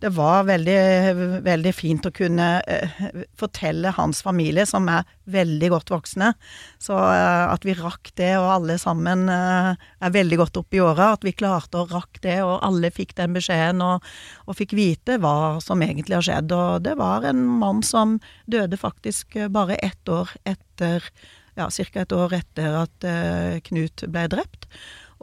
det 0.03 0.09
var 0.11 0.43
veldig, 0.43 1.43
veldig 1.45 1.71
fint 1.75 2.03
å 2.03 2.11
kunne 2.11 2.47
eh, 2.67 2.95
fortelle 3.39 3.93
hans 3.95 4.19
familie, 4.25 4.65
som 4.67 4.89
er 4.91 5.05
veldig 5.31 5.69
godt 5.71 5.93
voksne, 5.93 6.33
så 6.81 6.97
eh, 7.13 7.43
at 7.47 7.63
vi 7.63 7.75
rakk 7.77 8.11
det, 8.19 8.33
og 8.41 8.49
alle 8.57 8.75
sammen 8.81 9.29
eh, 9.31 9.69
er 10.03 10.15
veldig 10.15 10.41
godt 10.41 10.59
oppe 10.59 10.79
i 10.79 10.81
åra, 10.83 11.13
at 11.15 11.23
vi 11.23 11.35
klarte 11.39 11.79
å 11.79 11.87
rakk 11.87 12.19
det, 12.25 12.41
og 12.43 12.57
alle 12.67 12.91
fikk 12.91 13.15
den 13.19 13.37
beskjeden 13.37 13.79
og, 13.85 14.03
og 14.43 14.59
fikk 14.59 14.75
vite 14.75 15.15
hva 15.23 15.61
som 15.63 15.85
egentlig 15.85 16.19
har 16.19 16.27
skjedd. 16.27 16.51
Og 16.51 16.83
det 16.83 16.97
var 16.99 17.29
en 17.29 17.45
mann 17.63 17.79
som 17.87 18.17
døde 18.43 18.79
faktisk 18.81 19.39
bare 19.55 19.79
ett 19.79 20.11
år 20.11 20.35
etter 20.43 21.07
ja, 21.55 21.69
ca. 21.69 22.01
et 22.01 22.17
år 22.17 22.33
etter 22.33 22.75
at 22.81 23.05
uh, 23.05 23.59
Knut 23.69 24.03
ble 24.09 24.27
drept. 24.31 24.67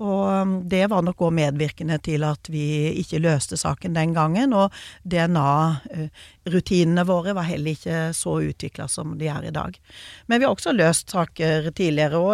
Og 0.01 0.43
um, 0.43 0.53
det 0.71 0.85
var 0.91 1.03
nok 1.05 1.21
òg 1.27 1.35
medvirkende 1.37 1.99
til 2.05 2.25
at 2.27 2.51
vi 2.53 2.93
ikke 3.01 3.21
løste 3.23 3.59
saken 3.61 3.97
den 3.97 4.15
gangen. 4.17 4.55
Og 4.57 4.75
DNA-rutinene 5.03 7.05
våre 7.09 7.35
var 7.37 7.49
heller 7.49 7.75
ikke 7.75 7.99
så 8.17 8.39
utvikla 8.47 8.89
som 8.91 9.17
de 9.21 9.31
er 9.33 9.49
i 9.49 9.55
dag. 9.55 9.77
Men 10.31 10.41
vi 10.41 10.47
har 10.47 10.55
også 10.55 10.75
løst 10.77 11.13
saker 11.13 11.71
tidligere 11.71 12.21
òg. 12.21 12.33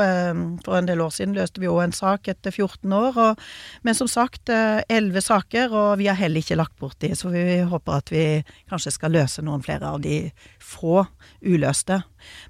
For 0.67 0.79
en 0.79 0.91
del 0.91 1.03
år 1.05 1.13
siden 1.17 1.37
løste 1.37 1.63
vi 1.63 1.71
òg 1.71 1.83
en 1.87 1.97
sak 1.97 2.31
etter 2.33 2.55
14 2.55 2.93
år. 2.93 3.21
Og, 3.31 3.47
men 3.87 3.99
som 3.99 4.11
sagt, 4.11 4.53
elleve 4.53 5.25
saker, 5.25 5.73
og 5.73 5.91
vi 6.03 6.11
har 6.11 6.21
heller 6.21 6.45
ikke 6.45 6.61
lagt 6.61 6.77
bort 6.81 6.99
de. 7.03 7.15
Så 7.19 7.33
vi 7.35 7.63
håper 7.67 8.03
at 8.03 8.15
vi 8.15 8.27
kanskje 8.71 8.95
skal 8.95 9.17
løse 9.17 9.45
noen 9.47 9.65
flere 9.67 9.95
av 9.95 10.03
de 10.05 10.27
få 10.63 11.07
uløste. 11.43 12.03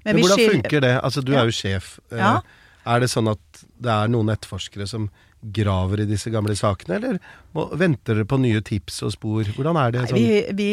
Men, 0.03 0.15
Men 0.15 0.23
hvordan 0.23 0.49
funker 0.51 0.83
det? 0.83 0.95
Altså, 1.03 1.21
du 1.21 1.33
ja. 1.33 1.41
er 1.41 1.51
jo 1.51 1.55
sjef. 1.55 1.97
Ja. 2.11 2.39
Er 2.87 3.03
det 3.03 3.09
sånn 3.11 3.29
at 3.31 3.63
det 3.83 3.93
er 3.93 4.11
noen 4.11 4.31
etterforskere 4.33 4.87
som 4.89 5.09
graver 5.53 6.01
i 6.01 6.07
disse 6.09 6.31
gamle 6.33 6.55
sakene, 6.57 6.97
eller 6.97 7.19
må, 7.53 7.67
venter 7.77 8.17
dere 8.17 8.27
på 8.27 8.39
nye 8.41 8.63
tips 8.65 9.03
og 9.05 9.13
spor? 9.13 9.51
Hvordan 9.57 9.77
er 9.81 9.93
det? 9.93 10.07
Sånn? 10.09 10.17
Vi, 10.17 10.39
vi, 10.57 10.71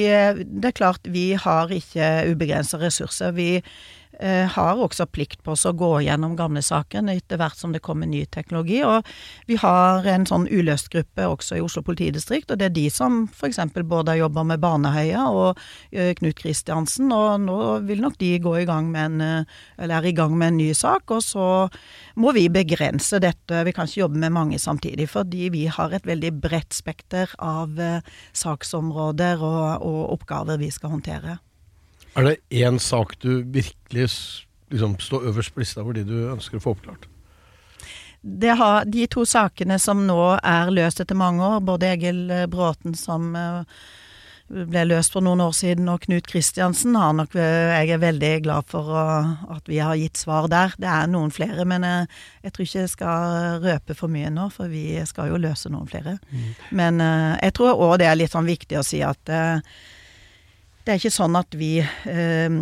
det 0.62 0.70
er 0.70 0.78
klart, 0.78 1.10
vi 1.10 1.26
har 1.36 1.74
ikke 1.74 2.14
ubegrensa 2.32 2.80
ressurser. 2.80 3.34
Vi 3.36 3.50
Eh, 3.58 4.03
har 4.22 4.78
også 4.78 5.06
plikt 5.10 5.42
på 5.42 5.54
oss 5.54 5.64
å 5.66 5.72
gå 5.74 5.90
gjennom 6.06 6.36
gamle 6.38 6.62
saken 6.62 7.08
etter 7.10 7.38
hvert 7.40 7.58
som 7.58 7.72
det 7.74 7.82
kommer 7.84 8.06
ny 8.06 8.24
teknologi. 8.30 8.80
Og 8.86 9.06
vi 9.50 9.58
har 9.60 10.06
en 10.08 10.26
sånn 10.28 10.46
uløst 10.50 10.90
gruppe 10.92 11.26
også 11.28 11.58
i 11.58 11.62
Oslo 11.64 11.82
politidistrikt, 11.86 12.50
og 12.50 12.60
det 12.60 12.68
er 12.68 12.74
de 12.76 12.86
som 12.92 13.24
f.eks. 13.26 13.60
både 13.82 14.14
har 14.14 14.22
jobba 14.24 14.44
med 14.46 14.62
Baneheia 14.62 15.26
og 15.30 15.58
uh, 15.58 16.10
Knut 16.18 16.38
Kristiansen, 16.38 17.12
og 17.14 17.44
nå 17.44 17.58
vil 17.88 18.02
nok 18.04 18.18
de 18.20 18.32
gå 18.42 18.56
i 18.60 18.66
gang 18.68 18.90
med 18.92 19.20
en, 19.20 19.44
uh, 19.44 19.62
eller 19.78 19.98
er 19.98 20.10
i 20.10 20.16
gang 20.16 20.36
med 20.38 20.52
en 20.52 20.60
ny 20.62 20.70
sak. 20.76 21.10
Og 21.14 21.24
så 21.24 21.48
må 22.20 22.34
vi 22.36 22.46
begrense 22.52 23.20
dette, 23.22 23.64
vi 23.66 23.74
kan 23.76 23.88
ikke 23.88 24.04
jobbe 24.04 24.22
med 24.26 24.36
mange 24.36 24.60
samtidig, 24.62 25.08
fordi 25.12 25.50
vi 25.54 25.66
har 25.72 25.94
et 25.94 26.06
veldig 26.06 26.34
bredt 26.44 26.76
spekter 26.76 27.30
av 27.42 27.78
saksområder 28.36 29.42
og, 29.44 29.84
og 29.84 30.00
oppgaver 30.18 30.60
vi 30.60 30.70
skal 30.74 30.94
håndtere. 30.96 31.38
Er 32.14 32.28
det 32.28 32.36
én 32.50 32.78
sak 32.78 33.16
du 33.22 33.42
virkelig 33.42 34.06
liksom, 34.70 34.98
står 35.02 35.26
øverst 35.30 35.54
på 35.54 35.64
lista 35.64 35.82
for 35.82 35.96
de 35.96 36.06
du 36.06 36.16
ønsker 36.30 36.60
å 36.60 36.62
få 36.62 36.76
oppklart? 36.76 37.08
Har, 38.24 38.86
de 38.88 39.04
to 39.10 39.26
sakene 39.28 39.76
som 39.82 40.06
nå 40.06 40.20
er 40.38 40.72
løst 40.72 41.02
etter 41.02 41.18
mange 41.18 41.44
år, 41.44 41.60
både 41.60 41.90
Egil 41.92 42.22
eh, 42.32 42.46
Bråten 42.48 42.94
som 42.96 43.34
eh, 43.36 43.82
ble 44.48 44.84
løst 44.86 45.12
for 45.12 45.24
noen 45.26 45.42
år 45.44 45.52
siden, 45.56 45.90
og 45.92 46.06
Knut 46.06 46.30
Kristiansen 46.30 46.96
har 46.96 47.12
nok 47.18 47.36
eh, 47.36 47.74
Jeg 47.74 47.92
er 47.96 48.00
veldig 48.00 48.30
glad 48.46 48.70
for 48.70 48.94
at 48.96 49.68
vi 49.68 49.82
har 49.82 49.98
gitt 50.00 50.16
svar 50.22 50.48
der. 50.48 50.72
Det 50.80 50.88
er 50.88 51.10
noen 51.10 51.34
flere, 51.34 51.66
men 51.68 51.84
jeg, 51.84 52.06
jeg 52.46 52.54
tror 52.54 52.68
ikke 52.68 52.86
jeg 52.86 52.94
skal 52.94 53.60
røpe 53.66 53.98
for 53.98 54.14
mye 54.14 54.32
nå, 54.32 54.48
for 54.54 54.72
vi 54.72 54.86
skal 55.10 55.34
jo 55.34 55.42
løse 55.42 55.72
noen 55.74 55.90
flere. 55.90 56.16
Mm. 56.30 56.48
Men 56.80 57.04
jeg 57.42 57.58
tror 57.58 57.76
òg 57.76 57.98
det 58.00 58.08
er 58.08 58.22
litt 58.22 58.32
sånn 58.32 58.48
viktig 58.48 58.80
å 58.80 58.86
si 58.86 59.04
at 59.04 59.34
det 60.84 60.92
er 60.92 61.00
ikke 61.00 61.14
sånn 61.14 61.36
at 61.38 61.54
vi 61.56 61.78
eh, 61.80 62.56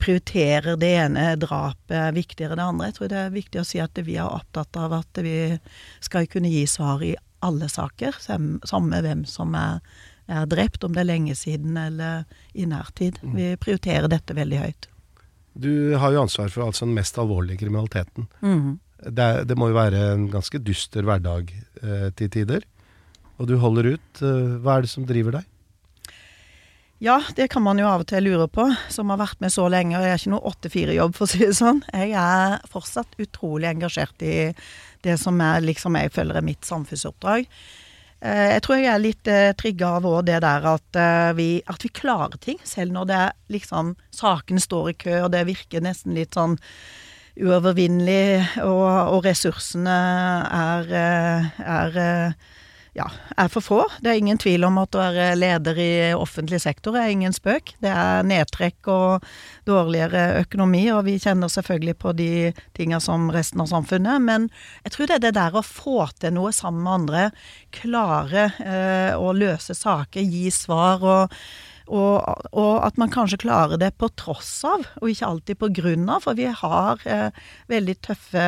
prioriterer 0.00 0.78
det 0.80 0.92
ene 0.96 1.26
drapet 1.40 2.16
viktigere 2.16 2.56
enn 2.56 2.60
det 2.62 2.66
andre. 2.70 2.88
Jeg 2.88 2.96
tror 2.96 3.10
det 3.12 3.20
er 3.20 3.34
viktig 3.34 3.60
å 3.60 3.66
si 3.68 3.80
at 3.84 4.00
vi 4.06 4.16
er 4.16 4.32
opptatt 4.32 4.78
av 4.80 4.94
at 4.96 5.20
vi 5.24 5.36
skal 6.04 6.28
kunne 6.32 6.52
gi 6.52 6.64
svar 6.70 7.04
i 7.04 7.12
alle 7.44 7.68
saker, 7.68 8.16
samme 8.16 9.00
hvem 9.04 9.26
som 9.28 9.52
er, 9.58 9.82
er 10.26 10.48
drept, 10.48 10.86
om 10.86 10.96
det 10.96 11.04
er 11.04 11.10
lenge 11.10 11.36
siden 11.38 11.76
eller 11.76 12.24
i 12.56 12.64
nærtid. 12.68 13.20
Mm. 13.20 13.34
Vi 13.36 13.48
prioriterer 13.60 14.08
dette 14.10 14.36
veldig 14.36 14.62
høyt. 14.62 14.88
Du 15.56 15.96
har 16.00 16.12
jo 16.12 16.22
ansvar 16.24 16.48
for 16.52 16.66
altså 16.66 16.88
den 16.88 16.96
mest 16.96 17.18
alvorlige 17.20 17.60
kriminaliteten. 17.60 18.28
Mm. 18.40 18.78
Det, 19.04 19.28
det, 19.48 19.56
må 19.56 19.70
jo 19.70 19.76
være 19.76 20.00
en 20.14 20.26
ganske 20.32 20.60
dyster 20.64 21.04
hverdag 21.04 21.52
eh, 21.82 22.08
til 22.16 22.32
tider. 22.32 22.64
Og 23.36 23.48
du 23.48 23.58
holder 23.60 23.92
ut. 23.96 24.24
Eh, 24.24 24.56
hva 24.64 24.78
er 24.78 24.86
det 24.86 24.92
som 24.92 25.04
driver 25.08 25.38
deg? 25.38 25.48
Ja, 26.98 27.22
det 27.36 27.50
kan 27.52 27.60
man 27.60 27.76
jo 27.76 27.84
av 27.90 28.06
og 28.06 28.08
til 28.08 28.24
lure 28.24 28.46
på, 28.48 28.64
som 28.88 29.10
har 29.12 29.20
vært 29.20 29.40
med 29.44 29.52
så 29.52 29.66
lenge. 29.68 29.98
Og 29.98 30.04
jeg 30.06 30.14
er 30.14 30.20
ikke 30.22 30.32
noe 30.32 30.52
8-4-jobb, 30.52 31.16
for 31.16 31.26
å 31.26 31.28
si 31.28 31.42
det 31.42 31.56
sånn. 31.58 31.82
Jeg 31.92 32.14
er 32.16 32.54
fortsatt 32.72 33.18
utrolig 33.20 33.68
engasjert 33.68 34.24
i 34.24 34.36
det 35.04 35.18
som 35.20 35.36
er, 35.44 35.60
liksom 35.64 35.98
jeg 36.00 36.14
føler 36.14 36.40
er 36.40 36.46
mitt 36.46 36.64
samfunnsoppdrag. 36.64 37.50
Eh, 38.24 38.46
jeg 38.54 38.64
tror 38.64 38.80
jeg 38.80 38.88
er 38.88 39.02
litt 39.02 39.28
eh, 39.28 39.52
trigga 39.60 39.92
av 39.98 40.08
det 40.24 40.40
der 40.40 40.68
at, 40.72 40.88
eh, 40.96 41.32
vi, 41.36 41.48
at 41.68 41.84
vi 41.84 41.92
klarer 41.92 42.40
ting, 42.40 42.56
selv 42.64 42.96
når 42.96 43.10
det 43.10 43.18
er 43.26 43.34
liksom 43.52 43.92
Sakene 44.16 44.62
står 44.62 44.94
i 44.94 44.96
kø, 45.04 45.18
og 45.26 45.34
det 45.36 45.44
virker 45.50 45.84
nesten 45.84 46.16
litt 46.16 46.38
sånn 46.38 46.56
uovervinnelig, 47.36 48.62
og, 48.64 48.88
og 49.12 49.26
ressursene 49.28 50.00
er, 50.48 50.88
er 51.60 51.98
ja, 52.96 53.06
er 53.36 53.50
for 53.52 53.64
få. 53.64 53.78
Det 54.00 54.10
er 54.10 54.20
ingen 54.20 54.38
tvil 54.40 54.64
om 54.64 54.78
at 54.80 54.96
å 54.96 55.02
være 55.02 55.34
leder 55.36 55.78
i 55.80 55.90
offentlig 56.16 56.62
sektor 56.64 56.96
er 56.96 57.12
ingen 57.12 57.34
spøk. 57.36 57.74
Det 57.82 57.92
er 57.92 58.24
nedtrekk 58.26 58.88
og 58.92 59.26
dårligere 59.68 60.40
økonomi, 60.40 60.86
og 60.94 61.04
vi 61.08 61.18
kjenner 61.20 61.52
selvfølgelig 61.52 61.96
på 62.00 62.14
de 62.16 62.30
tinga 62.78 63.00
som 63.04 63.28
resten 63.34 63.60
av 63.64 63.70
samfunnet. 63.74 64.24
Men 64.24 64.48
jeg 64.86 64.96
tror 64.96 65.10
det 65.10 65.18
er 65.18 65.24
det 65.26 65.36
der 65.36 65.60
å 65.60 65.64
få 65.66 66.08
til 66.16 66.36
noe 66.38 66.54
sammen 66.56 66.86
med 66.86 66.94
andre, 66.96 67.24
klare 67.76 68.48
eh, 68.64 69.12
å 69.12 69.32
løse 69.36 69.76
saker, 69.76 70.24
gi 70.24 70.50
svar 70.54 71.04
og 71.04 71.40
og, 71.86 72.16
og, 72.50 72.80
at 72.82 72.96
man 72.98 73.12
kanskje 73.14 73.38
klarer 73.44 73.78
det 73.78 73.92
på 73.94 74.08
tross 74.18 74.50
av, 74.66 74.88
og 74.98 75.10
ikke 75.10 75.28
alltid 75.28 75.58
på 75.60 75.68
grunn 75.76 76.08
av. 76.10 76.24
For 76.24 76.34
vi 76.34 76.48
har 76.50 77.04
eh, 77.06 77.44
veldig 77.70 77.94
tøffe 78.02 78.46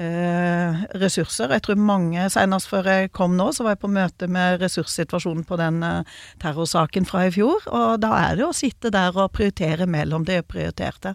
eh, 0.00 0.84
ressurser. 1.00 1.52
Jeg 1.54 1.64
tror 1.66 1.80
mange, 1.80 2.26
Senest 2.32 2.70
før 2.70 2.88
jeg 2.90 3.12
kom 3.14 3.36
nå, 3.38 3.50
så 3.54 3.66
var 3.66 3.76
jeg 3.76 3.82
på 3.84 3.92
møte 3.94 4.28
med 4.30 4.60
ressurssituasjonen 4.62 5.44
på 5.48 5.58
den 5.60 5.82
eh, 5.86 6.16
terrorsaken 6.42 7.06
fra 7.08 7.26
i 7.28 7.32
fjor. 7.34 7.64
Og 7.70 8.00
da 8.02 8.12
er 8.22 8.40
det 8.40 8.48
å 8.48 8.56
sitte 8.56 8.92
der 8.94 9.16
og 9.16 9.32
prioritere 9.36 9.88
mellom 9.90 10.26
det 10.28 10.42
prioriterte. 10.50 11.14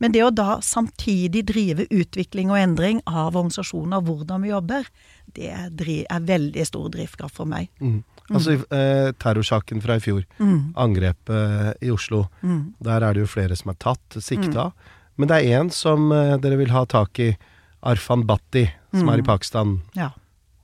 Men 0.00 0.14
det 0.16 0.24
å 0.24 0.32
da 0.34 0.60
samtidig 0.64 1.44
drive 1.50 1.88
utvikling 1.90 2.52
og 2.52 2.60
endring 2.60 3.02
av 3.06 3.34
organisasjonen, 3.34 3.96
av 3.98 4.06
hvordan 4.08 4.46
vi 4.46 4.54
jobber, 4.54 4.88
det 5.30 5.50
er 5.52 6.24
veldig 6.26 6.64
stor 6.66 6.88
drivkraft 6.92 7.36
for 7.36 7.48
meg. 7.48 7.70
Mm. 7.80 8.00
Altså 8.30 8.54
eh, 8.70 9.10
terrorsaken 9.18 9.82
fra 9.82 9.96
i 9.98 10.02
fjor, 10.02 10.22
mm. 10.38 10.72
angrepet 10.78 11.82
i 11.82 11.90
Oslo. 11.90 12.24
Mm. 12.46 12.74
Der 12.82 13.02
er 13.02 13.14
det 13.14 13.24
jo 13.24 13.30
flere 13.30 13.56
som 13.58 13.72
er 13.72 13.78
tatt, 13.82 14.18
sikta. 14.22 14.70
Mm. 14.70 14.98
Men 15.20 15.30
det 15.30 15.38
er 15.38 15.58
én 15.60 15.72
som 15.74 16.10
eh, 16.14 16.36
dere 16.42 16.60
vil 16.60 16.70
ha 16.74 16.84
tak 16.88 17.18
i 17.22 17.32
Arfan 17.80 18.26
Bhatti, 18.28 18.66
som 18.92 19.06
mm. 19.06 19.12
er 19.14 19.22
i 19.22 19.26
Pakistan. 19.26 19.76
Ja. 19.96 20.12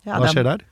Ja, 0.07 0.21
Hva 0.23 0.31
skjer 0.31 0.47
der? 0.47 0.65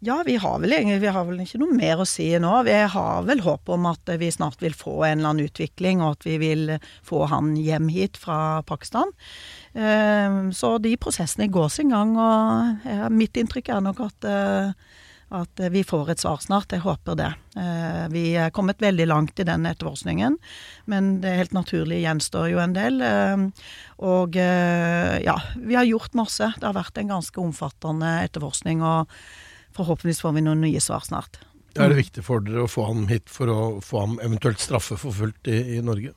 Ja, 0.00 0.22
vi 0.26 0.36
har, 0.38 0.60
vel, 0.62 0.74
vi 1.02 1.10
har 1.10 1.24
vel 1.26 1.40
ikke 1.42 1.58
noe 1.58 1.74
mer 1.74 1.98
å 1.98 2.04
si 2.06 2.28
nå. 2.38 2.52
Vi 2.68 2.74
har 2.92 3.24
vel 3.26 3.40
håp 3.42 3.70
om 3.74 3.88
at 3.90 4.12
vi 4.20 4.28
snart 4.30 4.60
vil 4.62 4.76
få 4.78 5.00
en 5.02 5.18
eller 5.18 5.32
annen 5.32 5.48
utvikling, 5.50 6.04
og 6.04 6.20
at 6.20 6.26
vi 6.26 6.36
vil 6.38 6.76
få 7.06 7.24
han 7.32 7.56
hjem 7.58 7.88
hit 7.90 8.18
fra 8.20 8.62
Pakistan. 8.66 9.10
Ehm, 9.74 10.52
så 10.54 10.76
de 10.82 10.94
prosessene 11.02 11.50
går 11.50 11.74
sin 11.74 11.90
gang, 11.90 12.14
og 12.14 13.10
mitt 13.10 13.38
inntrykk 13.42 13.72
er 13.74 13.82
nok 13.88 14.04
at 14.06 14.28
eh, 14.30 14.87
at 15.34 15.60
vi 15.72 15.82
får 15.84 16.10
et 16.12 16.22
svar 16.22 16.40
snart. 16.40 16.72
Jeg 16.72 16.84
håper 16.84 17.16
det. 17.18 17.30
Eh, 17.60 18.04
vi 18.12 18.22
er 18.40 18.52
kommet 18.54 18.80
veldig 18.82 19.06
langt 19.10 19.40
i 19.40 19.46
den 19.48 19.66
etterforskningen, 19.68 20.38
men 20.88 21.10
det 21.24 21.34
helt 21.36 21.56
naturlig 21.56 22.00
gjenstår 22.02 22.48
jo 22.52 22.62
en 22.62 22.76
del. 22.76 23.02
Eh, 23.04 23.44
og 24.08 24.38
eh, 24.40 25.18
ja, 25.24 25.36
vi 25.56 25.76
har 25.76 25.88
gjort 25.88 26.16
masse. 26.18 26.52
Det 26.56 26.64
har 26.64 26.78
vært 26.78 27.00
en 27.00 27.12
ganske 27.12 27.42
omfattende 27.42 28.14
etterforskning, 28.24 28.80
og 28.80 29.12
forhåpentligvis 29.76 30.24
får 30.24 30.38
vi 30.38 30.46
noen 30.48 30.64
nye 30.64 30.82
svar 30.82 31.04
snart. 31.06 31.42
Er 31.78 31.92
det 31.92 32.00
viktig 32.00 32.24
for 32.26 32.42
dere 32.42 32.64
å 32.64 32.70
få 32.70 32.88
ham 32.88 33.04
hit 33.10 33.28
for 33.30 33.52
å 33.52 33.60
få 33.84 34.00
ham 34.02 34.16
eventuelt 34.24 34.62
straffeforfulgt 34.62 35.50
i, 35.52 35.60
i 35.76 35.82
Norge? 35.84 36.14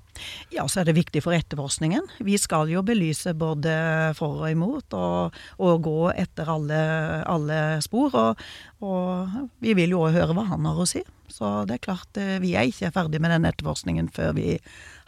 Ja, 0.53 0.65
så 0.69 0.81
er 0.81 0.89
det 0.89 0.97
viktig 0.97 1.23
for 1.25 1.35
etterforskningen. 1.35 2.07
Vi 2.25 2.37
skal 2.41 2.71
jo 2.71 2.83
belyse 2.85 3.33
både 3.37 3.73
for 4.17 4.41
og 4.41 4.51
imot, 4.51 4.95
og, 4.97 5.37
og 5.61 5.85
gå 5.85 6.11
etter 6.15 6.49
alle, 6.51 6.81
alle 7.29 7.61
spor. 7.85 8.15
Og, 8.17 8.43
og, 8.83 9.39
vi 9.63 9.75
vil 9.77 9.95
jo 9.95 10.03
òg 10.07 10.17
høre 10.17 10.35
hva 10.37 10.47
han 10.51 10.67
har 10.69 10.81
å 10.81 10.89
si. 10.89 11.03
Så 11.31 11.61
det 11.69 11.77
er 11.77 11.85
klart, 11.85 12.11
eh, 12.19 12.39
vi 12.43 12.55
er 12.59 12.67
ikke 12.67 12.91
ferdig 12.95 13.21
med 13.23 13.33
den 13.35 13.47
etterforskningen 13.47 14.11
før 14.11 14.35
vi 14.35 14.57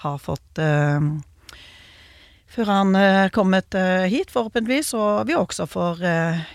har 0.03 0.17
fått 0.19 0.59
uh, 0.59 1.03
før 2.53 2.69
han 2.69 2.95
er 2.95 3.31
kommet 3.33 3.73
hit, 4.11 4.29
forhåpentligvis, 4.29 4.91
og 4.93 5.23
vi 5.25 5.33
også 5.33 5.65
får 5.65 6.03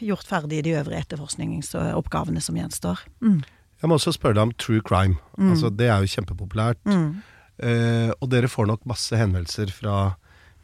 gjort 0.07 0.29
ferdig 0.31 0.61
de 0.63 0.77
øvrige 0.79 1.01
etterforskningsoppgavene 1.03 2.39
som 2.45 2.55
gjenstår. 2.55 3.03
Mm. 3.19 3.41
Jeg 3.79 3.91
må 3.91 3.99
også 3.99 4.15
spørre 4.15 4.39
deg 4.39 4.49
om 4.49 4.55
true 4.59 4.83
crime. 4.83 5.19
Mm. 5.39 5.53
Altså, 5.53 5.71
det 5.71 5.87
er 5.87 6.03
jo 6.03 6.11
kjempepopulært. 6.11 6.81
Mm. 6.89 7.21
Eh, 7.59 8.11
og 8.19 8.31
dere 8.31 8.51
får 8.51 8.71
nok 8.71 8.89
masse 8.89 9.19
henvendelser 9.19 9.73
fra 9.75 9.99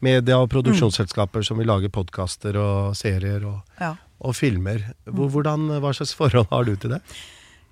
media 0.04 0.38
og 0.42 0.50
produksjonsselskaper 0.52 1.42
mm. 1.42 1.46
som 1.48 1.60
vil 1.60 1.70
lage 1.70 1.92
podkaster 1.92 2.58
og 2.60 2.96
serier 2.98 3.46
og, 3.48 3.62
ja. 3.80 3.94
og 4.20 4.36
filmer. 4.38 4.90
Hvordan, 5.08 5.70
hva 5.82 5.94
slags 5.96 6.14
forhold 6.16 6.50
har 6.52 6.68
du 6.68 6.76
til 6.76 6.96
det? 6.96 7.02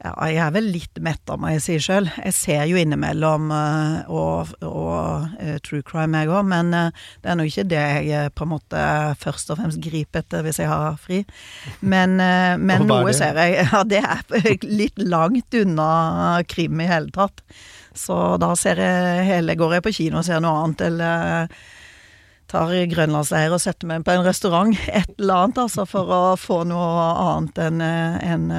Ja, 0.03 0.16
jeg 0.26 0.38
er 0.42 0.51
vel 0.51 0.64
litt 0.74 0.99
mett 0.99 1.30
av 1.30 1.38
meg, 1.38 1.61
jeg 1.61 1.62
sier 1.62 1.82
sjøl. 1.84 2.09
Jeg 2.24 2.34
ser 2.34 2.62
jo 2.66 2.78
innimellom 2.80 3.53
uh, 3.55 4.09
og, 4.11 4.51
og 4.66 5.28
uh, 5.38 5.53
true 5.62 5.84
crime, 5.86 6.18
jeg 6.18 6.32
òg, 6.32 6.49
men 6.51 6.74
uh, 6.74 7.05
det 7.22 7.30
er 7.30 7.38
nå 7.38 7.46
ikke 7.46 7.64
det 7.70 7.84
jeg 8.09 8.32
på 8.34 8.42
en 8.42 8.51
måte 8.51 8.80
først 9.22 9.53
og 9.55 9.61
fremst 9.61 9.78
griper 9.84 10.24
etter 10.24 10.42
hvis 10.42 10.59
jeg 10.59 10.72
har 10.72 10.99
fri. 10.99 11.20
Men, 11.86 12.18
men 12.66 12.88
noe 12.90 13.14
ser 13.14 13.38
jeg 13.38 13.62
Ja, 13.70 13.84
det 13.86 14.03
er 14.03 14.66
litt 14.82 14.99
langt 14.99 15.55
unna 15.62 15.92
krim 16.51 16.82
i 16.82 16.90
hele 16.90 17.14
tatt. 17.14 17.44
Så 17.99 18.18
da 18.40 18.53
ser 18.59 18.80
jeg 18.80 19.26
hele 19.28 19.57
Går 19.59 19.78
jeg 19.78 19.84
på 19.86 19.95
kino 19.97 20.20
og 20.20 20.26
ser 20.26 20.43
noe 20.43 20.64
annet, 20.64 20.84
eller 20.88 21.53
tar 22.53 22.72
grønlandsleir 22.93 23.53
og 23.55 23.62
setter 23.62 23.88
meg 23.88 24.03
på 24.05 24.12
en 24.14 24.26
restaurant, 24.26 24.72
et 24.88 25.12
eller 25.18 25.47
annet, 25.47 25.62
altså, 25.64 25.86
for 25.88 26.11
å 26.12 26.24
få 26.40 26.62
noe 26.68 27.07
annet 27.22 27.61
enn 27.66 27.80
en, 27.84 28.51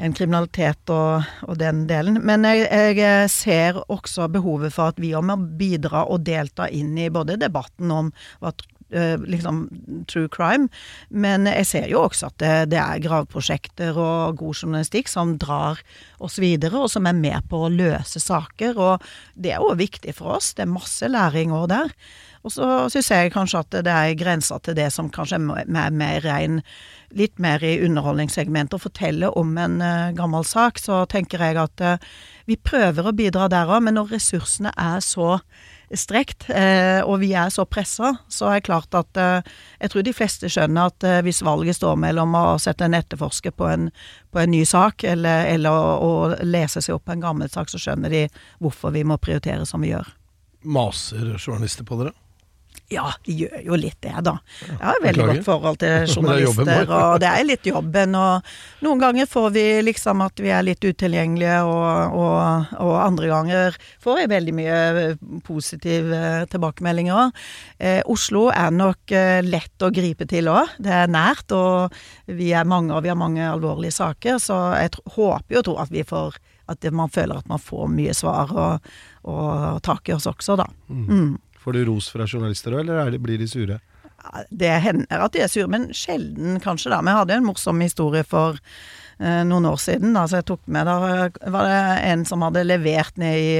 en 0.00 0.16
kriminalitet 0.16 0.92
og, 0.92 1.30
og, 1.46 1.54
den 1.60 1.86
delen. 1.88 2.20
Men 2.26 2.44
jeg, 2.48 2.66
jeg, 2.98 3.30
ser 3.32 3.80
også 3.88 4.28
behovet 4.32 4.74
for 4.76 4.92
at 4.92 5.00
vi 5.00 5.14
må 5.14 5.36
bidra 5.60 6.06
og 6.08 6.24
delta 6.26 6.68
inn 6.68 6.96
i 6.98 7.10
både 7.12 7.38
debatten 7.40 7.92
om 7.94 8.12
hva 8.40 8.52
eh, 8.52 8.66
liksom 8.90 9.68
true 10.10 10.28
crime, 10.32 10.66
men 11.08 11.46
jeg 11.46 11.66
ser 11.68 11.86
jo 11.92 12.04
også 12.08 12.30
at 12.30 12.38
det, 12.42 12.54
det 12.72 12.80
er 12.82 13.02
gravprosjekter 13.04 13.98
og 13.98 14.40
god 14.40 14.62
journalistikk 14.62 15.10
som 15.10 15.36
drar 15.38 15.78
oss 16.18 16.40
videre, 16.42 16.80
og 16.80 16.90
som 16.90 17.06
er 17.06 17.18
med 17.18 17.46
på 17.50 17.64
å 17.64 17.70
løse 17.72 18.22
saker. 18.22 18.80
Og 18.80 19.06
det 19.34 19.54
er 19.54 19.62
jo 19.62 19.78
viktig 19.78 20.16
for 20.16 20.40
oss. 20.40 20.52
Det 20.56 20.66
er 20.66 20.72
masse 20.74 21.06
læring 21.08 21.54
òg 21.54 21.68
der. 21.70 21.94
Og 22.40 22.54
så 22.54 22.66
syns 22.92 23.10
jeg 23.12 23.32
kanskje 23.34 23.60
at 23.60 23.76
det 23.84 23.92
er 23.92 24.16
grenser 24.18 24.62
til 24.64 24.76
det 24.78 24.88
som 24.94 25.10
kanskje 25.12 25.40
er 25.40 25.68
mer 25.92 26.24
rein 26.24 26.62
Litt 27.10 27.40
mer 27.42 27.58
i 27.66 27.80
underholdningssegmentet 27.82 28.76
og 28.76 28.84
fortelle 28.84 29.32
om 29.34 29.56
en 29.58 29.80
uh, 29.82 30.12
gammel 30.14 30.44
sak, 30.46 30.78
så 30.78 31.00
tenker 31.10 31.42
jeg 31.42 31.56
at 31.58 31.82
uh, 31.82 32.04
vi 32.46 32.54
prøver 32.54 33.08
å 33.08 33.12
bidra 33.18 33.48
der 33.50 33.66
òg, 33.66 33.82
men 33.82 33.98
når 33.98 34.12
ressursene 34.14 34.70
er 34.78 35.02
så 35.02 35.40
strekt, 35.98 36.46
uh, 36.50 37.02
og 37.02 37.20
vi 37.22 37.32
er 37.38 37.50
så 37.52 37.64
pressa, 37.66 38.12
så 38.30 38.50
er 38.50 38.60
det 38.60 38.66
klart 38.68 38.94
at 38.98 39.20
jeg 39.20 39.90
tror 39.92 40.04
de 40.06 40.14
fleste 40.14 40.50
skjønner 40.52 40.90
at 40.90 41.06
hvis 41.26 41.42
valget 41.46 41.78
står 41.78 41.98
mellom 41.98 42.34
å 42.38 42.44
sette 42.62 42.86
en 42.86 42.94
etterforsker 42.94 43.54
på 43.56 43.66
en, 43.66 43.88
på 44.30 44.42
en 44.42 44.52
ny 44.52 44.62
sak, 44.68 45.04
eller, 45.04 45.48
eller 45.50 45.74
å, 45.74 45.92
å, 46.06 46.12
lese 46.46 46.82
seg 46.84 46.96
opp 46.96 47.08
på 47.08 47.16
en 47.16 47.24
gammel 47.24 47.50
sak, 47.50 47.70
så 47.72 47.80
skjønner 47.80 48.12
de 48.12 48.24
hvorfor 48.62 48.94
vi 48.94 49.04
må 49.06 49.18
prioritere 49.18 49.66
som 49.66 49.82
vi 49.82 49.92
gjør. 49.92 50.12
Maser 50.62 51.34
journalister 51.38 51.86
på 51.88 51.98
dere? 52.00 52.14
Ja, 52.90 53.06
de 53.22 53.34
gjør 53.44 53.60
jo 53.62 53.76
litt 53.78 54.00
det, 54.02 54.12
da. 54.26 54.32
Jeg 54.66 54.78
har 54.82 54.96
veldig 55.04 55.26
godt 55.28 55.44
forhold 55.46 55.76
til 55.78 56.06
journalister, 56.10 56.90
og 56.90 57.20
det 57.22 57.28
er 57.30 57.46
litt 57.46 57.68
jobben. 57.68 58.16
Og 58.18 58.48
noen 58.82 59.02
ganger 59.02 59.28
får 59.30 59.46
vi 59.54 59.64
liksom 59.86 60.24
at 60.24 60.42
vi 60.42 60.50
er 60.50 60.64
litt 60.66 60.82
utilgjengelige, 60.82 61.60
og, 61.70 62.16
og, 62.18 62.72
og 62.82 62.94
andre 62.98 63.28
ganger 63.30 63.78
får 64.02 64.22
jeg 64.22 64.32
veldig 64.32 64.54
mye 64.58 64.78
positive 65.46 66.22
tilbakemeldinger. 66.50 67.30
Eh, 67.78 68.00
Oslo 68.10 68.48
er 68.50 68.74
nok 68.74 69.14
eh, 69.14 69.38
lett 69.46 69.86
å 69.86 69.92
gripe 69.94 70.26
til 70.30 70.50
òg. 70.50 70.74
Det 70.82 70.94
er 71.04 71.12
nært, 71.14 71.54
og 71.54 71.94
vi 72.26 72.50
er 72.50 72.66
mange, 72.66 72.90
og 72.96 73.06
vi 73.06 73.12
har 73.12 73.20
mange 73.20 73.46
alvorlige 73.46 73.94
saker. 74.00 74.42
Så 74.42 74.58
jeg 74.80 74.98
håper 75.14 75.60
jo 75.60 75.62
tror 75.70 75.84
at 75.86 75.94
vi 75.94 76.06
får 76.06 76.40
At 76.70 76.84
man 76.94 77.10
føler 77.10 77.34
at 77.34 77.48
man 77.50 77.58
får 77.58 77.88
mye 77.90 78.12
svar 78.14 78.52
og, 78.54 78.90
og 79.26 79.80
tak 79.82 80.08
i 80.08 80.12
oss 80.14 80.28
også, 80.30 80.54
da. 80.54 80.68
Mm. 80.86 81.32
Får 81.70 81.74
du 81.78 81.84
ros 81.86 82.08
fra 82.10 82.24
journalister 82.26 82.74
òg, 82.74 82.80
eller 82.80 83.12
det, 83.14 83.18
blir 83.22 83.38
de 83.38 83.46
sure? 83.46 83.76
Det 84.50 84.70
hender 84.82 85.20
at 85.22 85.36
de 85.36 85.44
er 85.44 85.50
sure, 85.52 85.70
men 85.70 85.84
sjelden 85.94 86.56
kanskje, 86.58 86.90
da. 86.90 86.98
Vi 87.06 87.14
hadde 87.14 87.36
en 87.36 87.46
morsom 87.46 87.78
historie 87.84 88.24
for 88.26 88.58
eh, 88.58 89.44
noen 89.46 89.68
år 89.70 89.78
siden. 89.78 90.10
Da, 90.18 90.24
så 90.26 90.40
jeg 90.40 90.48
tok 90.50 90.64
med, 90.66 90.90
da 90.90 90.96
var 91.54 91.68
det 91.68 91.76
en 92.10 92.26
som 92.26 92.42
hadde 92.42 92.66
levert 92.66 93.22
ned 93.22 93.38
i, 93.38 93.52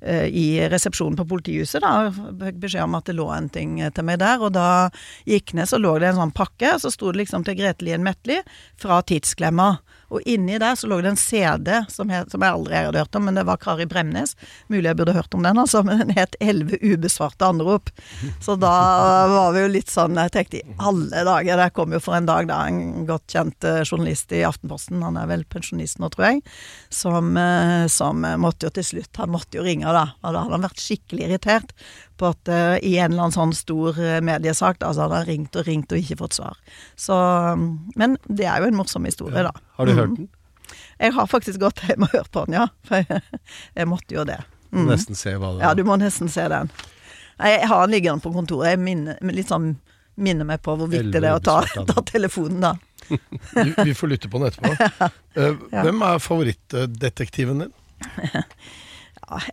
i 0.00 0.46
resepsjonen 0.72 1.18
på 1.18 1.26
politihuset. 1.28 1.82
da, 1.84 2.10
Fikk 2.10 2.60
beskjed 2.62 2.86
om 2.86 2.96
at 2.96 3.08
det 3.08 3.16
lå 3.18 3.26
en 3.34 3.50
ting 3.52 3.78
til 3.92 4.06
meg 4.06 4.20
der. 4.22 4.40
Og 4.40 4.54
da 4.56 4.88
gikk 5.28 5.54
ned, 5.58 5.68
så 5.68 5.80
lå 5.80 5.98
det 6.00 6.10
en 6.10 6.20
sånn 6.22 6.34
pakke. 6.36 6.76
Så 6.80 6.92
sto 6.94 7.12
det 7.12 7.24
liksom 7.24 7.44
til 7.44 7.58
Grete 7.58 7.84
Lien 7.84 8.04
Metli 8.04 8.40
fra 8.80 9.02
Tidsklemma. 9.04 9.74
Og 10.10 10.26
inni 10.26 10.58
der 10.58 10.74
så 10.74 10.88
lå 10.90 10.98
det 11.04 11.12
en 11.12 11.18
CD 11.18 11.70
som, 11.88 12.10
het, 12.10 12.32
som 12.32 12.42
jeg 12.42 12.56
aldri 12.56 12.74
hadde 12.74 12.98
hørt 12.98 13.16
om, 13.16 13.28
men 13.28 13.38
det 13.38 13.44
var 13.46 13.60
Kari 13.62 13.86
Bremnes. 13.90 14.34
Mulig 14.72 14.88
jeg 14.88 14.98
burde 14.98 15.14
hørt 15.14 15.36
om 15.38 15.44
den, 15.46 15.60
altså, 15.62 15.84
men 15.86 16.02
den 16.02 16.14
het 16.16 16.34
'Elleve 16.40 16.80
ubesvarte 16.82 17.46
anrop'. 17.46 17.92
Så 18.42 18.56
da 18.58 18.74
var 19.30 19.52
vi 19.54 19.62
jo 19.62 19.68
litt 19.70 19.90
sånn 19.90 20.18
Jeg 20.20 20.32
tenkte 20.32 20.58
i 20.58 20.74
alle 20.78 21.22
dager 21.24 21.56
Der 21.56 21.70
kom 21.70 21.92
jo 21.92 22.00
for 22.00 22.14
en 22.16 22.26
dag 22.26 22.48
da 22.48 22.66
en 22.66 23.06
godt 23.06 23.26
kjent 23.30 23.64
eh, 23.64 23.84
journalist 23.84 24.32
i 24.32 24.42
Aftenposten, 24.44 25.02
han 25.02 25.16
er 25.16 25.28
vel 25.30 25.44
pensjonist 25.44 25.98
nå, 25.98 26.10
tror 26.10 26.26
jeg, 26.26 26.42
som, 26.90 27.36
eh, 27.36 27.86
som 27.86 28.20
måtte 28.20 28.66
jo 28.66 28.70
til 28.70 28.84
slutt 28.84 29.16
Han 29.22 29.30
måtte 29.30 29.58
jo 29.58 29.64
ringe, 29.64 29.86
da. 29.96 30.04
Og 30.20 30.34
da 30.34 30.44
hadde 30.44 30.56
han 30.56 30.66
vært 30.66 30.82
skikkelig 30.82 31.28
irritert 31.28 31.74
på 32.20 32.30
at 32.30 32.50
uh, 32.52 32.76
i 32.78 32.96
en 32.98 33.12
eller 33.12 33.26
annen 33.26 33.36
sånn 33.36 33.54
stor 33.56 33.96
mediesak, 34.24 34.80
da, 34.82 34.92
så 34.94 35.06
hadde 35.06 35.22
han 35.22 35.30
ringt 35.30 35.56
og 35.56 35.66
ringt 35.68 35.94
og 35.94 36.02
ikke 36.02 36.20
fått 36.20 36.40
svar. 36.40 36.60
Så 36.98 37.16
Men 37.98 38.18
det 38.26 38.46
er 38.46 38.60
jo 38.60 38.70
en 38.70 38.78
morsom 38.78 39.08
historie, 39.08 39.46
da. 39.46 39.54
Har 39.78 39.88
du 39.88 39.94
mm. 39.94 40.00
hørt 40.02 40.16
den? 40.18 40.30
Jeg 41.00 41.12
har 41.16 41.26
faktisk 41.26 41.60
gått 41.60 41.82
hjem 41.88 42.06
og 42.06 42.14
hørt 42.14 42.30
på 42.32 42.46
den, 42.46 42.58
ja. 42.60 42.68
For 42.86 43.02
jeg, 43.02 43.22
jeg 43.78 43.90
måtte 43.90 44.16
jo 44.16 44.26
det. 44.28 44.40
Mm. 44.70 44.86
Nesten 44.90 45.18
se 45.18 45.34
hva 45.34 45.54
det 45.54 45.60
var. 45.60 45.64
Ja, 45.64 45.74
du 45.74 45.84
må 45.86 45.96
nesten 46.00 46.30
se 46.30 46.46
den. 46.50 46.70
Jeg 47.40 47.68
har 47.70 47.86
den 47.86 47.96
liggende 47.96 48.22
på 48.22 48.32
kontoret. 48.34 48.74
Jeg 48.74 48.82
minner, 48.84 49.16
litt 49.32 49.48
sånn, 49.48 49.72
minner 50.20 50.46
meg 50.46 50.60
på 50.64 50.76
hvor 50.76 50.90
viktig 50.92 51.16
det 51.16 51.24
er 51.24 51.38
å 51.38 51.42
ta, 51.42 51.62
ta 51.88 52.04
telefonen, 52.06 52.60
da. 52.66 52.74
vi 53.86 53.94
får 53.96 54.12
lytte 54.12 54.30
på 54.30 54.38
den 54.38 54.50
etterpå. 54.50 55.08
Ja. 55.34 55.82
Hvem 55.86 56.04
er 56.06 56.20
favorittdetektiven 56.22 57.64
din? 57.64 57.72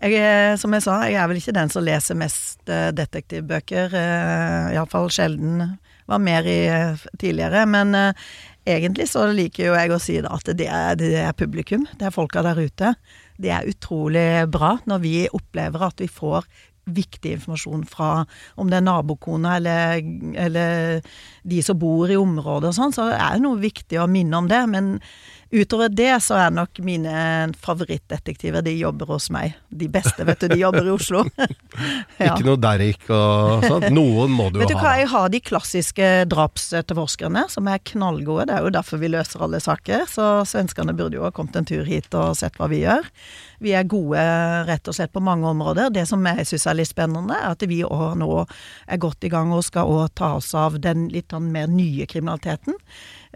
Jeg, 0.01 0.57
som 0.61 0.73
jeg 0.73 0.86
sa, 0.86 0.99
jeg 1.05 1.19
er 1.21 1.30
vel 1.30 1.39
ikke 1.41 1.55
den 1.57 1.71
som 1.73 1.86
leser 1.86 2.17
mest 2.19 2.61
uh, 2.71 2.89
detektivbøker. 2.95 3.93
Uh, 3.93 4.73
Iallfall 4.75 5.11
sjelden. 5.13 5.78
Var 6.07 6.21
mer 6.23 6.45
i 6.47 6.61
tidligere. 7.19 7.65
Men 7.67 7.91
egentlig 8.63 9.09
så 9.11 9.25
liker 9.28 9.65
jo 9.65 9.73
jeg 9.75 9.91
å 9.91 9.99
si 9.99 10.13
at 10.23 10.51
det 10.55 10.69
er, 10.71 10.95
det 10.95 11.09
er 11.19 11.36
publikum. 11.36 11.84
Det 11.99 12.07
er 12.07 12.15
folka 12.15 12.45
der 12.45 12.61
ute. 12.63 12.93
Det 13.36 13.51
er 13.51 13.67
utrolig 13.67 14.47
bra 14.47 14.78
når 14.88 15.03
vi 15.03 15.13
opplever 15.28 15.84
at 15.89 15.99
vi 15.99 16.07
får 16.07 16.47
viktig 16.88 17.34
informasjon 17.38 17.86
fra 17.89 18.11
om 18.55 18.69
det 18.69 18.80
er 18.80 18.86
nabokona 18.86 19.57
eller, 19.59 20.03
eller 20.45 21.01
de 21.47 21.63
som 21.65 21.80
bor 21.80 22.09
i 22.11 22.19
området 22.19 22.71
og 22.71 22.78
sånn, 22.78 22.95
så 22.95 23.09
er 23.11 23.38
det 23.38 23.43
noe 23.43 23.59
viktig 23.61 23.99
å 24.01 24.07
minne 24.11 24.39
om 24.41 24.49
det. 24.49 24.61
Men 24.71 24.95
Utover 25.52 25.89
det 25.89 26.12
så 26.26 26.36
er 26.41 26.52
nok 26.52 26.82
mine 26.84 27.14
favorittdetektiver 27.64 28.66
De 28.66 28.74
jobber 28.76 29.08
hos 29.14 29.30
meg. 29.32 29.56
De 29.70 29.88
beste, 29.91 30.26
vet 30.28 30.41
du. 30.43 30.50
De 30.52 30.60
jobber 30.60 30.88
i 30.88 30.91
Oslo. 30.91 31.24
ja. 32.20 32.34
Ikke 32.34 32.45
noe 32.48 32.60
Derrick 32.60 33.08
og 33.14 33.64
sånn? 33.64 33.88
Noen 33.95 34.34
må 34.36 34.50
du, 34.52 34.60
vet 34.62 34.72
du 34.72 34.76
ha. 34.76 34.84
Hva, 34.84 34.93
jeg 35.00 35.10
har 35.14 35.32
de 35.32 35.41
klassiske 35.43 36.10
drapsetterforskerne, 36.32 37.45
som 37.54 37.70
er 37.72 37.84
knallgode. 37.93 38.50
Det 38.50 38.58
er 38.58 38.68
jo 38.68 38.74
derfor 38.76 39.02
vi 39.02 39.12
løser 39.14 39.45
alle 39.48 39.62
saker. 39.64 40.08
Så 40.12 40.30
svenskene 40.50 40.95
burde 40.98 41.20
jo 41.20 41.28
ha 41.28 41.32
kommet 41.36 41.56
en 41.60 41.68
tur 41.70 41.88
hit 41.88 42.12
og 42.18 42.36
sett 42.39 42.60
hva 42.60 42.70
vi 42.72 42.84
gjør. 42.84 43.08
Vi 43.64 43.74
er 43.74 43.88
gode 43.89 44.22
rett 44.68 44.89
og 44.89 44.98
slett 44.98 45.14
på 45.16 45.24
mange 45.24 45.48
områder. 45.50 45.93
Det 45.95 46.06
som 46.10 46.26
jeg 46.28 46.45
syns 46.50 46.68
er 46.68 46.78
litt 46.78 46.91
spennende, 46.91 47.38
er 47.38 47.56
at 47.56 47.64
vi 47.70 47.82
nå 47.82 48.32
er 48.43 49.00
godt 49.02 49.24
i 49.26 49.32
gang 49.34 49.54
og 49.56 49.66
skal 49.66 49.89
òg 49.89 50.12
ta 50.18 50.36
oss 50.38 50.52
av 50.58 50.78
den 50.84 51.08
litt 51.14 51.32
sånn 51.34 51.50
mer 51.54 51.72
nye 51.72 52.06
kriminaliteten. 52.10 52.76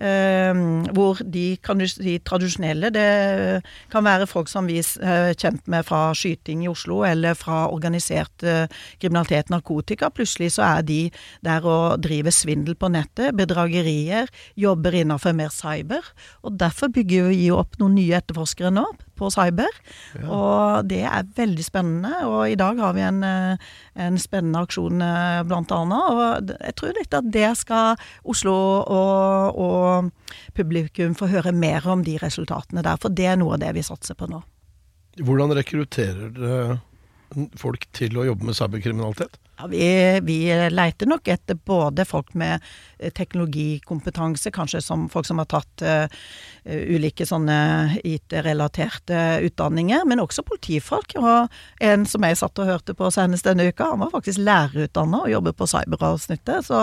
Uh, 0.01 0.81
hvor 0.95 1.19
de 1.21 1.59
kan 1.61 1.77
du 1.77 1.85
si 1.85 2.15
tradisjonelle 2.25 2.89
Det 2.89 3.03
kan 3.93 4.01
være 4.01 4.25
folk 4.25 4.49
som 4.49 4.65
vi 4.65 4.79
er 4.81 5.35
kjent 5.37 5.67
med 5.69 5.85
fra 5.85 6.15
skyting 6.17 6.63
i 6.65 6.69
Oslo, 6.71 7.03
eller 7.05 7.37
fra 7.37 7.67
organisert 7.69 8.41
uh, 8.41 8.65
kriminalitet, 9.01 9.51
narkotika. 9.53 10.09
Plutselig 10.09 10.55
så 10.55 10.65
er 10.71 10.87
de 10.87 11.01
der 11.45 11.67
og 11.69 12.01
driver 12.01 12.33
svindel 12.33 12.73
på 12.79 12.89
nettet, 12.89 13.35
bedragerier, 13.37 14.31
jobber 14.57 14.97
innenfor 15.03 15.37
mer 15.37 15.53
cyber. 15.53 16.01
Og 16.41 16.57
derfor 16.57 16.89
bygger 16.89 17.29
vi 17.29 17.51
opp 17.53 17.77
noen 17.77 17.99
nye 17.99 18.17
etterforskere 18.17 18.73
nå 18.73 18.87
på 19.21 19.29
cyber. 19.29 19.69
Ja. 20.17 20.25
Og 20.25 20.89
det 20.89 21.03
er 21.05 21.29
veldig 21.37 21.65
spennende. 21.67 22.23
Og 22.25 22.49
i 22.49 22.57
dag 22.57 22.79
har 22.81 22.97
vi 22.97 23.05
en, 23.05 23.21
eh, 23.23 23.69
en 24.01 24.17
spennende 24.17 24.63
aksjon 24.65 25.05
blant 25.45 25.71
annet. 25.77 26.09
Og 26.09 26.55
jeg 26.57 26.75
tror 26.79 26.97
litt 26.97 27.13
at 27.13 27.29
det 27.29 27.51
skal 27.59 28.01
Oslo 28.25 28.55
og, 28.81 29.61
og 29.61 29.90
publikum 30.57 31.15
få 31.17 31.29
høre 31.31 31.53
mer 31.55 31.87
om 31.91 32.05
de 32.05 32.17
resultatene 32.21 32.83
der. 32.85 32.99
For 33.01 33.13
det 33.13 33.27
er 33.31 33.39
noe 33.41 33.57
av 33.57 33.63
det 33.63 33.73
vi 33.77 33.85
satser 33.85 34.17
på 34.19 34.29
nå. 34.31 34.41
Hvordan 35.21 35.53
rekrutterer 35.57 36.31
dere 36.35 36.79
folk 37.59 37.85
til 37.95 38.17
å 38.19 38.25
jobbe 38.27 38.47
med 38.47 38.57
cyberkriminalitet? 38.57 39.37
Ja, 39.61 39.67
vi, 39.69 39.85
vi, 40.25 40.37
leiter 40.73 41.09
nok 41.09 41.27
etter 41.29 41.55
både 41.55 42.05
folk 42.09 42.31
med 42.37 42.63
eh, 42.97 43.11
teknologikompetanse, 43.13 44.51
kanskje 44.55 44.81
som 44.81 45.05
folk 45.11 45.27
som 45.27 45.41
har 45.41 45.49
tatt 45.51 45.83
uh, 45.85 46.21
ulike 46.65 47.27
sånne 47.29 47.57
IT-relaterte 48.07 49.41
utdanninger, 49.45 50.07
men 50.09 50.23
også 50.23 50.45
politifolk. 50.47 51.13
Og 51.21 51.83
en 51.85 52.07
som 52.09 52.25
jeg 52.25 52.39
satt 52.41 52.63
og 52.63 52.71
hørte 52.71 52.95
på 52.97 53.11
senest 53.13 53.45
denne 53.45 53.67
uka, 53.69 53.91
han 53.93 54.01
var 54.01 54.13
faktisk 54.15 54.41
lærerutdanna 54.41 55.25
og 55.27 55.35
jobber 55.35 55.57
på 55.57 55.69
cyberavsnittet. 55.75 56.71
Så 56.71 56.81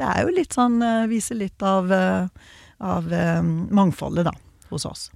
det 0.00 0.08
er 0.08 0.24
jo 0.24 0.38
litt 0.38 0.56
sånn, 0.56 0.80
uh, 0.80 1.04
viser 1.10 1.42
litt 1.42 1.66
av, 1.66 1.92
uh, 1.92 2.56
av 2.84 3.12
mangfoldet, 3.72 4.26
da, 4.30 4.32
hos 4.72 4.88
oss. 4.88 5.10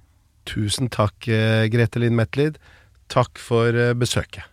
Tusen 0.49 0.89
takk, 0.89 1.27
eh, 1.27 1.67
Grete 1.69 1.99
Linn 1.99 2.15
Metlid. 2.17 2.57
Takk 3.09 3.37
for 3.41 3.75
eh, 3.75 3.93
besøket. 3.93 4.47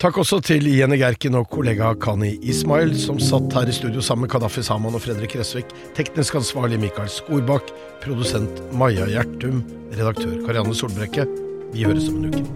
Takk 0.00 0.16
også 0.16 0.38
til 0.40 0.64
Jenny 0.64 0.96
Gerken 0.96 1.34
og 1.36 1.50
kollega 1.52 1.90
Kani 2.00 2.30
Ismail, 2.48 2.94
som 2.96 3.18
satt 3.20 3.52
her 3.52 3.68
i 3.68 3.74
studio 3.76 4.00
sammen 4.00 4.24
med 4.24 4.30
Kadafi 4.32 4.62
Saman 4.64 4.96
og 4.96 5.02
Fredrik 5.04 5.34
Resvik. 5.36 5.74
Teknisk 5.92 6.38
ansvarlig 6.40 6.78
Mikael 6.80 7.10
Skorbakk. 7.12 7.68
Produsent 8.00 8.62
Maja 8.72 9.04
Gjertum. 9.12 9.60
Redaktør 9.92 10.40
Karianne 10.46 10.72
Solbrekke. 10.72 11.28
Vi 11.74 11.84
høres 11.84 12.08
om 12.08 12.24
en 12.24 12.32
uke. 12.32 12.46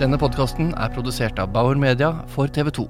Denne 0.00 0.16
podkasten 0.16 0.72
er 0.72 0.96
produsert 0.96 1.36
av 1.36 1.52
Bauer 1.52 1.76
Media 1.76 2.14
for 2.32 2.48
TV 2.48 2.72
2. 2.80 2.88